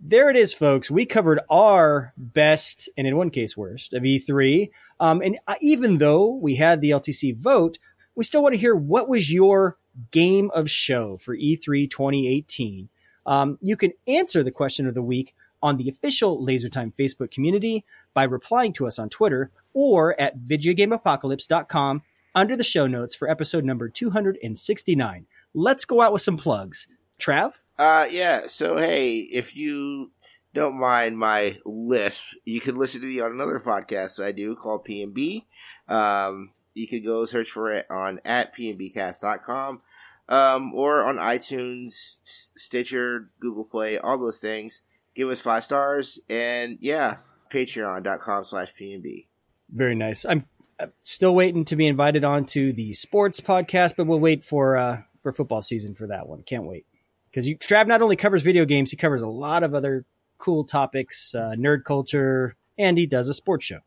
[0.00, 0.90] there it is, folks.
[0.90, 4.70] We covered our best and in one case worst of E3.
[5.00, 7.78] Um, and uh, even though we had the LTC vote,
[8.14, 9.78] we still want to hear what was your
[10.10, 12.88] game of show for E E3 2018.
[13.26, 17.84] Um, you can answer the question of the week on the official LaserTime Facebook community
[18.14, 22.02] by replying to us on Twitter or at vidjagameapocalypse.com
[22.34, 25.26] under the show notes for episode number 269.
[25.54, 26.86] Let's go out with some plugs.
[27.18, 27.52] Trav?
[27.78, 28.46] Uh, yeah.
[28.46, 30.12] So hey, if you
[30.54, 34.54] don't mind my lisp, you can listen to me on another podcast that I do
[34.56, 35.44] called PNB.
[35.88, 39.82] Um, you can go search for it on at pnbcast.com,
[40.28, 44.82] um, or on iTunes, Stitcher, Google Play, all those things.
[45.14, 47.18] Give us five stars, and yeah,
[47.50, 49.26] patreon.com slash PNB.
[49.72, 50.24] Very nice.
[50.24, 50.44] I'm,
[50.78, 54.76] I'm still waiting to be invited on to the sports podcast, but we'll wait for
[54.76, 56.42] uh, for football season for that one.
[56.42, 56.86] Can't wait
[57.30, 60.04] because you Trav not only covers video games, he covers a lot of other
[60.38, 63.80] cool topics, uh, nerd culture, and he does a sports show.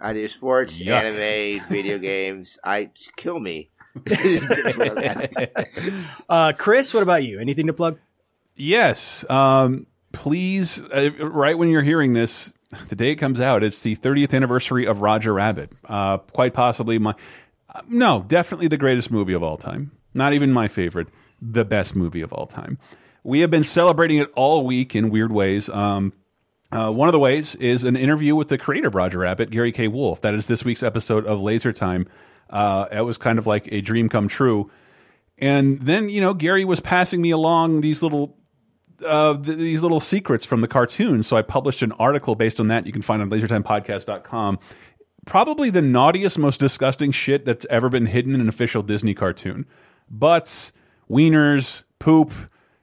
[0.00, 0.92] I do sports, Yuck.
[0.92, 2.58] anime, video games.
[2.64, 3.70] I kill me.
[6.28, 7.38] Uh, Chris, what about you?
[7.38, 7.98] Anything to plug?
[8.56, 9.28] Yes.
[9.28, 12.52] Um, please, uh, right when you're hearing this,
[12.88, 15.72] the day it comes out, it's the 30th anniversary of Roger Rabbit.
[15.84, 17.14] Uh, quite possibly my,
[17.74, 19.92] uh, no, definitely the greatest movie of all time.
[20.14, 21.08] Not even my favorite,
[21.40, 22.78] the best movie of all time.
[23.24, 25.68] We have been celebrating it all week in weird ways.
[25.68, 26.12] Um,
[26.70, 29.72] uh, one of the ways is an interview with the creator of Roger Rabbit, Gary
[29.72, 29.88] K.
[29.88, 30.22] Wolf.
[30.22, 32.06] That is this week's episode of Laser Time.
[32.52, 34.70] Uh, it was kind of like a dream come true.
[35.38, 38.36] And then, you know, Gary was passing me along these little
[39.04, 41.22] uh, th these little secrets from the cartoon.
[41.22, 42.86] So I published an article based on that.
[42.86, 44.58] You can find on lasertimepodcast.com.
[45.24, 49.66] probably the naughtiest, most disgusting shit that's ever been hidden in an official Disney cartoon.
[50.10, 50.72] Butts,
[51.10, 52.32] wieners, poop.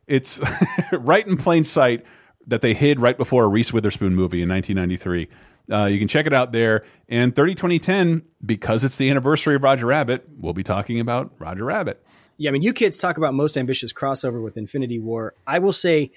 [0.08, 0.42] It's
[0.92, 2.04] right in plain sight
[2.48, 5.30] that they hid right before a Reese Witherspoon movie in 1993.
[5.72, 6.84] Uh, you can check it out there.
[7.08, 11.66] And 30 2010, because it's the anniversary of Roger Rabbit, we'll be talking about Roger
[11.66, 12.04] Rabbit.
[12.38, 15.34] Yeah, I mean, you kids talk about most ambitious crossover with Infinity War.
[15.46, 16.12] I will say,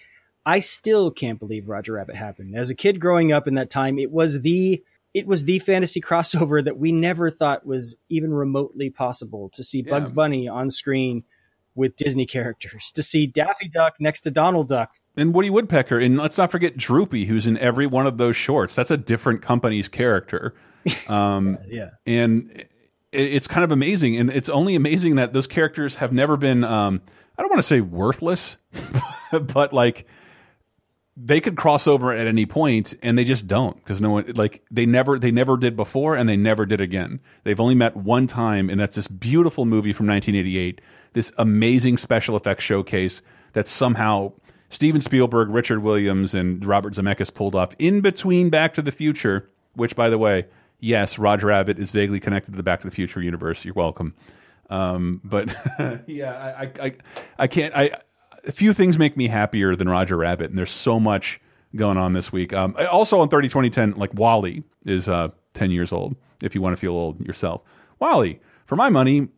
[0.47, 2.57] I still can't believe Roger Rabbit happened.
[2.57, 4.83] As a kid growing up in that time, it was the
[5.15, 9.83] it was the fantasy crossover that we never thought was even remotely possible to see
[9.83, 11.25] Bugs Bunny on screen
[11.75, 14.93] with Disney characters, to see Daffy Duck next to Donald Duck.
[15.17, 18.75] And Woody Woodpecker, and let's not forget Droopy, who's in every one of those shorts.
[18.75, 20.55] That's a different company's character.
[21.09, 21.91] Um, yeah.
[22.09, 22.69] And it,
[23.13, 24.17] it's kind of amazing.
[24.17, 27.01] And it's only amazing that those characters have never been, um,
[27.39, 28.57] I don't want to say worthless,
[29.33, 30.09] but like
[31.17, 34.65] they could cross over at any point and they just don't because no one like
[34.71, 38.27] they never they never did before and they never did again they've only met one
[38.27, 40.81] time and that's this beautiful movie from 1988
[41.13, 43.21] this amazing special effects showcase
[43.53, 44.33] that somehow
[44.73, 49.49] steven spielberg richard williams and robert zemeckis pulled off in between back to the future
[49.75, 50.45] which by the way
[50.81, 54.15] yes roger rabbit is vaguely connected to the back to the future universe you're welcome
[54.71, 55.55] um, but
[56.07, 56.93] yeah I, I
[57.39, 57.91] i can't i
[58.47, 61.41] a few things make me happier than Roger Rabbit, and there's so much
[61.77, 62.53] going on this week.
[62.53, 66.17] Um, also on 30 2010, like WALL-E is uh, 10 years old.
[66.43, 67.63] If you want to feel old yourself,
[68.01, 69.29] WALL-E, for my money,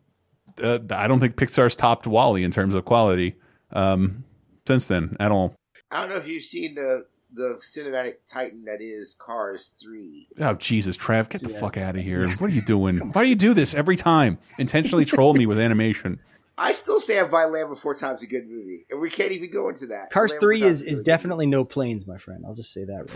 [0.61, 3.35] uh, I don't think Pixar's topped WALL-E in terms of quality
[3.71, 4.23] um,
[4.67, 5.55] since then at all.
[5.91, 10.27] I don't know if you've seen the the cinematic titan that is Cars Three.
[10.39, 12.29] Oh Jesus, Trav, get the fuck out of here!
[12.37, 12.97] What are you doing?
[13.11, 14.37] Why do you do this every time?
[14.57, 16.19] Intentionally troll me with animation.
[16.57, 19.67] I still stand by Land Before Time's a good movie, and we can't even go
[19.67, 20.09] into that.
[20.09, 22.45] Cars Land Three is is definitely no planes, my friend.
[22.47, 23.11] I'll just say that.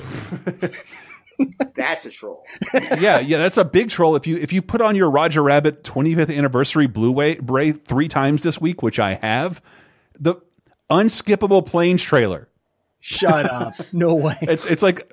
[0.45, 0.77] Right good-
[1.75, 2.43] that's a troll.
[2.73, 4.15] yeah, yeah, that's a big troll.
[4.17, 8.59] If you if you put on your Roger Rabbit 25th anniversary Blu-ray three times this
[8.59, 9.61] week, which I have,
[10.19, 10.35] the
[10.89, 12.47] unskippable planes trailer.
[12.99, 13.75] Shut up!
[13.93, 14.37] No way.
[14.41, 15.11] It's it's like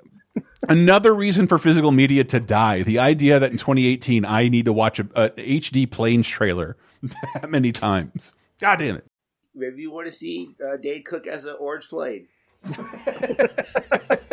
[0.69, 2.83] another reason for physical media to die.
[2.83, 7.49] The idea that in 2018 I need to watch a, a HD planes trailer that
[7.49, 8.33] many times.
[8.61, 9.07] God damn it.
[9.55, 12.29] Maybe you want to see uh, Dane Cook as an orange plane.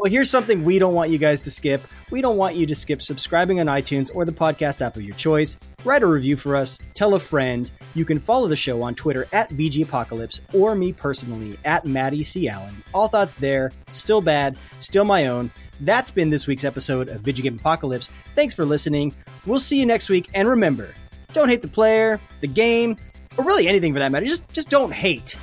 [0.00, 1.82] Well, here's something we don't want you guys to skip.
[2.10, 5.14] We don't want you to skip subscribing on iTunes or the podcast app of your
[5.14, 5.58] choice.
[5.84, 7.70] Write a review for us, tell a friend.
[7.94, 12.22] You can follow the show on Twitter at VG Apocalypse or me personally at Maddie
[12.22, 12.48] C.
[12.48, 12.82] Allen.
[12.94, 15.50] All thoughts there, still bad, still my own.
[15.80, 18.08] That's been this week's episode of VidjaGame Apocalypse.
[18.34, 19.14] Thanks for listening.
[19.44, 20.94] We'll see you next week, and remember,
[21.34, 22.96] don't hate the player, the game,
[23.36, 24.24] or really anything for that matter.
[24.24, 25.36] Just just don't hate.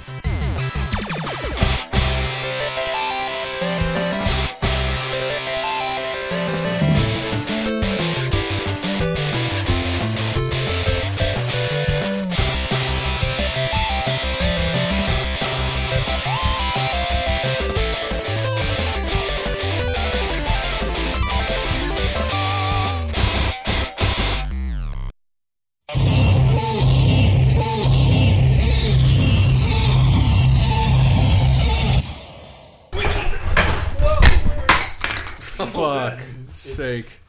[36.78, 37.20] Sake.